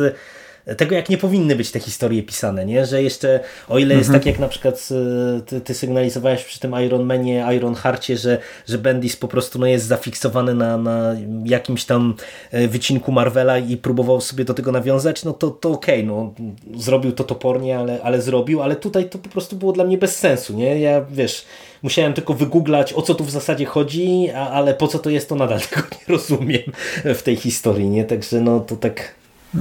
tego, 0.76 0.94
jak 0.94 1.08
nie 1.08 1.18
powinny 1.18 1.56
być 1.56 1.70
te 1.70 1.80
historie 1.80 2.22
pisane, 2.22 2.66
nie? 2.66 2.86
że 2.86 3.02
jeszcze 3.02 3.40
o 3.68 3.78
ile 3.78 3.94
jest 3.94 4.08
mhm. 4.08 4.20
tak, 4.20 4.26
jak 4.26 4.38
na 4.38 4.48
przykład 4.48 4.88
e, 4.90 5.40
ty, 5.40 5.60
ty, 5.60 5.74
sygnalizowałeś 5.74 6.44
przy 6.44 6.60
tym 6.60 6.74
Iron 6.84 7.04
Manie, 7.04 7.46
Iron 7.56 7.74
Harcie, 7.74 8.16
że, 8.16 8.38
że 8.68 8.78
Bendis 8.78 9.16
po 9.16 9.28
prostu 9.28 9.58
no, 9.58 9.66
jest 9.66 9.86
zafiksowany 9.86 10.54
na, 10.54 10.78
na 10.78 11.16
jakimś 11.44 11.84
tam 11.84 12.14
e, 12.50 12.68
wycinku 12.68 13.12
Marvela 13.12 13.58
i 13.58 13.76
próbował 13.76 14.20
sobie 14.20 14.44
do 14.44 14.54
tego 14.54 14.72
nawiązać, 14.72 15.24
no 15.24 15.32
to, 15.32 15.50
to 15.50 15.70
okej, 15.70 15.94
okay, 15.94 16.06
no, 16.06 16.34
zrobił 16.80 17.12
to 17.12 17.24
topornie, 17.24 17.78
ale, 17.78 18.02
ale 18.02 18.22
zrobił, 18.22 18.62
ale 18.62 18.76
tutaj 18.76 19.08
to 19.08 19.18
po 19.18 19.28
prostu 19.28 19.56
było 19.56 19.72
dla 19.72 19.84
mnie 19.84 19.98
bez 19.98 20.16
sensu, 20.16 20.56
nie? 20.56 20.80
Ja, 20.80 21.04
wiesz, 21.10 21.44
musiałem 21.82 22.12
tylko 22.12 22.34
wygooglać, 22.34 22.92
o 22.92 23.02
co 23.02 23.14
tu 23.14 23.24
w 23.24 23.30
zasadzie 23.30 23.64
chodzi, 23.64 24.30
a, 24.34 24.50
ale 24.50 24.74
po 24.74 24.88
co 24.88 24.98
to 24.98 25.10
jest, 25.10 25.28
to 25.28 25.34
nadal 25.34 25.60
tego 25.70 25.82
nie 25.92 26.14
rozumiem 26.14 26.62
w 27.04 27.22
tej 27.22 27.36
historii, 27.36 27.88
nie? 27.88 28.04
Także 28.04 28.40
no 28.40 28.60
to 28.60 28.76
tak 28.76 29.14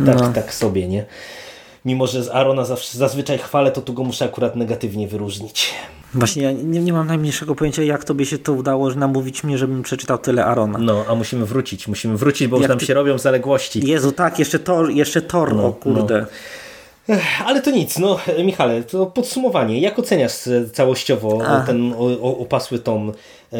tak, 0.05 0.19
no. 0.19 0.33
tak 0.33 0.53
sobie, 0.53 0.87
nie? 0.87 1.05
Mimo, 1.85 2.07
że 2.07 2.23
z 2.23 2.29
Arona 2.29 2.65
zawsze, 2.65 2.97
zazwyczaj 2.97 3.37
chwalę, 3.37 3.71
to 3.71 3.81
tu 3.81 3.93
go 3.93 4.03
muszę 4.03 4.25
akurat 4.25 4.55
negatywnie 4.55 5.07
wyróżnić. 5.07 5.73
Właśnie 6.13 6.43
ja 6.43 6.51
nie, 6.51 6.79
nie 6.79 6.93
mam 6.93 7.07
najmniejszego 7.07 7.55
pojęcia, 7.55 7.83
jak 7.83 8.03
tobie 8.03 8.25
się 8.25 8.37
to 8.37 8.53
udało 8.53 8.91
że 8.91 8.95
namówić 8.95 9.43
mnie, 9.43 9.57
żebym 9.57 9.83
przeczytał 9.83 10.17
tyle 10.17 10.45
Arona. 10.45 10.79
No, 10.79 11.05
a 11.09 11.15
musimy 11.15 11.45
wrócić, 11.45 11.87
musimy 11.87 12.17
wrócić, 12.17 12.47
bo 12.47 12.55
jak 12.55 12.61
już 12.61 12.69
nam 12.69 12.79
ty... 12.79 12.85
się 12.85 12.93
robią 12.93 13.17
zaległości. 13.17 13.87
Jezu, 13.87 14.11
tak, 14.11 14.39
jeszcze 14.39 14.59
Thor, 14.59 14.89
jeszcze 14.91 15.21
Thor, 15.21 15.55
no, 15.55 15.65
o 15.65 15.73
kurde. 15.73 16.19
No. 16.19 16.25
Ale 17.45 17.61
to 17.61 17.71
nic, 17.71 17.99
no 17.99 18.19
Michale, 18.43 18.83
to 18.83 19.05
podsumowanie. 19.05 19.79
Jak 19.79 19.99
oceniasz 19.99 20.47
e, 20.47 20.69
całościowo 20.69 21.41
Ach. 21.47 21.65
ten 21.65 21.93
opasły 22.21 22.79
tom? 22.79 23.13
E, 23.53 23.57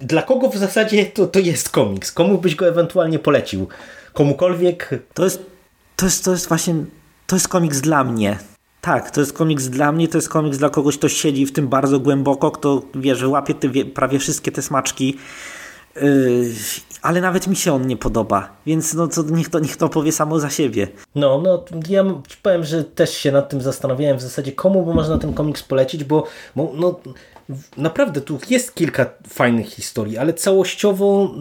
dla 0.00 0.22
kogo 0.22 0.48
w 0.48 0.56
zasadzie 0.56 1.06
to, 1.06 1.26
to 1.26 1.38
jest 1.38 1.68
komiks? 1.68 2.12
Komu 2.12 2.38
byś 2.38 2.54
go 2.54 2.68
ewentualnie 2.68 3.18
polecił? 3.18 3.68
Komukolwiek. 4.12 4.90
To 5.14 5.24
jest, 5.24 5.46
to 5.96 6.06
jest, 6.06 6.24
to 6.24 6.30
jest 6.30 6.48
właśnie, 6.48 6.74
to 7.26 7.36
jest 7.36 7.48
komiks 7.48 7.80
dla 7.80 8.04
mnie. 8.04 8.38
Tak, 8.80 9.10
to 9.10 9.20
jest 9.20 9.32
komiks 9.32 9.66
dla 9.66 9.92
mnie, 9.92 10.08
to 10.08 10.18
jest 10.18 10.28
komiks 10.28 10.58
dla 10.58 10.70
kogoś, 10.70 10.98
kto 10.98 11.08
siedzi 11.08 11.46
w 11.46 11.52
tym 11.52 11.68
bardzo 11.68 12.00
głęboko, 12.00 12.50
kto 12.50 12.82
wiesz, 12.94 13.22
łapie 13.22 13.54
te, 13.54 13.68
prawie 13.84 14.18
wszystkie 14.18 14.52
te 14.52 14.62
smaczki. 14.62 15.16
Yy, 15.96 16.50
ale 17.02 17.20
nawet 17.20 17.46
mi 17.46 17.56
się 17.56 17.72
on 17.72 17.86
nie 17.86 17.96
podoba, 17.96 18.56
więc 18.66 18.94
no 18.94 19.08
to 19.08 19.22
niech, 19.22 19.48
to 19.48 19.58
niech 19.58 19.76
to 19.76 19.88
powie 19.88 20.12
samo 20.12 20.40
za 20.40 20.50
siebie. 20.50 20.88
No, 21.14 21.40
no 21.44 21.64
ja 21.88 22.04
powiem, 22.42 22.64
że 22.64 22.84
też 22.84 23.16
się 23.16 23.32
nad 23.32 23.48
tym 23.48 23.60
zastanawiałem 23.60 24.18
w 24.18 24.22
zasadzie, 24.22 24.52
komu 24.52 24.86
by 24.86 24.94
można 24.94 25.18
ten 25.18 25.34
komiks 25.34 25.62
polecić, 25.62 26.04
bo, 26.04 26.26
bo 26.56 26.72
no, 26.76 27.00
naprawdę 27.76 28.20
tu 28.20 28.38
jest 28.50 28.74
kilka 28.74 29.06
fajnych 29.28 29.68
historii, 29.68 30.18
ale 30.18 30.34
całościowo 30.34 31.34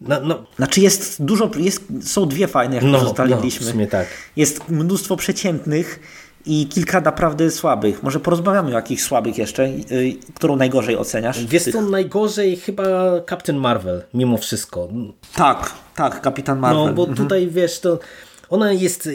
no, 0.00 0.20
no. 0.20 0.44
Znaczy 0.56 0.80
jest 0.80 1.24
dużo, 1.24 1.50
jest, 1.56 1.84
są 2.02 2.26
dwie 2.26 2.48
fajne, 2.48 2.74
jak 2.74 2.84
no, 2.84 2.98
ustaliliśmy. 2.98 3.74
No, 3.74 3.86
tak. 3.90 4.06
Jest 4.36 4.68
mnóstwo 4.68 5.16
przeciętnych 5.16 6.00
i 6.46 6.66
kilka 6.66 7.00
naprawdę 7.00 7.50
słabych. 7.50 8.02
Może 8.02 8.20
porozmawiamy 8.20 8.70
o 8.70 8.74
jakichś 8.74 9.02
słabych 9.02 9.38
jeszcze, 9.38 9.68
yy, 9.68 10.14
którą 10.34 10.56
najgorzej 10.56 10.96
oceniasz? 10.96 11.46
Wiesz 11.46 11.64
co, 11.64 11.82
najgorzej 11.82 12.56
chyba 12.56 12.84
Captain 13.30 13.58
Marvel, 13.58 14.02
mimo 14.14 14.36
wszystko. 14.36 14.88
Tak, 15.34 15.72
tak, 15.94 16.20
Kapitan 16.20 16.58
Marvel. 16.58 16.86
No, 16.86 16.92
bo 16.92 17.02
mhm. 17.02 17.16
tutaj 17.16 17.48
wiesz, 17.48 17.80
to 17.80 17.98
ona 18.50 18.72
jest... 18.72 19.08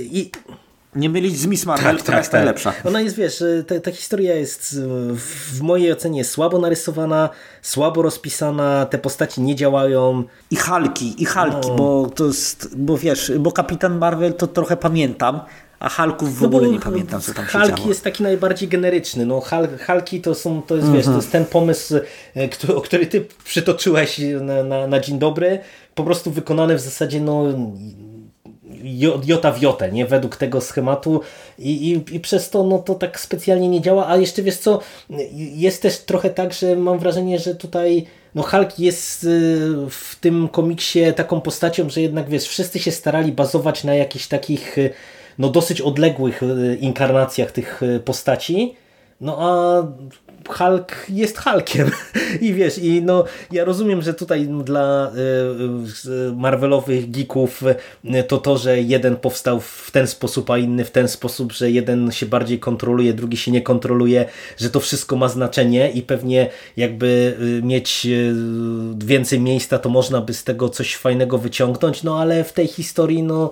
Nie 0.95 1.09
mylić 1.09 1.37
z 1.37 1.45
Miss 1.45 1.65
Marvel, 1.65 1.95
tak, 1.95 2.01
która 2.01 2.17
tak, 2.17 2.21
jest 2.21 2.31
tak. 2.31 2.39
najlepsza. 2.39 2.73
Ona 2.85 3.01
jest, 3.01 3.15
wiesz, 3.15 3.43
ta, 3.67 3.79
ta, 3.79 3.91
historia 3.91 4.35
jest 4.35 4.79
w 5.17 5.61
mojej 5.61 5.91
ocenie 5.91 6.23
słabo 6.23 6.59
narysowana, 6.59 7.29
słabo 7.61 8.01
rozpisana, 8.01 8.85
te 8.85 8.97
postaci 8.97 9.41
nie 9.41 9.55
działają. 9.55 10.23
I 10.51 10.55
Halki, 10.55 11.23
i 11.23 11.25
Halki, 11.25 11.69
no. 11.69 11.75
bo 11.75 12.09
to 12.15 12.25
jest, 12.25 12.77
bo 12.77 12.97
wiesz, 12.97 13.31
bo 13.39 13.51
Kapitan 13.51 13.97
Marvel 13.97 14.33
to 14.33 14.47
trochę 14.47 14.77
pamiętam, 14.77 15.39
a 15.79 15.89
Halków 15.89 16.37
w 16.37 16.41
no 16.41 16.47
ogóle 16.47 16.69
nie 16.69 16.79
pamiętam, 16.79 17.21
co 17.21 17.33
tam 17.33 17.45
się 17.45 17.51
Halki 17.51 17.75
działo. 17.75 17.89
jest 17.89 18.03
taki 18.03 18.23
najbardziej 18.23 18.69
generyczny. 18.69 19.25
No, 19.25 19.41
Hal, 19.41 19.67
Halki 19.79 20.21
to 20.21 20.35
są, 20.35 20.61
to 20.61 20.75
jest, 20.75 20.91
wiesz, 20.91 21.05
to 21.05 21.15
jest 21.15 21.31
ten 21.31 21.45
pomysł, 21.45 21.95
e, 22.35 22.47
który, 22.49 22.75
o 22.75 22.81
który 22.81 23.07
ty 23.07 23.25
przytoczyłeś 23.43 24.21
na, 24.41 24.63
na, 24.63 24.87
na 24.87 24.99
dzień 24.99 25.19
dobry, 25.19 25.59
po 25.95 26.03
prostu 26.03 26.31
wykonany 26.31 26.75
w 26.75 26.81
zasadzie, 26.81 27.21
no 27.21 27.45
jota 29.25 29.51
w 29.51 29.61
jotę, 29.61 29.91
nie? 29.91 30.05
Według 30.05 30.35
tego 30.35 30.61
schematu. 30.61 31.21
I, 31.59 31.91
i, 31.91 32.15
i 32.15 32.19
przez 32.19 32.49
to 32.49 32.63
no 32.63 32.79
to 32.79 32.95
tak 32.95 33.19
specjalnie 33.19 33.69
nie 33.69 33.81
działa, 33.81 34.07
a 34.07 34.17
jeszcze 34.17 34.41
wiesz 34.41 34.57
co, 34.57 34.79
jest 35.35 35.81
też 35.81 35.99
trochę 35.99 36.29
tak, 36.29 36.53
że 36.53 36.75
mam 36.75 36.99
wrażenie, 36.99 37.39
że 37.39 37.55
tutaj 37.55 38.05
no 38.35 38.43
Hulk 38.43 38.79
jest 38.79 39.23
y, 39.23 39.27
w 39.89 40.15
tym 40.21 40.47
komiksie 40.47 41.13
taką 41.15 41.41
postacią, 41.41 41.89
że 41.89 42.01
jednak 42.01 42.29
wiesz, 42.29 42.47
wszyscy 42.47 42.79
się 42.79 42.91
starali 42.91 43.31
bazować 43.31 43.83
na 43.83 43.95
jakichś 43.95 44.27
takich 44.27 44.77
y, 44.77 44.93
no 45.39 45.49
dosyć 45.49 45.81
odległych 45.81 46.43
y, 46.43 46.77
inkarnacjach 46.81 47.51
tych 47.51 47.81
postaci, 48.05 48.75
no 49.21 49.37
a 49.39 49.83
Hulk 50.47 51.05
jest 51.09 51.37
Hulkiem. 51.37 51.91
I 52.41 52.53
wiesz, 52.53 52.77
i 52.77 53.01
no 53.01 53.25
ja 53.51 53.65
rozumiem, 53.65 54.01
że 54.01 54.13
tutaj 54.13 54.47
dla 54.47 55.11
y, 56.05 56.35
Marvelowych 56.35 57.11
geeków 57.11 57.63
y, 58.05 58.23
to 58.23 58.37
to, 58.37 58.57
że 58.57 58.81
jeden 58.81 59.15
powstał 59.15 59.59
w 59.59 59.91
ten 59.91 60.07
sposób, 60.07 60.49
a 60.49 60.57
inny 60.57 60.85
w 60.85 60.91
ten 60.91 61.07
sposób, 61.07 61.51
że 61.51 61.71
jeden 61.71 62.11
się 62.11 62.25
bardziej 62.25 62.59
kontroluje, 62.59 63.13
drugi 63.13 63.37
się 63.37 63.51
nie 63.51 63.61
kontroluje, 63.61 64.25
że 64.57 64.69
to 64.69 64.79
wszystko 64.79 65.15
ma 65.15 65.27
znaczenie 65.27 65.91
i 65.91 66.01
pewnie 66.01 66.49
jakby 66.77 67.37
y, 67.59 67.65
mieć 67.65 68.07
więcej 68.97 69.39
miejsca, 69.39 69.79
to 69.79 69.89
można 69.89 70.21
by 70.21 70.33
z 70.33 70.43
tego 70.43 70.69
coś 70.69 70.95
fajnego 70.95 71.37
wyciągnąć, 71.37 72.03
no 72.03 72.19
ale 72.19 72.43
w 72.43 72.53
tej 72.53 72.67
historii 72.67 73.23
no 73.23 73.51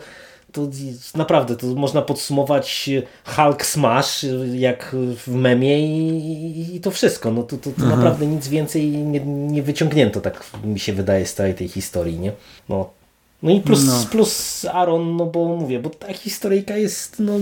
to 0.51 0.67
naprawdę 1.15 1.55
to 1.55 1.67
można 1.67 2.01
podsumować 2.01 2.89
Hulk 3.25 3.65
Smash 3.65 4.25
jak 4.53 4.95
w 4.95 5.27
memie 5.27 5.79
i, 5.79 6.75
i 6.75 6.81
to 6.81 6.91
wszystko. 6.91 7.31
No 7.31 7.43
to, 7.43 7.57
to, 7.57 7.71
to 7.71 7.83
mhm. 7.83 7.89
naprawdę 7.89 8.27
nic 8.27 8.47
więcej 8.47 8.89
nie, 8.89 9.19
nie 9.25 9.63
wyciągnięto, 9.63 10.21
tak 10.21 10.43
mi 10.63 10.79
się 10.79 10.93
wydaje 10.93 11.25
z 11.25 11.33
całej 11.33 11.55
tej 11.55 11.67
historii. 11.67 12.19
Nie? 12.19 12.31
No, 12.69 12.89
no 13.43 13.51
i 13.51 13.61
plus, 13.61 13.85
no. 13.85 13.93
plus 14.11 14.65
Aaron, 14.65 15.17
no 15.17 15.25
bo 15.25 15.45
mówię, 15.45 15.79
bo 15.79 15.89
ta 15.89 16.13
historyjka 16.13 16.77
jest 16.77 17.19
no, 17.19 17.33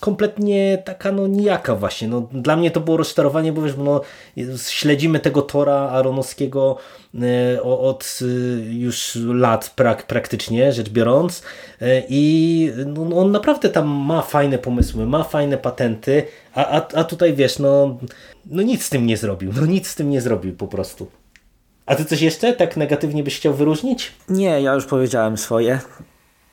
kompletnie 0.00 0.82
taka 0.84 1.12
no 1.12 1.26
nijaka 1.26 1.76
właśnie. 1.76 2.08
No, 2.08 2.28
dla 2.32 2.56
mnie 2.56 2.70
to 2.70 2.80
było 2.80 2.96
rozczarowanie, 2.96 3.52
bo 3.52 3.62
wiesz, 3.62 3.74
no, 3.78 4.00
śledzimy 4.68 5.20
tego 5.20 5.42
Tora 5.42 5.74
Aronowskiego 5.74 6.76
e, 7.14 7.62
od 7.62 8.18
e, 8.22 8.24
już 8.74 9.18
lat 9.24 9.72
prak, 9.76 10.06
praktycznie, 10.06 10.72
rzecz 10.72 10.88
biorąc 10.88 11.42
e, 11.80 12.02
i 12.08 12.72
no, 12.86 13.04
no, 13.04 13.16
on 13.16 13.30
naprawdę 13.30 13.68
tam 13.68 13.88
ma 13.88 14.22
fajne 14.22 14.58
pomysły, 14.58 15.06
ma 15.06 15.24
fajne 15.24 15.58
patenty, 15.58 16.26
a, 16.54 16.66
a, 16.66 16.88
a 16.94 17.04
tutaj 17.04 17.34
wiesz, 17.34 17.58
no, 17.58 17.98
no 18.46 18.62
nic 18.62 18.84
z 18.84 18.90
tym 18.90 19.06
nie 19.06 19.16
zrobił, 19.16 19.52
no 19.60 19.66
nic 19.66 19.88
z 19.88 19.94
tym 19.94 20.10
nie 20.10 20.20
zrobił 20.20 20.56
po 20.56 20.66
prostu. 20.68 21.19
A 21.90 21.94
ty 21.94 22.04
coś 22.04 22.22
jeszcze 22.22 22.52
tak 22.52 22.76
negatywnie 22.76 23.22
byś 23.22 23.36
chciał 23.36 23.54
wyróżnić? 23.54 24.12
Nie, 24.28 24.60
ja 24.60 24.74
już 24.74 24.86
powiedziałem 24.86 25.38
swoje. 25.38 25.80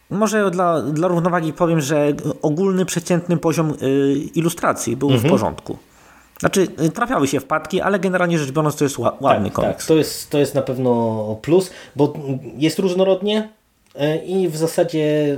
Może 0.10 0.52
dla, 0.52 0.82
dla 0.82 1.08
równowagi 1.08 1.54
powiem, 1.54 1.82
że 1.82 2.14
ogólny, 2.42 2.86
przeciętny 2.86 3.38
poziom 3.38 3.74
y, 3.82 4.14
ilustracji 4.36 4.96
był 4.96 5.10
mhm. 5.10 5.28
w 5.28 5.32
porządku. 5.32 5.78
Znaczy, 6.40 6.68
y, 6.82 6.90
trafiały 6.90 7.28
się 7.28 7.40
wpadki, 7.40 7.82
ale 7.82 8.00
generalnie 8.00 8.40
rzecz 8.40 8.52
biorąc, 8.52 8.76
to 8.76 8.84
jest 8.84 8.98
ładny 8.98 9.50
tak, 9.50 9.54
komiks. 9.54 9.78
Tak, 9.78 9.86
to 9.86 9.96
jest, 9.96 10.30
to 10.30 10.38
jest 10.38 10.56
na 10.56 10.62
pewno 10.62 11.40
plus, 11.42 11.72
bo 11.96 12.14
jest 12.58 12.80
różnorodnie 12.80 13.50
y, 13.96 14.18
i 14.26 14.50
w 14.50 14.58
zasadzie 14.58 15.38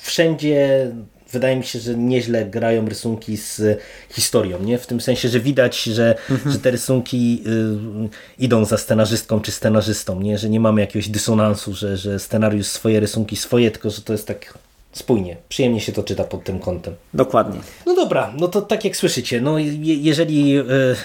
wszędzie 0.00 0.90
wydaje 1.32 1.56
mi 1.56 1.64
się, 1.64 1.78
że 1.78 1.94
nieźle 1.94 2.46
grają 2.46 2.88
rysunki 2.88 3.36
z 3.36 3.80
historią, 4.10 4.62
nie? 4.62 4.78
W 4.78 4.86
tym 4.86 5.00
sensie, 5.00 5.28
że 5.28 5.40
widać, 5.40 5.82
że, 5.82 6.14
mhm. 6.30 6.52
że 6.52 6.58
te 6.58 6.70
rysunki 6.70 7.42
y, 7.46 8.44
idą 8.44 8.64
za 8.64 8.78
scenarzystką 8.78 9.40
czy 9.40 9.52
scenarzystą, 9.52 10.20
nie? 10.20 10.38
Że 10.38 10.48
nie 10.48 10.60
mamy 10.60 10.80
jakiegoś 10.80 11.08
dysonansu, 11.08 11.74
że, 11.74 11.96
że 11.96 12.18
scenariusz 12.18 12.66
swoje, 12.66 13.00
rysunki 13.00 13.36
swoje, 13.36 13.70
tylko 13.70 13.90
że 13.90 14.02
to 14.02 14.12
jest 14.12 14.26
tak 14.26 14.58
spójnie. 14.96 15.36
Przyjemnie 15.48 15.80
się 15.80 15.92
to 15.92 16.02
czyta 16.02 16.24
pod 16.24 16.44
tym 16.44 16.58
kątem. 16.58 16.94
Dokładnie. 17.14 17.60
No 17.86 17.94
dobra, 17.94 18.32
no 18.38 18.48
to 18.48 18.62
tak 18.62 18.84
jak 18.84 18.96
słyszycie, 18.96 19.40
no 19.40 19.58
je, 19.58 19.94
jeżeli 19.94 20.58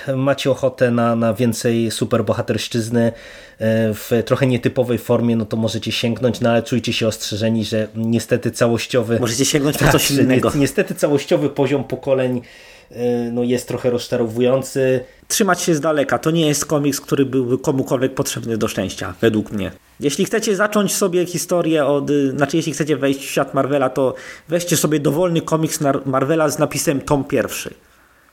y, 0.07 0.15
macie 0.15 0.51
ochotę 0.51 0.91
na, 0.91 1.15
na 1.15 1.33
więcej 1.33 1.91
superbohaterszczyzny 1.91 3.07
y, 3.07 3.13
w 3.93 4.11
trochę 4.25 4.47
nietypowej 4.47 4.97
formie, 4.97 5.35
no 5.35 5.45
to 5.45 5.57
możecie 5.57 5.91
sięgnąć, 5.91 6.39
no 6.39 6.49
ale 6.49 6.63
czujcie 6.63 6.93
się 6.93 7.07
ostrzeżeni, 7.07 7.65
że 7.65 7.87
niestety 7.95 8.51
całościowy... 8.51 9.19
Możecie 9.19 9.45
sięgnąć 9.45 9.77
po 9.77 9.91
coś 9.91 10.11
innego. 10.11 10.51
Niestety 10.55 10.95
całościowy 10.95 11.49
poziom 11.49 11.83
pokoleń 11.83 12.41
y, 12.91 12.95
no 13.31 13.43
jest 13.43 13.67
trochę 13.67 13.89
rozczarowujący. 13.89 15.03
Trzymać 15.31 15.61
się 15.61 15.75
z 15.75 15.79
daleka. 15.79 16.19
To 16.19 16.31
nie 16.31 16.47
jest 16.47 16.65
komiks, 16.65 17.01
który 17.01 17.25
byłby 17.25 17.57
komukolwiek 17.57 18.13
potrzebny 18.13 18.57
do 18.57 18.67
szczęścia, 18.67 19.13
według 19.21 19.51
mnie. 19.51 19.71
Jeśli 19.99 20.25
chcecie 20.25 20.55
zacząć 20.55 20.95
sobie 20.95 21.25
historię 21.25 21.85
od, 21.85 22.09
znaczy 22.35 22.57
jeśli 22.57 22.73
chcecie 22.73 22.97
wejść 22.97 23.19
w 23.19 23.29
świat 23.29 23.53
Marvela, 23.53 23.89
to 23.89 24.13
weźcie 24.49 24.77
sobie 24.77 24.99
dowolny 24.99 25.41
komiks 25.41 25.79
Marvela 26.05 26.49
z 26.49 26.59
napisem 26.59 27.01
tom 27.01 27.23
pierwszy. 27.23 27.73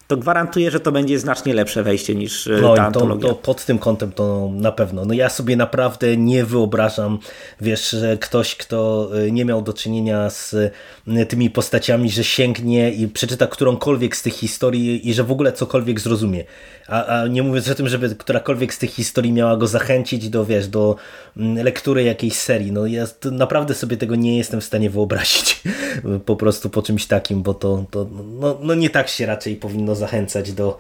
To 0.09 0.17
gwarantuję, 0.17 0.71
że 0.71 0.81
to 0.81 0.93
będzie 0.93 1.19
znacznie 1.19 1.55
lepsze 1.55 1.83
wejście 1.83 2.15
niż 2.15 2.47
y, 2.47 2.59
No 2.63 2.75
ta 2.75 2.91
to, 2.91 3.17
to 3.17 3.35
pod 3.35 3.65
tym 3.65 3.79
kątem 3.79 4.13
to 4.13 4.51
na 4.53 4.73
pewno. 4.73 5.05
No 5.05 5.15
ja 5.15 5.29
sobie 5.29 5.57
naprawdę 5.57 6.17
nie 6.17 6.45
wyobrażam, 6.45 7.19
wiesz, 7.61 7.91
że 7.91 8.19
ktoś, 8.19 8.57
kto 8.57 9.11
y, 9.27 9.33
nie 9.33 9.45
miał 9.45 9.63
do 9.63 9.73
czynienia 9.73 10.31
z 10.31 10.53
y, 10.53 11.27
tymi 11.29 11.51
postaciami, 11.51 12.11
że 12.11 12.25
sięgnie 12.25 12.93
i 12.93 13.09
przeczyta 13.09 13.47
którąkolwiek 13.47 14.17
z 14.17 14.23
tych 14.23 14.35
historii 14.35 15.09
i 15.09 15.15
że 15.15 15.25
w 15.25 15.33
ogóle 15.33 15.53
cokolwiek 15.53 16.01
zrozumie. 16.01 16.45
A, 16.87 17.07
a 17.07 17.27
nie 17.27 17.43
mówiąc 17.43 17.71
o 17.71 17.75
tym, 17.75 17.89
żeby 17.89 18.15
którakolwiek 18.15 18.75
z 18.75 18.79
tych 18.79 18.91
historii 18.91 19.33
miała 19.33 19.57
go 19.57 19.67
zachęcić 19.67 20.29
do, 20.29 20.45
wiesz, 20.45 20.69
do 20.69 20.97
mm, 21.37 21.65
lektury 21.65 22.03
jakiejś 22.03 22.35
serii. 22.35 22.73
No 22.73 22.87
ja 22.87 23.07
naprawdę 23.25 23.75
sobie 23.75 23.97
tego 23.97 24.15
nie 24.15 24.39
jestem 24.39 24.61
w 24.61 24.65
stanie 24.65 24.91
wyobrazić 24.91 25.63
po 26.27 26.37
prostu 26.37 26.71
po 26.71 26.83
czymś 26.83 27.07
takim, 27.07 27.43
bo 27.43 27.55
to, 27.55 27.85
to 27.91 28.07
no, 28.41 28.59
no 28.63 28.75
nie 28.75 28.91
tak 28.91 29.09
się 29.09 29.27
raczej 29.27 29.57
powinno 29.57 29.98
zachęcać 29.99 30.53
do, 30.53 30.79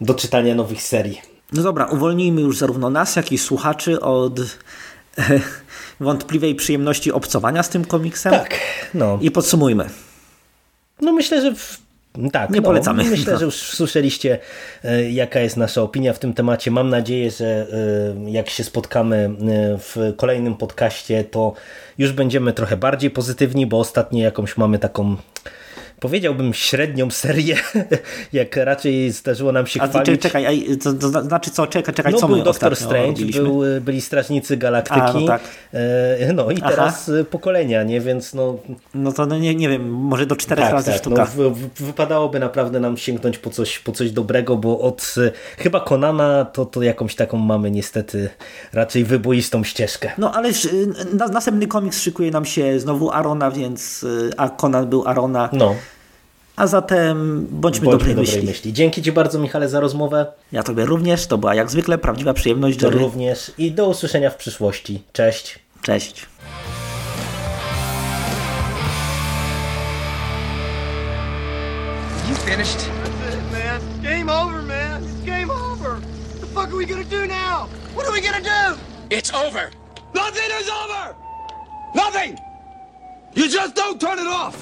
do 0.00 0.14
czytania 0.14 0.54
nowych 0.54 0.82
serii. 0.82 1.20
No 1.52 1.62
dobra, 1.62 1.86
uwolnijmy 1.86 2.40
już 2.40 2.58
zarówno 2.58 2.90
nas, 2.90 3.16
jak 3.16 3.32
i 3.32 3.38
słuchaczy 3.38 4.00
od 4.00 4.40
e, 4.40 5.40
wątpliwej 6.00 6.54
przyjemności 6.54 7.12
obcowania 7.12 7.62
z 7.62 7.68
tym 7.68 7.84
komiksem. 7.84 8.32
Tak, 8.32 8.54
no. 8.94 9.18
I 9.22 9.30
podsumujmy. 9.30 9.88
No 11.00 11.12
myślę, 11.12 11.42
że 11.42 11.54
w, 11.54 11.78
tak. 12.32 12.50
Nie 12.50 12.60
no, 12.60 12.66
polecamy. 12.66 13.04
Myślę, 13.04 13.32
No. 13.32 13.38
że 13.38 13.44
już 13.44 13.54
słyszeliście, 13.54 14.38
e, 14.84 15.10
jaka 15.10 15.40
jest 15.40 15.56
nasza 15.56 15.82
opinia 15.82 16.12
w 16.12 16.18
tym 16.18 16.34
temacie. 16.34 16.70
Mam 16.70 16.88
nadzieję, 16.88 17.30
że 17.30 17.66
e, 18.26 18.30
jak 18.30 18.50
się 18.50 18.64
spotkamy 18.64 19.16
e, 19.16 19.30
w 19.78 20.14
kolejnym 20.16 20.54
podcaście, 20.54 21.24
to 21.24 21.52
już 21.98 22.12
będziemy 22.12 22.52
trochę 22.52 22.76
bardziej 22.76 23.10
pozytywni, 23.10 23.66
bo 23.66 23.78
ostatnio 23.78 24.24
jakąś 24.24 24.56
mamy 24.56 24.78
taką. 24.78 25.16
Powiedziałbym 26.00 26.54
średnią 26.54 27.10
serię, 27.10 27.56
jak 28.32 28.56
raczej 28.56 29.10
zdarzyło 29.12 29.52
nam 29.52 29.66
się 29.66 29.80
A 29.82 29.88
chwalić. 29.88 30.20
czekaj, 30.20 30.46
a, 30.46 30.76
to, 30.84 30.92
to 30.92 31.08
znaczy 31.22 31.50
co, 31.50 31.66
czekaj, 31.66 31.94
czekaj, 31.94 32.12
No 32.12 32.18
co 32.18 32.28
był 32.28 32.48
ostatnio 32.48 32.76
Strange, 32.76 33.24
był, 33.24 33.62
byli 33.80 34.00
Strażnicy 34.00 34.56
Galaktyki, 34.56 35.00
A, 35.00 35.12
no 35.12 35.26
tak. 35.26 35.40
e, 35.74 36.32
no 36.32 36.50
i 36.50 36.56
Aha. 36.62 36.70
teraz 36.70 37.08
e, 37.08 37.24
pokolenia, 37.24 37.82
nie? 37.82 38.00
Więc 38.00 38.34
no 38.34 38.56
No 38.94 39.12
to 39.12 39.26
no 39.26 39.38
nie, 39.38 39.54
nie 39.54 39.68
wiem, 39.68 39.90
może 39.90 40.26
do 40.26 40.36
czterech 40.36 40.64
tak, 40.64 40.72
razy 40.72 40.90
tak. 40.90 41.00
sztuka. 41.00 41.28
No, 41.38 41.52
wypadałoby 41.76 42.40
naprawdę 42.40 42.80
nam 42.80 42.96
sięgnąć 42.96 43.38
po 43.38 43.50
coś, 43.50 43.78
po 43.78 43.92
coś 43.92 44.10
dobrego, 44.10 44.56
bo 44.56 44.80
od 44.80 45.14
e, 45.26 45.30
chyba 45.62 45.80
Konana 45.80 46.44
to, 46.44 46.66
to 46.66 46.82
jakąś 46.82 47.14
taką 47.14 47.36
mamy 47.38 47.70
niestety 47.70 48.28
raczej 48.72 49.04
wyboistą 49.04 49.64
ścieżkę. 49.64 50.10
No 50.18 50.32
ale 50.32 50.50
na, 51.12 51.28
następny 51.28 51.66
komiks 51.66 52.00
szykuje 52.00 52.30
nam 52.30 52.44
się 52.44 52.80
znowu 52.80 53.10
Arona, 53.10 53.50
więc 53.50 54.02
y, 54.02 54.30
a 54.36 54.48
Conan 54.48 54.86
był 54.90 55.08
Arona. 55.08 55.48
No, 55.52 55.74
A 56.58 56.66
zatem 56.66 57.46
bądźmy, 57.50 57.60
bądźmy 57.60 57.84
dobrej, 57.90 58.14
dobrej 58.14 58.16
myśli. 58.36 58.46
myśli. 58.48 58.72
Dzięki 58.72 59.02
Ci 59.02 59.12
bardzo 59.12 59.38
Michale 59.38 59.68
za 59.68 59.80
rozmowę, 59.80 60.26
Ja 60.52 60.62
tobie 60.62 60.84
również, 60.86 61.26
to 61.26 61.38
była 61.38 61.54
jak 61.54 61.70
zwykle 61.70 61.98
prawdziwa 61.98 62.34
przyjemność. 62.34 62.78
to 62.78 62.86
Jerry. 62.86 62.98
również 62.98 63.52
i 63.58 63.72
do 63.72 63.88
usłyszenia 63.88 64.30
w 64.30 64.36
przyszłości. 64.36 65.02
Cześć. 65.12 65.58
Cześć. 65.82 66.26
You 72.28 72.34
finished? 72.34 72.78
That's 73.22 73.34
it, 73.34 73.52
man. 73.52 73.80
Game 74.02 74.28
over, 74.28 74.62
man. 74.62 75.02
It's 75.04 75.24
game 75.24 75.50
over. 75.50 75.92
What 75.96 76.40
the 76.40 76.46
fuck 76.46 76.68
are 76.72 76.76
we 76.76 76.84
gonna 76.86 77.04
do 77.04 77.26
now? 77.26 77.68
What 77.94 78.06
are 78.06 78.12
we 78.12 78.20
gonna 78.20 78.42
do? 78.42 78.78
It's 79.10 79.32
over. 79.32 79.70
Nothing 80.14 80.50
is 80.60 80.68
over! 80.82 81.14
Nothing! 81.94 82.38
You 83.34 83.48
just 83.48 83.74
don't 83.74 84.00
turn 84.00 84.18
it 84.18 84.26
off! 84.26 84.56